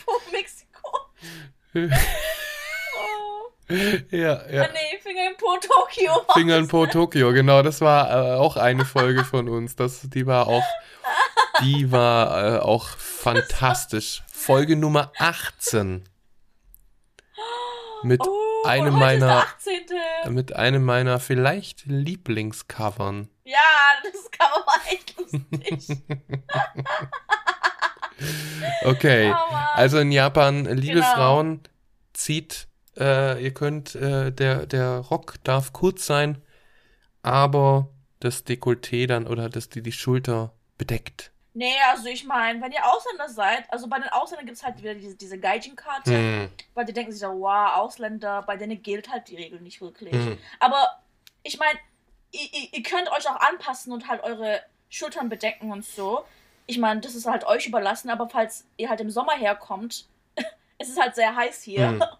[0.04, 1.10] Po Mexiko.
[3.68, 3.74] Oh.
[4.10, 4.68] ja, Ah, ja.
[4.68, 6.24] nee, Finger im Po Tokio.
[6.34, 7.62] Finger in Po Tokio, genau.
[7.62, 9.74] Das war äh, auch eine Folge von uns.
[9.76, 10.62] Das, die war auch.
[11.62, 14.22] Die war äh, auch fantastisch.
[14.32, 16.04] Folge Nummer 18.
[18.04, 20.32] Mit Oh, einem meiner- 18.
[20.34, 23.28] mit einem meiner vielleicht Lieblingscovern.
[23.44, 23.58] Ja,
[24.04, 25.98] das kann man mal echt lustig.
[28.84, 29.32] Okay.
[29.32, 29.54] Oh.
[29.74, 31.14] Also in Japan, liebe Genau.
[31.14, 31.60] Frauen,
[32.12, 36.40] zieht, äh, ihr könnt, äh, der, der Rock darf kurz sein,
[37.22, 37.88] aber
[38.20, 41.32] das Dekolleté dann oder das die, die Schulter bedeckt.
[41.52, 44.78] Nee, also ich meine, wenn ihr Ausländer seid, also bei den Ausländern gibt es halt
[44.78, 46.48] wieder diese, diese Gaijin-Karte, Hm.
[46.74, 50.12] weil die denken sich so, wow, Ausländer, bei denen gilt halt die Regel nicht wirklich.
[50.12, 50.36] Hm.
[50.60, 50.86] Aber
[51.42, 51.78] ich meine,
[52.32, 54.60] ihr- ihr könnt euch auch anpassen und halt eure
[54.90, 56.24] Schultern bedecken und so.
[56.66, 60.06] Ich meine, das ist halt euch überlassen, aber falls ihr halt im Sommer herkommt,
[60.78, 61.92] es ist halt sehr heiß hier.
[61.92, 62.04] Mhm.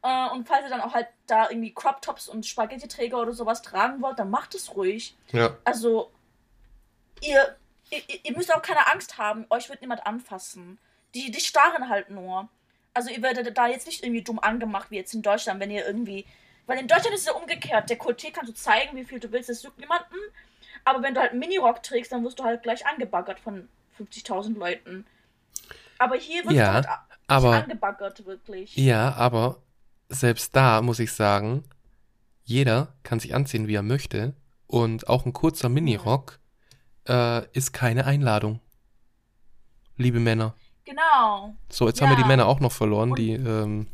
[0.00, 3.62] Äh, und falls ihr dann auch halt da irgendwie Crop Tops und Spaghetti-Träger oder sowas
[3.62, 5.16] tragen wollt, dann macht es ruhig.
[5.32, 5.56] Ja.
[5.64, 6.12] Also,
[7.20, 7.56] ihr,
[7.90, 10.78] ihr, ihr müsst auch keine Angst haben, euch wird niemand anfassen.
[11.14, 12.48] Die, die starren halt nur.
[12.94, 15.86] Also ihr werdet da jetzt nicht irgendwie dumm angemacht wie jetzt in Deutschland, wenn ihr
[15.86, 16.26] irgendwie.
[16.66, 17.88] Weil in Deutschland ist es ja umgekehrt.
[17.88, 20.16] Der Kultier kannst du zeigen, wie viel du willst, es juckt niemanden.
[20.88, 23.68] Aber wenn du halt einen Minirock trägst, dann wirst du halt gleich angebaggert von
[23.98, 25.04] 50.000 Leuten.
[25.98, 26.86] Aber hier wird ja, halt
[27.26, 28.74] aber, angebaggert, wirklich.
[28.76, 29.60] Ja, aber
[30.08, 31.64] selbst da muss ich sagen,
[32.44, 34.34] jeder kann sich anziehen, wie er möchte.
[34.66, 36.38] Und auch ein kurzer Minirock
[37.08, 38.60] äh, ist keine Einladung.
[39.96, 40.54] Liebe Männer.
[40.84, 41.54] Genau.
[41.68, 42.06] So, jetzt Ja.
[42.06, 43.88] haben wir die Männer auch noch verloren, Und- die ähm,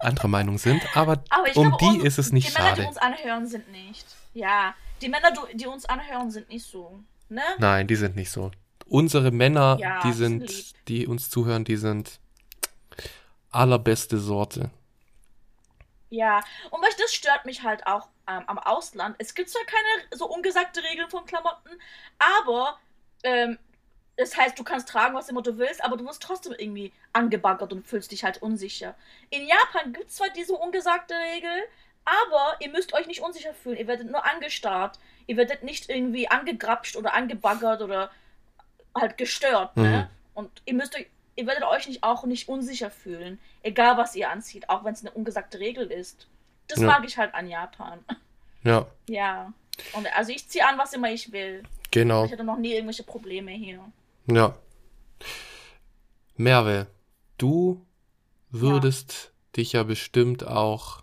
[0.00, 0.82] anderer Meinung sind.
[0.96, 2.88] Aber, Aber um glaube, die uns- ist es nicht Die Männer, die schade.
[2.88, 4.06] uns anhören, sind nicht.
[4.34, 7.00] Ja, die Männer, die uns anhören, sind nicht so.
[7.28, 7.42] Ne?
[7.58, 8.50] Nein, die sind nicht so.
[8.86, 10.84] Unsere Männer, Ja, die die sind lieb.
[10.88, 12.18] die uns zuhören, die sind
[13.50, 14.70] allerbeste Sorte.
[16.08, 16.40] Ja,
[16.70, 19.14] und du, das stört mich halt auch ähm, am Ausland.
[19.18, 21.70] Es gibt zwar keine so ungesagte Regeln von Klamotten,
[22.18, 22.78] aber
[23.22, 23.58] ähm,
[24.20, 27.72] das heißt, du kannst tragen, was immer du willst, aber du wirst trotzdem irgendwie angebaggert
[27.72, 28.94] und fühlst dich halt unsicher.
[29.30, 31.50] In Japan gibt es zwar diese ungesagte Regel,
[32.04, 33.78] aber ihr müsst euch nicht unsicher fühlen.
[33.78, 34.98] Ihr werdet nur angestarrt.
[35.26, 38.10] Ihr werdet nicht irgendwie angegrapscht oder angebaggert oder
[38.94, 40.10] halt gestört, ne?
[40.34, 41.06] Und ihr müsst euch,
[41.36, 45.00] ihr werdet euch nicht auch nicht unsicher fühlen, egal was ihr anzieht, auch wenn es
[45.02, 46.26] eine ungesagte Regel ist.
[46.68, 46.86] Das Ja.
[46.86, 48.04] mag ich halt an Japan.
[48.64, 49.52] Ja, ja.
[49.94, 51.62] Und also ich ziehe an, was immer ich will.
[51.90, 52.24] genau.
[52.26, 53.80] Ich hatte noch nie irgendwelche Probleme hier.
[54.34, 54.56] Ja.
[56.36, 56.86] Merve,
[57.38, 57.86] du
[58.50, 61.02] würdest dich ja bestimmt auch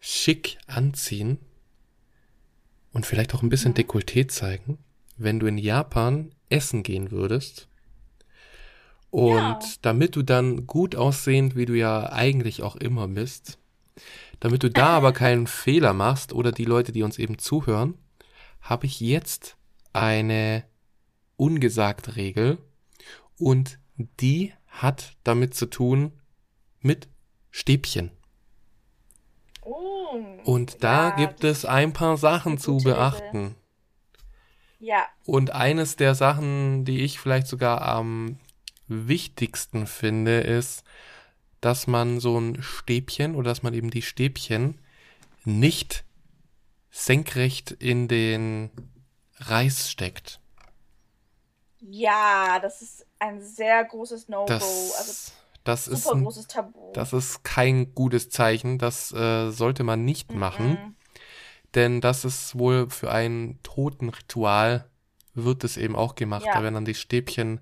[0.00, 1.38] schick anziehen
[2.92, 3.76] und vielleicht auch ein bisschen Mhm.
[3.76, 4.78] Dekolleté zeigen,
[5.16, 7.68] wenn du in Japan essen gehen würdest.
[9.10, 9.70] Und Ja.
[9.82, 13.58] damit du dann gut aussehend, wie du ja eigentlich auch immer bist,
[14.40, 17.94] damit du da aber keinen Fehler machst oder die Leute, die uns eben zuhören,
[18.60, 19.56] habe ich jetzt
[19.92, 20.64] eine
[21.36, 22.58] ungesagte Regel
[23.38, 23.78] und
[24.20, 26.12] die hat damit zu tun
[26.80, 27.08] mit
[27.50, 28.10] Stäbchen.
[29.62, 30.22] Oh.
[30.44, 33.54] Und da ja, gibt es ein paar Sachen zu beachten.
[34.78, 35.06] Ja.
[35.24, 38.38] Und eines der Sachen, die ich vielleicht sogar am
[38.86, 40.84] wichtigsten finde, ist,
[41.60, 44.78] dass man so ein Stäbchen oder dass man eben die Stäbchen
[45.44, 46.04] nicht
[46.90, 48.70] senkrecht in den
[49.38, 50.40] Reis steckt.
[51.90, 54.52] Ja, das ist ein sehr großes No-Go.
[54.52, 55.32] Also
[55.64, 56.26] Das, ist, ein-
[56.94, 58.78] das ist kein gutes Zeichen.
[58.78, 60.70] Das äh, sollte man nicht machen.
[60.70, 60.94] Mhm.
[61.74, 64.88] Denn das ist wohl für ein Totenritual
[65.34, 66.44] wird es eben auch gemacht.
[66.46, 66.54] Ja.
[66.54, 67.60] Da werden dann die Stäbchen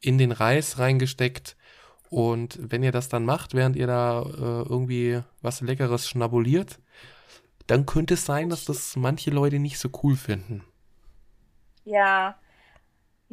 [0.00, 1.56] in den Reis reingesteckt.
[2.10, 6.78] Und wenn ihr das dann macht, während ihr da äh, irgendwie was Leckeres schnabuliert,
[7.68, 10.64] dann könnte es sein, dass das manche Leute nicht so cool finden.
[11.84, 12.36] Ja.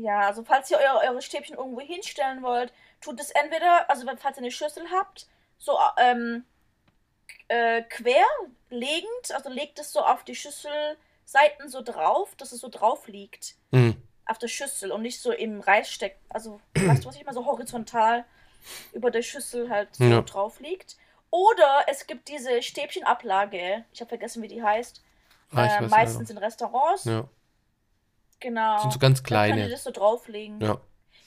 [0.01, 2.71] Ja, also falls ihr eure, eure Stäbchen irgendwo hinstellen wollt,
[3.01, 5.27] tut es entweder, also falls ihr eine Schüssel habt,
[5.57, 6.45] so ähm,
[7.49, 8.25] äh, quer
[8.69, 13.55] legend, also legt es so auf die Schüsselseiten so drauf, dass es so drauf liegt.
[13.73, 14.01] Hm.
[14.25, 16.21] Auf der Schüssel und nicht so im Reis steckt.
[16.29, 17.35] Also, weißt du, was ich meine?
[17.35, 18.25] So horizontal
[18.93, 20.21] über der Schüssel halt so Ja.
[20.21, 20.97] drauf liegt.
[21.31, 25.03] Oder es gibt diese Stäbchenablage, ich habe vergessen, wie die heißt.
[25.51, 27.05] Ah, äh, meistens in Restaurants.
[27.05, 27.27] Ja.
[28.39, 28.73] Genau.
[28.73, 29.69] Das sind so ganz Da könnt ihr kleine.
[29.69, 30.61] das so drauflegen.
[30.61, 30.79] Ja.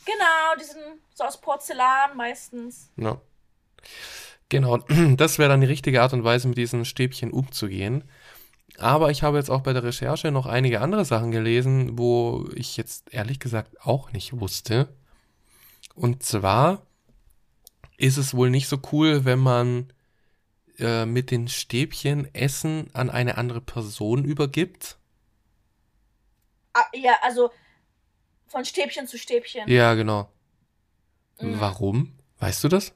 [0.04, 0.82] Genau, die sind
[1.14, 2.90] so aus Porzellan meistens.
[2.96, 3.20] Ja.
[4.48, 4.78] Genau,
[5.16, 8.04] das wäre dann die richtige Art und Weise, mit diesen Stäbchen umzugehen.
[8.78, 12.76] Aber ich habe jetzt auch bei der Recherche noch einige andere Sachen gelesen, wo ich
[12.76, 14.88] jetzt ehrlich gesagt auch nicht wusste.
[15.94, 16.82] Und zwar
[17.96, 19.92] ist es wohl nicht so cool, wenn man
[20.78, 24.98] äh, mit den Stäbchen Essen an eine andere Person übergibt.
[26.74, 27.50] Ah, ja, also
[28.46, 29.68] von Stäbchen zu Stäbchen.
[29.68, 30.28] Ja, genau.
[31.40, 31.60] Mhm.
[31.60, 32.18] Warum?
[32.38, 32.94] Weißt du das?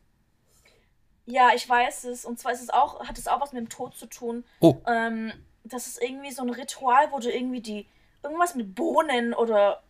[1.25, 2.25] Ja, ich weiß es.
[2.25, 4.45] Und zwar ist es auch, hat es auch was mit dem Tod zu tun.
[4.61, 5.33] Oh, Ähm,
[5.65, 7.87] das ist irgendwie so ein Ritual, wo du irgendwie die,
[8.23, 9.83] irgendwas mit Bohnen oder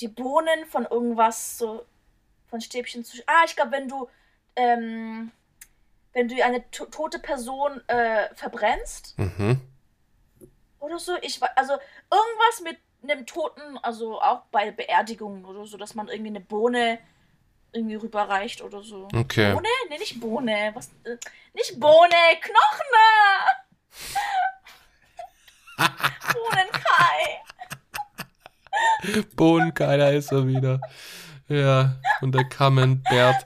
[0.00, 1.84] die Bohnen von irgendwas so,
[2.48, 4.08] von Stäbchen zu, ah, ich glaube, wenn du,
[4.56, 5.30] ähm,
[6.12, 9.60] wenn du eine to tote Person äh, verbrennst mhm.
[10.84, 11.72] Oder so, ich weiß, also
[12.10, 16.98] irgendwas mit einem Toten, also auch bei Beerdigungen oder so, dass man irgendwie eine Bohne
[17.72, 19.08] irgendwie rüberreicht oder so.
[19.14, 19.52] Okay.
[19.52, 19.68] Bohne?
[19.88, 20.70] Nee, nicht Bohne.
[20.74, 20.88] Was?
[21.04, 21.16] Äh,
[21.54, 22.92] nicht Bohne, Knochen!
[26.32, 27.42] Bohnenkai.
[29.34, 30.80] Bohnenkeiler ist er wieder.
[31.48, 33.44] Ja, und der Camembert.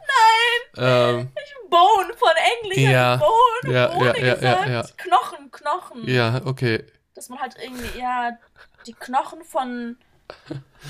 [0.77, 1.33] Ähm,
[1.69, 2.31] Bone von
[2.63, 2.79] Englisch.
[2.79, 3.17] Ja.
[3.17, 4.67] Bone, Ja, Bohne ja, ja, gesagt.
[4.67, 4.83] ja, ja.
[4.97, 6.09] Knochen, Knochen.
[6.09, 6.85] ja, okay.
[7.19, 8.39] Dass man halt irgendwie, ja,
[8.87, 9.97] die Knochen von,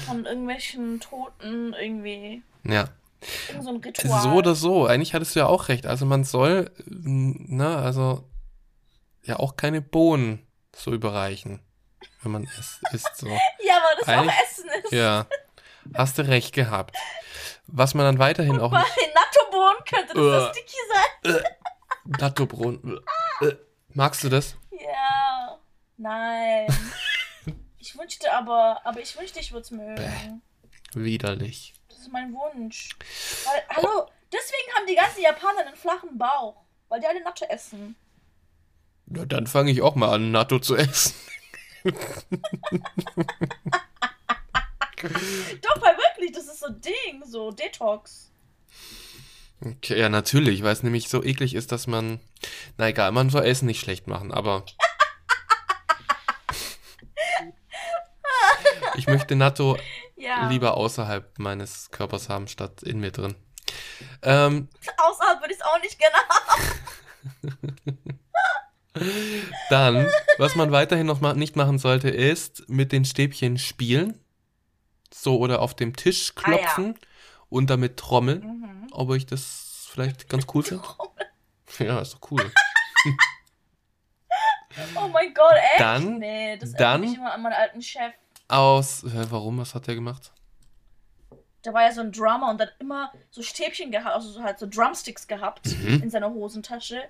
[0.07, 2.43] von irgendwelchen Toten irgendwie.
[2.65, 2.89] Ja.
[3.49, 4.21] Irgend so ein Ritual.
[4.23, 5.87] So oder so, eigentlich hattest du ja auch recht.
[5.87, 8.29] Also man soll, m, ne, also
[9.23, 10.47] ja auch keine Bohnen
[10.77, 11.61] so überreichen,
[12.23, 13.27] wenn man es isst so.
[13.29, 14.93] Ja, aber das Eigentlich- auch Essen ist.
[14.93, 15.27] Ja,
[15.95, 16.95] hast du recht gehabt.
[17.67, 19.15] Was man dann weiterhin auch Bei nicht.
[19.15, 21.43] Nattobohnen könnte das so sticky sein.
[23.49, 23.55] Äh,
[23.95, 24.57] Magst du das?
[24.73, 24.79] Ja.
[25.99, 26.67] Nein.
[27.81, 30.43] Ich wünschte aber, aber ich wünschte, ich würde es mögen.
[30.95, 31.75] Widerlich.
[31.89, 32.91] Das ist mein Wunsch.
[33.45, 36.57] Weil, hallo, deswegen haben die ganzen Japaner einen flachen Bauch.
[36.89, 37.95] Weil die alle Natto essen.
[39.07, 41.15] Na, dann fange ich auch mal an, Natto zu essen.
[41.85, 41.95] Doch,
[45.81, 48.33] weil wirklich, das ist so ein Ding, so Detox.
[49.65, 52.21] Okay, ja, natürlich, weil es nämlich so eklig ist, dass man.
[52.77, 54.65] Na egal, man soll Essen nicht schlecht machen, aber.
[58.99, 59.79] Ich möchte Natto
[60.17, 60.49] Ja.
[60.49, 63.35] lieber außerhalb meines Körpers haben, statt in mir drin.
[64.23, 66.17] Ähm, Außerhalb würde ich es auch nicht gerne
[67.79, 67.99] haben.
[69.71, 70.09] dann,
[70.39, 74.19] was man weiterhin noch ma nicht machen sollte, ist mit den Stäbchen spielen.
[75.13, 76.57] So, oder auf dem Tisch Ah, ja.
[76.59, 76.99] klopfen
[77.49, 78.41] und damit trommeln.
[78.41, 78.89] Mhm.
[78.93, 80.83] Ob ich das vielleicht ganz cool finde?
[81.79, 82.51] Ja, ist doch cool.
[84.95, 85.81] Oh mein Gott, echt?
[85.81, 88.13] Dann- nee, das dann- erinnert mich immer an meinen alten Chef.
[88.49, 89.03] Aus.
[89.05, 89.59] Hä, warum?
[89.59, 90.33] Was hat der gemacht?
[91.63, 94.59] Da war ja so ein Drummer und hat immer so Stäbchen gehabt, also so halt
[94.59, 96.03] so Drumsticks gehabt Mhm.
[96.05, 97.03] in seiner Hosentasche.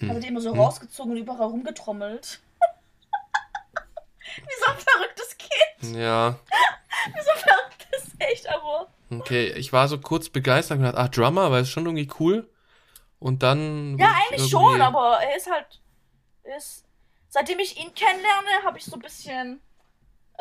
[0.00, 0.60] Hat er die immer so Mhm.
[0.60, 2.40] rausgezogen und überall rumgetrommelt.
[4.36, 5.96] Wie so ein verrücktes Kind.
[5.96, 6.38] Ja,
[7.06, 8.88] Wie so ein verrücktes, echt, aber.
[9.10, 9.52] okay.
[9.52, 12.48] Ich war so kurz begeistert und gedacht, ach, Drummer, weil es schon irgendwie cool.
[13.18, 13.96] Und dann.
[13.98, 15.80] Ja, eigentlich schon, aber er ist halt.
[16.56, 16.84] Ist,
[17.28, 19.60] seitdem ich ihn kennenlerne, habe ich so ein bisschen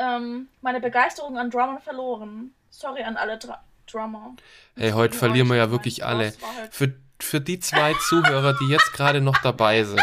[0.01, 2.53] ähm, meine Begeisterung an Drummern verloren.
[2.69, 3.61] Sorry an alle Dra
[3.91, 4.35] Drummer.
[4.77, 6.25] Hey, heute verlieren wir ja mein, wirklich alle.
[6.25, 9.99] halt- Für, für die zwei Zuhörer, die jetzt gerade noch dabei sind.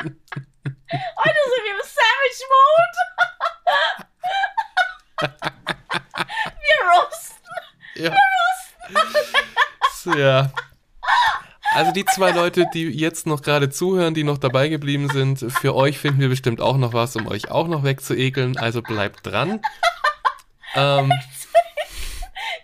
[0.00, 2.98] Heute sind wir im Savage Mode.
[6.60, 7.54] wir roasten.
[7.96, 8.12] Ja.
[9.94, 10.50] So, ja.
[11.74, 15.74] Also die zwei Leute, die jetzt noch gerade zuhören, die noch dabei geblieben sind, für
[15.74, 18.56] euch finden wir bestimmt auch noch was, um euch auch noch wegzuekeln.
[18.58, 19.60] Also bleibt dran.
[20.74, 21.12] Ähm,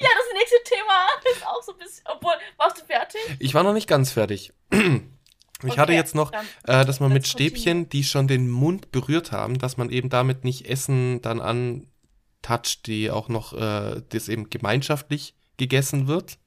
[0.01, 2.05] Ja, das nächste Thema ist auch so ein bisschen.
[2.07, 3.21] Obwohl, warst du fertig?
[3.41, 4.53] ich war noch nicht ganz fertig.
[5.65, 7.49] Ich hatte Okay, jetzt noch, äh, dass man mit continue.
[7.51, 12.87] Stäbchen, die schon den Mund berührt haben, dass man eben damit nicht Essen dann antoucht,
[12.87, 16.39] die auch noch, äh, das eben gemeinschaftlich gegessen wird.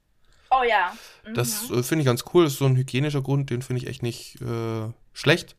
[0.51, 0.95] Oh ja.
[1.25, 1.33] Mhm.
[1.33, 2.43] Das äh, finde ich ganz cool.
[2.43, 5.55] Das ist so ein hygienischer Grund, den finde ich echt nicht äh, schlecht.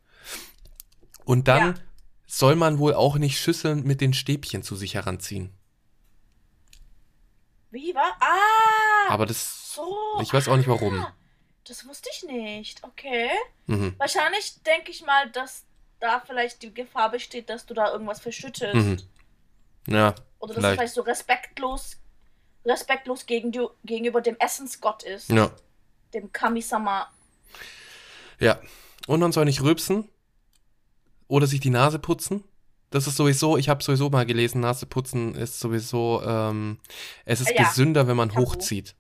[1.25, 1.83] Und dann Ja.
[2.27, 5.53] soll man wohl auch nicht Schüsseln mit den Stäbchen zu sich heranziehen.
[7.71, 8.17] Wie war?
[8.21, 9.13] Ah!
[9.13, 9.97] Aber das, so.
[10.21, 11.01] ich weiß auch nicht warum.
[11.01, 11.15] Ah,
[11.65, 12.85] das wusste ich nicht.
[12.85, 13.31] Okay.
[13.67, 13.95] Mhm.
[13.99, 15.65] Wahrscheinlich denke ich mal, dass
[16.01, 18.75] da vielleicht die Gefahr besteht, dass du da irgendwas verschüttest.
[18.75, 18.97] Mhm.
[19.87, 20.75] Ja, Oder dass es vielleicht.
[20.79, 21.97] vielleicht so respektlos,
[22.65, 25.29] respektlos gegen du, gegenüber dem Essensgott ist.
[25.31, 25.51] ja,
[26.15, 27.11] Dem Kami-sama.
[28.39, 28.61] ja.
[29.09, 30.09] Und man soll nicht rülpsen
[31.27, 32.45] oder sich die Nase putzen.
[32.91, 36.79] Das ist sowieso, ich habe sowieso mal gelesen, Nase putzen ist sowieso, ähm,
[37.25, 38.43] es ist Ja, gesünder, wenn man Tabu.
[38.43, 38.95] hochzieht.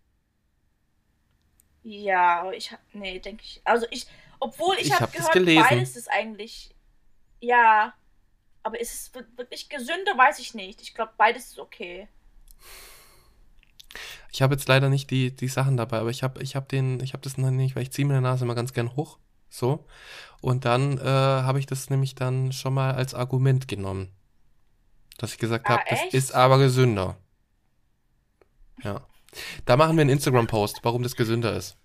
[1.84, 2.74] Ja, aber ich.
[2.92, 3.60] Nee, denke ich.
[3.64, 4.06] Also ich.
[4.40, 5.62] Obwohl ich, Ich habe hab gehört, gelesen.
[5.68, 6.74] beides ist eigentlich.
[7.40, 7.94] Ja.
[8.64, 10.80] Aber ist es wir- wirklich gesünder, weiß ich nicht.
[10.80, 12.08] Ich glaube, beides ist okay.
[14.32, 17.00] Ich habe jetzt leider nicht die, die Sachen dabei, aber ich habe ich hab den,
[17.00, 19.18] ich habe das noch nicht, weil ich ziehe meine Nase immer ganz gern hoch.
[19.50, 19.86] So.
[20.40, 24.08] Und dann äh, habe ich das nämlich dann schon mal als Argument genommen.
[25.18, 27.16] Dass ich gesagt Ah, habe, das ist aber gesünder.
[28.82, 29.06] Ja.
[29.64, 31.76] Da machen wir einen Instagram-Post, warum das gesünder ist.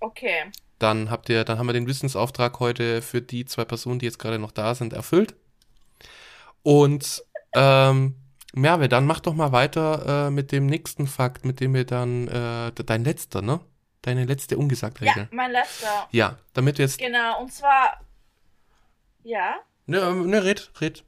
[0.00, 0.50] Okay.
[0.78, 4.18] Dann habt ihr, dann haben wir den Wissensauftrag heute für die zwei Personen, die jetzt
[4.18, 5.34] gerade noch da sind, erfüllt.
[6.62, 7.24] Und
[7.54, 8.14] ähm,
[8.60, 12.28] Merve, dann mach doch mal weiter äh, mit dem nächsten Fakt, mit dem wir dann,
[12.28, 13.60] äh, dein letzter, ne?
[14.02, 15.28] Deine letzte ungesagt Ja, Regel.
[15.32, 16.08] mein letzter.
[16.12, 16.98] Ja, damit du jetzt.
[16.98, 18.00] Genau, und zwar.
[19.24, 19.56] Ja.
[19.86, 21.04] Ne, ähm, ne, red, red.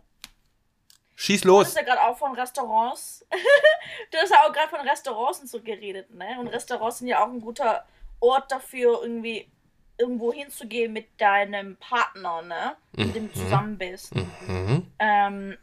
[1.16, 1.66] Schieß Du los.
[1.66, 3.24] hast ja gerade auch von Restaurants.
[4.10, 6.36] du hast ja auch gerade von Restaurants und so geredet, ne?
[6.40, 7.85] Und Restaurants sind ja auch ein guter
[8.20, 9.47] Ort dafür, irgendwie
[9.98, 12.77] irgendwo hinzugehen mit deinem Partner, ne?
[12.97, 13.32] Mit dem Mhm.
[13.32, 14.14] du zusammen bist.
[14.14, 14.86] Mhm.
[14.98, 15.59] Ähm,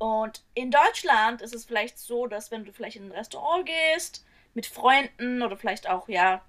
[0.00, 4.24] und in Deutschland ist es vielleicht so, dass wenn du vielleicht in ein Restaurant gehst,
[4.54, 6.40] mit Freunden oder vielleicht auch, ja,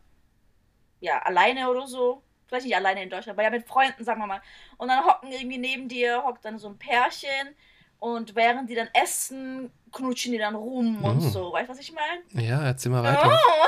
[1.01, 4.27] ja, alleine oder so, vielleicht nicht alleine in Deutschland, aber ja, mit Freunden, sagen wir
[4.27, 4.41] mal,
[4.77, 7.55] und dann hocken irgendwie neben dir, hockt dann so ein Pärchen
[7.99, 11.29] und während die dann essen, knutschen die dann rum und Mhm.
[11.29, 12.47] so, weißt du, was ich meine?
[12.47, 13.29] Ja, erzähl mal weiter.
[13.29, 13.67] Oh.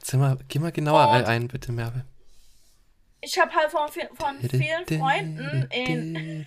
[0.00, 2.04] Erzähl mal, geh mal genauer Und- ein, bitte, Merve.
[3.22, 6.46] Ich habe halt von, von vielen Freunden in,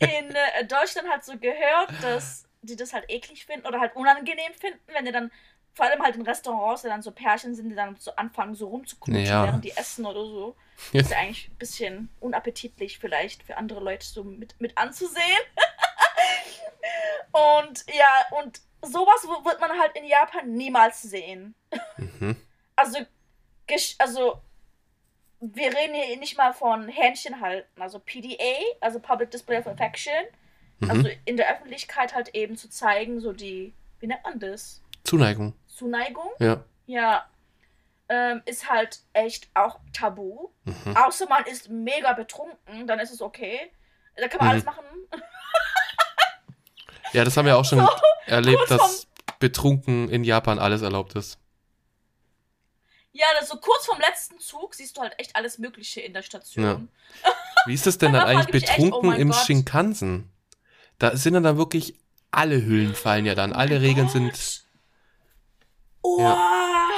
[0.00, 4.52] in äh, Deutschland halt so gehört, dass die das halt eklig finden oder halt unangenehm
[4.54, 5.30] finden, wenn die dann,
[5.74, 8.68] vor allem halt in Restaurants, wenn dann so Pärchen sind, die dann so anfangen, so
[8.68, 9.44] rumzuknutschen, Ja.
[9.44, 10.56] während die essen oder so.
[10.92, 15.22] Das ist ja eigentlich ein bisschen unappetitlich vielleicht für andere Leute so mit, mit anzusehen.
[17.32, 21.54] und ja, und sowas wird man halt in Japan niemals sehen.
[21.96, 22.36] Mhm.
[22.76, 22.98] Also,
[23.98, 24.40] also
[25.40, 30.12] wir reden hier nicht mal von Händchen halten, also PDA, also Public Display of Affection,
[30.80, 30.90] Mhm.
[30.90, 34.82] also in der Öffentlichkeit halt eben zu zeigen, so die, wie nennt man das?
[35.04, 35.54] Zuneigung.
[35.66, 36.30] Zuneigung?
[36.38, 36.64] Ja.
[36.86, 37.26] Ja,
[38.08, 40.48] ähm, ist halt echt auch tabu.
[40.64, 40.96] Mhm.
[40.96, 43.70] Außer man ist mega betrunken, dann ist es okay.
[44.16, 44.52] Da kann man Mhm.
[44.52, 44.84] alles machen.
[47.12, 47.88] Ja, das haben wir auch schon So,
[48.26, 49.06] erlebt, dass
[49.38, 51.38] betrunken in Japan alles erlaubt ist.
[53.12, 56.22] Ja, das so kurz vorm letzten Zug siehst du halt echt alles Mögliche in der
[56.22, 56.88] Station.
[57.66, 59.44] Wie ist es denn dann eigentlich mich echt, betrunken oh im Gott.
[59.46, 60.30] Shinkansen?
[60.98, 61.94] Da sind dann, dann wirklich
[62.30, 64.12] alle Hüllen fallen ja dann, Oh alle mein Regeln Gott.
[64.12, 64.64] sind.
[66.02, 66.34] Oh,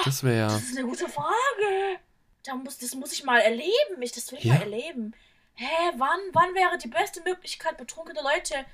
[0.05, 0.47] Das wäre ja.
[0.49, 1.99] das ist eine gute Frage.
[2.45, 4.01] Da muss, das muss ich mal erleben.
[4.01, 4.55] Ich, das will ich Ja.
[4.55, 5.15] mal erleben.
[5.55, 8.65] Hä, wann, wann wäre die beste Möglichkeit, betrunkene Leute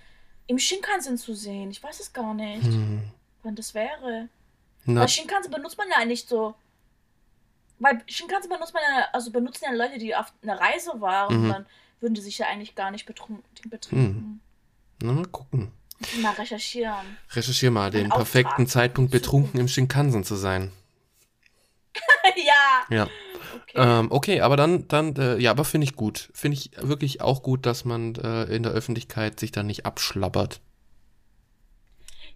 [0.46, 1.70] im Shinkansen zu sehen?
[1.70, 3.02] Ich weiß es gar nicht, Hm.
[3.42, 4.28] wann das wäre.
[4.84, 6.54] Na, Weil Shinkansen benutzt man ja nicht so.
[7.78, 11.44] Weil Shinkansen benutzt man ja, also benutzen ja Leute, die auf einer Reise waren.
[11.44, 11.48] Mhm.
[11.48, 11.66] Dann
[12.00, 13.44] würden die sich ja eigentlich gar nicht betrunken.
[13.68, 14.40] betrinken.
[15.02, 15.72] na, mal gucken.
[16.20, 17.18] Mal recherchieren.
[17.32, 18.66] Recherchier mal den perfekten.
[18.66, 20.70] Zeitpunkt, betrunken im Shinkansen zu sein.
[22.36, 22.96] ja.
[22.96, 23.08] Ja.
[23.62, 23.72] Okay.
[23.74, 26.30] Ähm, okay, aber dann, dann, äh, ja, aber finde ich gut.
[26.34, 30.60] Finde ich wirklich auch gut, dass man äh, in der Öffentlichkeit sich da nicht abschlabbert.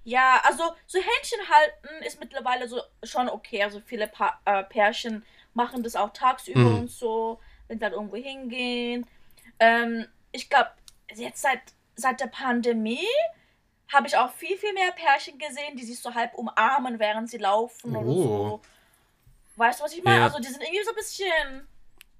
[0.05, 3.63] Ja, also so Händchen halten ist mittlerweile so schon okay.
[3.63, 5.25] Also viele pa äh, Pärchen
[5.55, 6.79] machen das auch tagsüber Mhm.
[6.81, 9.07] und so, wenn sie halt irgendwo hingehen.
[9.61, 10.71] Ähm, ich glaube,
[11.15, 11.61] jetzt seit,
[11.95, 13.07] seit der Pandemie
[13.93, 17.39] habe ich auch viel, viel mehr Pärchen gesehen, die sich so halb umarmen, während sie
[17.39, 18.23] laufen oder Oh.
[18.23, 18.63] so.
[19.57, 20.21] Weißt du, was ich meine?
[20.21, 20.25] Ja.
[20.25, 21.69] Also die sind irgendwie so ein bisschen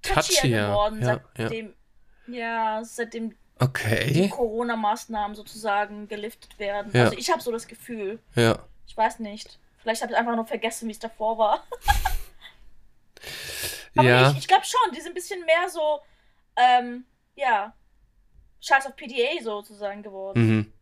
[0.03, 1.19] touchier Touchier, geworden, ja, ja.
[1.35, 1.73] seitdem,
[2.27, 2.83] ja.
[2.83, 4.29] seitdem die Okay.
[4.29, 6.91] Corona-Maßnahmen sozusagen geliftet werden.
[6.93, 7.05] Ja.
[7.05, 8.19] Also ich habe so das Gefühl.
[8.35, 8.59] Ja.
[8.87, 9.59] Ich weiß nicht.
[9.77, 11.63] Vielleicht habe ich einfach nur vergessen, wie es davor war.
[13.95, 14.31] Aber Ja.
[14.31, 15.99] ich, ich glaube schon, die sind ein bisschen mehr so,
[16.55, 17.05] ähm,
[17.35, 17.73] ja,
[18.61, 20.47] Scheiß auf PDA sozusagen geworden.
[20.47, 20.73] Mhm.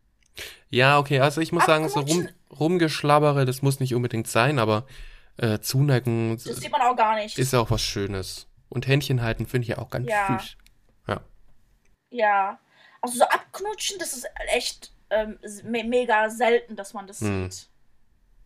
[0.69, 4.85] Ja, okay, also ich muss sagen, so rum, rumgeschlabbere, das muss nicht unbedingt sein, aber
[5.37, 7.37] äh, Zuneigung Das sieht man auch gar nicht.
[7.37, 8.47] ist ja auch was Schönes.
[8.69, 10.39] Und Händchen halten finde ich ja auch ganz Ja.
[10.39, 10.55] süß.
[12.11, 12.59] Ja.
[13.01, 17.49] Also so abknutschen, das ist echt ähm, me mega selten, dass man das Hm.
[17.49, 17.67] sieht.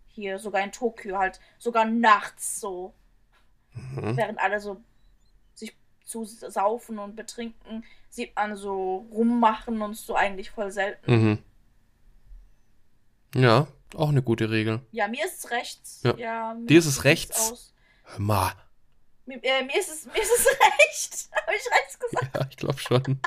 [0.07, 2.93] Hier, sogar in Tokio halt, sogar nachts so.
[3.73, 4.15] Mhm.
[4.15, 4.81] während alle so
[5.53, 5.75] sich
[6.05, 11.11] zu saufen und betrinken, sieht man so rummachen und so eigentlich voll selten.
[11.11, 11.43] Mhm.
[13.35, 14.79] Ja, auch eine gute Regel.
[14.91, 16.01] Ja, mir ist es rechts.
[16.03, 16.15] Ja.
[16.15, 17.51] Ja, mir Dir ist es rechts?
[17.51, 17.73] Aus.
[18.03, 18.53] Hör mal.
[19.25, 20.45] Mir, äh, mir, ist es, mir ist es
[20.79, 21.29] recht.
[21.35, 22.35] Habe ich rechts gesagt?
[22.35, 23.19] Ja, ich glaube schon.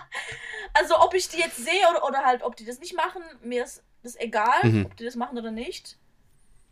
[0.75, 3.65] Also, ob ich die jetzt sehe oder, oder halt, ob die das nicht machen, mir
[3.65, 4.87] ist das egal, Mhm.
[4.87, 5.97] ob die das machen oder nicht.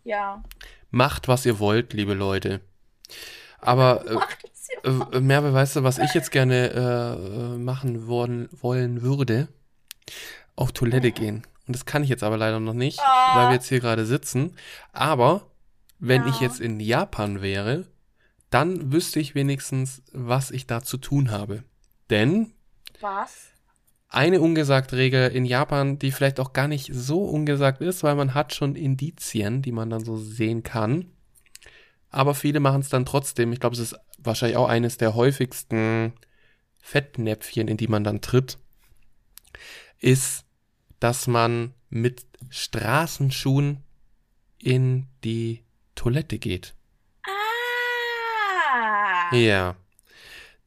[0.05, 0.45] Ja.
[0.91, 2.61] Macht, was ihr wollt, liebe Leute.
[3.59, 4.05] Aber
[4.85, 9.49] äh, äh, Merve, weißt du, was ich jetzt gerne äh, machen wollen, wollen würde?
[10.55, 11.45] Auf Toilette gehen.
[11.67, 13.37] Und das kann ich jetzt aber leider noch nicht, Ah.
[13.37, 14.57] weil wir jetzt hier gerade sitzen.
[14.93, 15.51] Aber
[15.99, 16.43] wenn ich Ja.
[16.47, 17.87] jetzt in Japan wäre,
[18.51, 21.65] dann wüsste ich wenigstens, was ich da zu tun habe.
[22.11, 22.53] Denn
[23.01, 23.51] Was?
[24.09, 28.35] eine ungesagte Regel in Japan, die vielleicht auch gar nicht so ungesagt ist, weil man
[28.35, 31.11] hat schon Indizien, die man dann so sehen kann.
[32.11, 33.53] Aber viele machen es dann trotzdem.
[33.53, 36.13] Ich glaube, es ist wahrscheinlich auch eines der häufigsten
[36.81, 38.59] Fettnäpfchen, in die man dann tritt,
[39.99, 40.45] ist,
[41.01, 43.83] dass man mit Straßenschuhen
[44.59, 45.65] in die
[45.95, 46.76] Toilette geht.
[49.33, 49.77] Ja.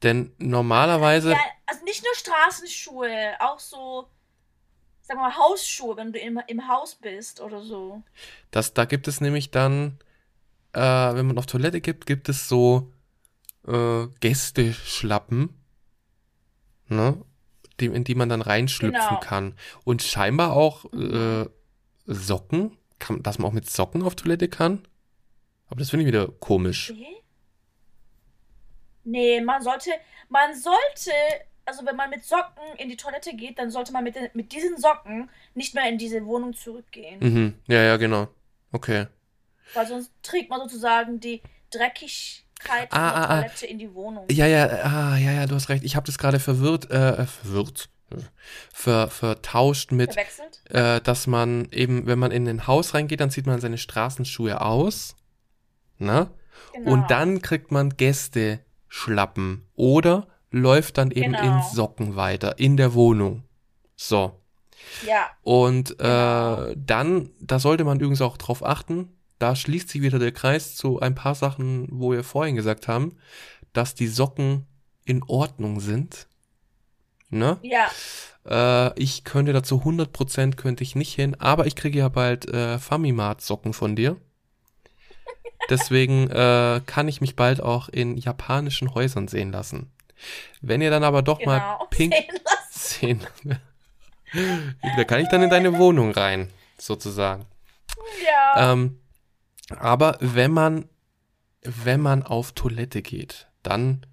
[0.03, 4.07] Denn normalerweise, Ja, also nicht nur Straßenschuhe, auch so,
[5.01, 8.01] sagen wir mal, Hausschuhe, wenn du im, im Haus bist oder so.
[8.51, 9.99] das, da gibt es nämlich dann,
[10.73, 12.93] äh, wenn man auf Toilette gibt, gibt es so,
[13.67, 15.49] äh, Gästeschlappen,
[16.87, 17.23] ne?
[17.79, 19.19] Die, in die man dann reinschlüpfen Genau.
[19.21, 19.55] kann.
[19.85, 21.45] Und scheinbar auch äh,
[22.05, 24.85] Socken, kann, dass man auch mit Socken auf Toilette kann.
[25.67, 26.91] Aber das finde ich wieder komisch.
[26.93, 27.18] Nee?
[29.09, 29.91] Nee, man sollte,
[30.29, 31.11] man sollte,
[31.65, 34.51] also wenn man mit Socken in die Toilette geht, dann sollte man mit, den, mit
[34.51, 37.19] diesen Socken nicht mehr in diese Wohnung zurückgehen.
[37.19, 37.53] Mhm.
[37.67, 38.27] Ja, ja, genau.
[38.71, 39.07] Okay.
[39.73, 41.41] Weil sonst trägt man sozusagen die
[41.71, 43.41] Dreckigkeit Ah, von der ah, ah.
[43.41, 44.25] Toilette in die Wohnung.
[44.29, 45.83] Ja, ja, ah, ja, ja, du hast recht.
[45.83, 47.89] Ich habe das gerade verwirrt, äh, verwirrt,
[48.73, 50.15] ver, vertauscht mit,
[50.69, 54.61] äh, dass man eben, wenn man in ein Haus reingeht, dann zieht man seine Straßenschuhe
[54.61, 55.15] aus,
[55.97, 56.29] ne?
[56.73, 56.91] Genau.
[56.91, 57.95] Und dann kriegt man
[58.89, 61.43] Gästeschlappen oder läuft dann eben Genau.
[61.57, 63.43] in Socken weiter in der Wohnung.
[63.95, 64.35] So.
[65.05, 66.63] Ja, Und Genau.
[66.69, 70.75] äh, dann, da sollte man übrigens auch drauf achten, da schließt sich wieder der Kreis
[70.75, 73.15] zu ein paar Sachen, wo wir vorhin gesagt haben,
[73.73, 74.65] dass die Socken
[75.05, 76.27] in Ordnung sind.
[77.29, 77.57] Ne?
[77.61, 77.89] ja,
[78.47, 82.79] Äh, ich könnte dazu 100% könnte ich nicht hin, aber ich kriege ja bald äh,
[82.79, 84.17] Famimart Socken von dir.
[85.69, 89.91] Deswegen äh, kann ich mich bald auch in japanischen Häusern sehen lassen.
[90.61, 91.85] Wenn ihr dann aber doch mal genau.
[91.89, 92.13] pink
[92.71, 93.59] Sehen sehen,
[94.97, 97.45] da kann ich dann in deine Wohnung rein, sozusagen.
[98.25, 98.73] Ja.
[98.73, 98.99] Ähm,
[99.77, 100.89] aber wenn man,
[101.63, 104.05] wenn man auf Toilette geht, dann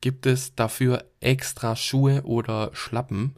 [0.00, 3.36] gibt es dafür extra Schuhe oder Schlappen.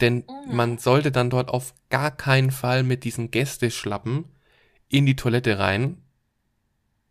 [0.00, 0.56] Denn Mhm.
[0.56, 4.24] man sollte dann dort auf gar keinen Fall mit diesen Gästeschlappen
[4.88, 6.02] in die Toilette rein.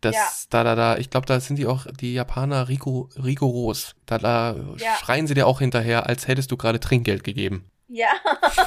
[0.02, 0.28] Das, Ja.
[0.52, 3.96] da, da, da, ich glaube, da sind die auch, die Japaner rigo, rigoros.
[4.06, 4.96] Da, da Ja.
[4.98, 7.70] schreien sie dir auch hinterher, als hättest du gerade Trinkgeld gegeben.
[7.88, 8.10] Ja.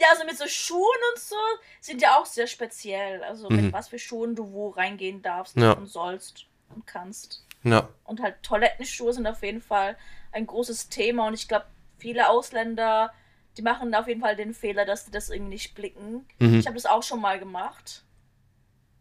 [0.00, 0.80] ja, also mit so Schuhen
[1.12, 1.36] und so
[1.80, 3.22] sind ja auch sehr speziell.
[3.24, 3.56] Also Mhm.
[3.56, 5.72] mit was für Schuhen du wo reingehen darfst Ja.
[5.72, 7.44] und sollst und kannst.
[7.62, 9.96] Ja, Und halt Toilettenschuhe sind auf jeden Fall
[10.32, 11.26] ein großes Thema.
[11.28, 11.64] Und ich glaube,
[11.98, 13.10] viele Ausländer,
[13.56, 16.26] die machen auf jeden Fall den Fehler, dass sie das irgendwie nicht blicken.
[16.38, 16.58] mhm.
[16.58, 18.04] Ich habe das auch schon mal gemacht.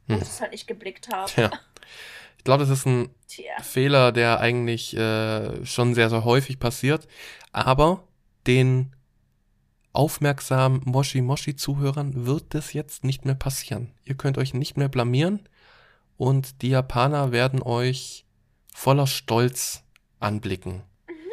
[0.08, 0.18] Hm.
[0.18, 1.30] ich es halt nicht geblickt habe.
[1.32, 1.52] Tja.
[2.38, 3.62] Ich glaube, das ist ein Tja.
[3.62, 7.08] Fehler, der eigentlich äh, schon sehr, sehr häufig passiert.
[7.52, 8.04] Aber
[8.48, 8.94] den
[9.94, 13.94] aufmerksamen Moshi-Moshi-Zuhörern wird das jetzt nicht mehr passieren.
[14.04, 15.48] Ihr könnt euch nicht mehr blamieren
[16.18, 18.26] und die Japaner werden euch
[18.74, 19.84] voller Stolz
[20.20, 20.84] anblicken.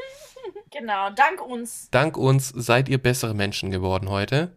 [0.72, 1.88] Genau, dank uns.
[1.90, 4.56] Dank uns seid ihr bessere Menschen geworden heute.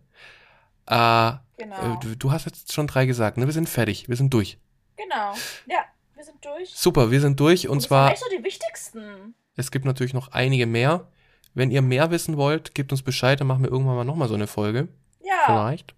[0.85, 1.33] Äh,
[1.63, 1.95] Genau.
[1.95, 3.45] äh, du, du hast jetzt schon drei gesagt, ne?
[3.45, 4.57] Wir sind fertig, wir sind durch.
[4.95, 5.33] genau.
[5.65, 5.85] Ja,
[6.15, 6.71] wir sind durch.
[6.75, 9.35] Super, wir sind durch und das zwar sind echt so die wichtigsten.
[9.55, 11.07] Es gibt natürlich noch einige mehr.
[11.53, 14.33] Wenn ihr mehr wissen wollt, gebt uns Bescheid, dann machen wir irgendwann mal nochmal so
[14.33, 14.87] eine Folge.
[15.23, 15.93] Ja, Vielleicht.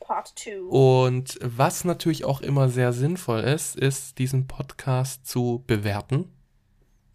[0.00, 0.60] Part 2.
[0.62, 6.32] Und was natürlich auch immer sehr sinnvoll ist, ist, diesen Podcast zu bewerten.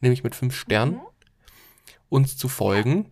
[0.02, 0.94] Nämlich mit fünf Sternen.
[0.96, 1.02] Mhm.
[2.10, 3.10] Uns zu folgen.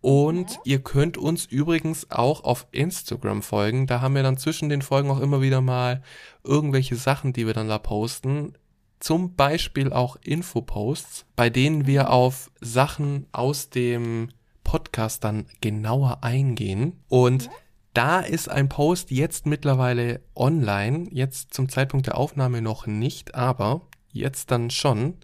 [0.00, 0.62] Und Mhm.
[0.64, 3.86] ihr könnt uns übrigens auch auf Instagram folgen.
[3.86, 6.02] Da haben wir dann zwischen den Folgen auch immer wieder mal
[6.42, 8.54] irgendwelche Sachen, die wir dann da posten.
[8.98, 14.28] Zum Beispiel auch Infoposts, bei denen wir auf Sachen aus dem
[14.64, 17.02] Podcast dann genauer eingehen.
[17.08, 17.50] Und
[17.94, 23.80] da ist ein Post jetzt mittlerweile online, jetzt zum Zeitpunkt der Aufnahme noch nicht, aber
[24.12, 25.14] jetzt dann schon,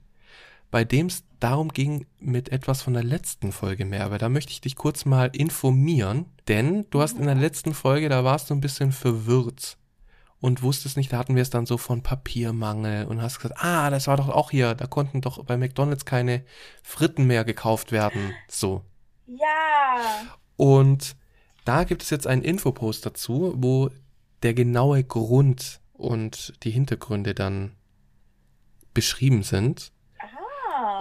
[0.71, 4.05] bei dem es darum ging, mit etwas von der letzten Folge mehr.
[4.05, 8.09] Aber da möchte ich dich kurz mal informieren, denn du hast in der letzten Folge,
[8.09, 9.77] da warst du ein bisschen verwirrt
[10.41, 13.91] und wusstest nicht, da hatten wir es dann so von Papiermangel und hast gesagt, ah,
[13.91, 16.45] das war doch auch hier, da konnten doch bei McDonald's keine
[16.83, 18.33] Fritten mehr gekauft werden.
[18.49, 18.83] So.
[19.27, 19.99] Ja.
[20.57, 21.17] Und
[21.65, 23.91] da gibt es jetzt einen Infopost dazu, wo
[24.43, 27.73] der genaue Grund und die Hintergründe dann
[28.95, 29.93] beschrieben sind.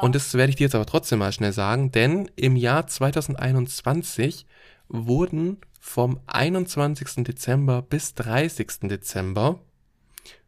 [0.02, 4.46] Und das werde ich dir jetzt aber trotzdem mal schnell sagen, denn im Jahr 2021
[4.88, 7.24] wurden vom 21.
[7.24, 8.82] Dezember bis 30.
[8.90, 9.60] Dezember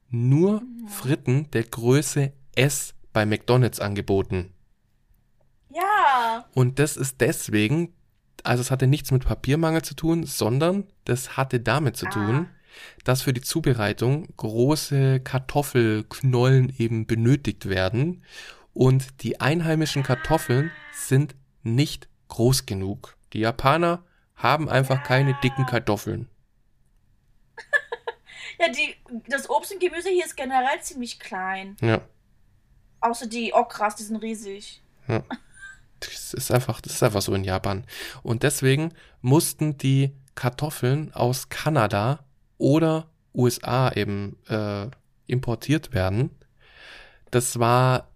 [0.10, 4.54] nur Fritten der Größe S bei McDonald's angeboten.
[5.74, 6.46] ja.
[6.54, 7.94] Und das ist deswegen,
[8.44, 12.12] also es hatte nichts mit Papiermangel zu tun, sondern das hatte damit zu Ah.
[12.12, 12.48] tun,
[13.04, 18.24] dass für die Zubereitung große Kartoffelknollen eben benötigt werden
[18.78, 23.18] und die einheimischen Kartoffeln sind nicht groß genug.
[23.34, 24.04] Die Japaner
[24.36, 26.30] haben einfach keine dicken Kartoffeln.
[28.60, 28.96] Ja, die,
[29.30, 31.78] das Obst und Gemüse hier ist generell ziemlich klein.
[31.80, 32.02] Ja,
[33.02, 34.82] Außer die Okras, die sind riesig.
[35.08, 35.24] ja.
[36.00, 37.84] Das ist einfach, das ist einfach so in Japan.
[38.24, 42.26] Und deswegen mussten die Kartoffeln aus Kanada
[42.58, 44.88] oder USA eben äh,
[45.28, 46.32] importiert werden.
[47.30, 48.10] Das war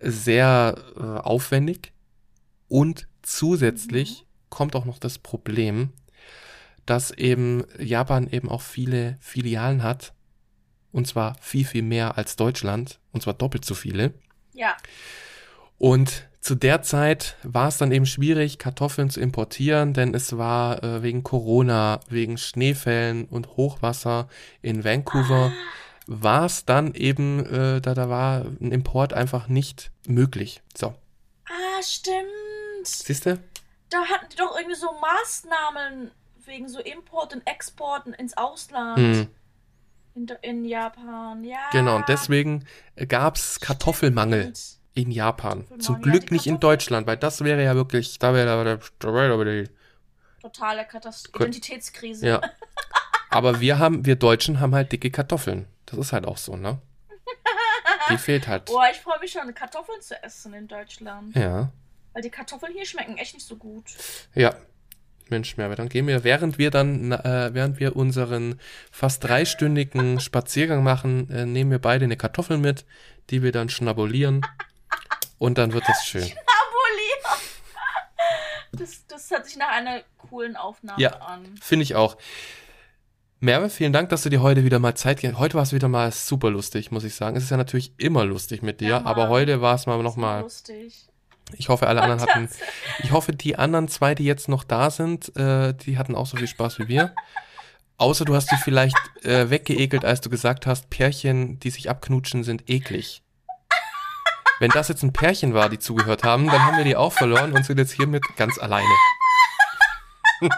[0.00, 1.92] sehr äh, aufwendig
[2.68, 5.90] und zusätzlich kommt auch noch das Problem,
[6.86, 10.12] dass eben Japan eben auch viele Filialen hat.
[10.90, 12.98] Und zwar viel, viel mehr als Deutschland.
[13.12, 14.14] Und zwar doppelt so viele.
[14.54, 14.74] Ja.
[15.76, 20.82] Und zu der Zeit war es dann eben schwierig, Kartoffeln zu importieren, denn es war
[20.82, 24.28] äh, wegen Corona, wegen Schneefällen und Hochwasser
[24.62, 25.52] in Vancouver,
[26.10, 30.62] war es dann eben, äh, da, da war ein Import einfach nicht möglich.
[30.76, 30.94] So,
[31.46, 32.86] Ah, stimmt.
[32.86, 33.38] siehst du?
[33.90, 36.10] Da hatten die doch irgendwie so Maßnahmen
[36.46, 38.98] wegen so Import und Exporten ins Ausland.
[38.98, 39.28] Hm.
[40.14, 41.58] In, in Japan, ja.
[41.72, 42.64] Genau, und deswegen
[43.06, 44.78] gab es Kartoffelmangel Stimmt.
[44.94, 45.66] in Japan.
[45.78, 49.32] Zum Glück nicht in Deutschland, weil das wäre ja wirklich, da wäre da, da wäre
[49.34, 49.64] aber die
[50.40, 51.42] Totale Katast Gut.
[51.42, 52.26] Identitätskrise.
[52.26, 52.40] Ja.
[53.30, 55.66] Aber wir haben, wir Deutschen haben halt dicke Kartoffeln.
[55.86, 56.80] Das ist halt auch so, ne?
[58.10, 58.66] Die fehlt halt.
[58.66, 61.34] Boah, ich freue mich schon, Kartoffeln zu essen in Deutschland.
[61.36, 61.70] Ja.
[62.12, 63.84] Weil die Kartoffeln hier schmecken echt nicht so gut.
[64.34, 64.54] Ja.
[65.30, 68.58] Mensch, Merve, dann gehen wir, während wir dann, äh, während wir unseren
[68.90, 72.86] fast dreistündigen Spaziergang machen, äh, nehmen wir beide eine Kartoffel mit,
[73.28, 74.40] die wir dann schnabulieren.
[75.36, 76.22] Und dann wird das schön.
[76.22, 77.38] Abolier!
[78.72, 81.10] Das, das hört sich nach einer coolen Aufnahme Ja.
[81.20, 81.54] an.
[81.60, 82.16] Finde ich auch.
[83.40, 85.86] Merve, vielen Dank, dass du dir heute wieder mal Zeit ge- Heute war es wieder
[85.88, 87.36] mal super lustig, muss ich sagen.
[87.36, 90.42] Es ist ja natürlich immer lustig mit dir, Ja, aber heute war es mal nochmal.
[90.42, 91.06] Lustig.
[91.56, 92.48] Ich hoffe, alle anderen hatten.
[93.02, 96.36] Ich hoffe, die anderen zwei, die jetzt noch da sind, äh, die hatten auch so
[96.36, 97.14] viel Spaß wie wir.
[97.96, 102.42] Außer du hast dich vielleicht äh, weggeekelt, als du gesagt hast, Pärchen, die sich abknutschen,
[102.44, 103.22] sind eklig.
[104.58, 107.52] Wenn das jetzt ein Pärchen war, die zugehört haben, dann haben wir die auch verloren
[107.52, 108.88] und sind jetzt hiermit ganz alleine.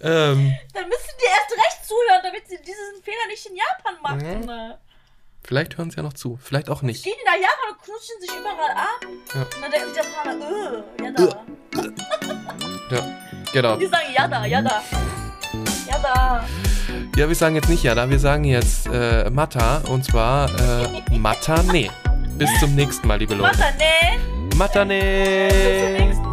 [0.00, 4.40] ähm, Dann müssen die erst recht zuhören, damit sie diesen Fehler nicht in Japan machen.
[4.40, 4.46] Mhm.
[4.46, 4.78] ne?
[5.44, 7.04] vielleicht hören sie ja noch zu, vielleicht auch nicht.
[7.04, 9.00] Gehen die nach Japan und knutschen sich überall ab.
[9.34, 9.42] Ja.
[9.42, 12.96] Und dann denken der Japaner, äh, ja da.
[12.96, 13.18] Ja,
[13.52, 13.76] genau.
[13.76, 14.82] Die sagen ja da, ja da.
[15.90, 16.48] Ja da.
[17.16, 21.90] Ja, wir sagen jetzt nicht Jada, wir sagen jetzt äh, Mata und zwar äh, Matane.
[22.38, 23.58] Bis zum nächsten Mal, liebe Leute.
[23.58, 24.18] Matane.
[24.48, 24.94] Bis zum Matane!
[25.98, 26.32] nächsten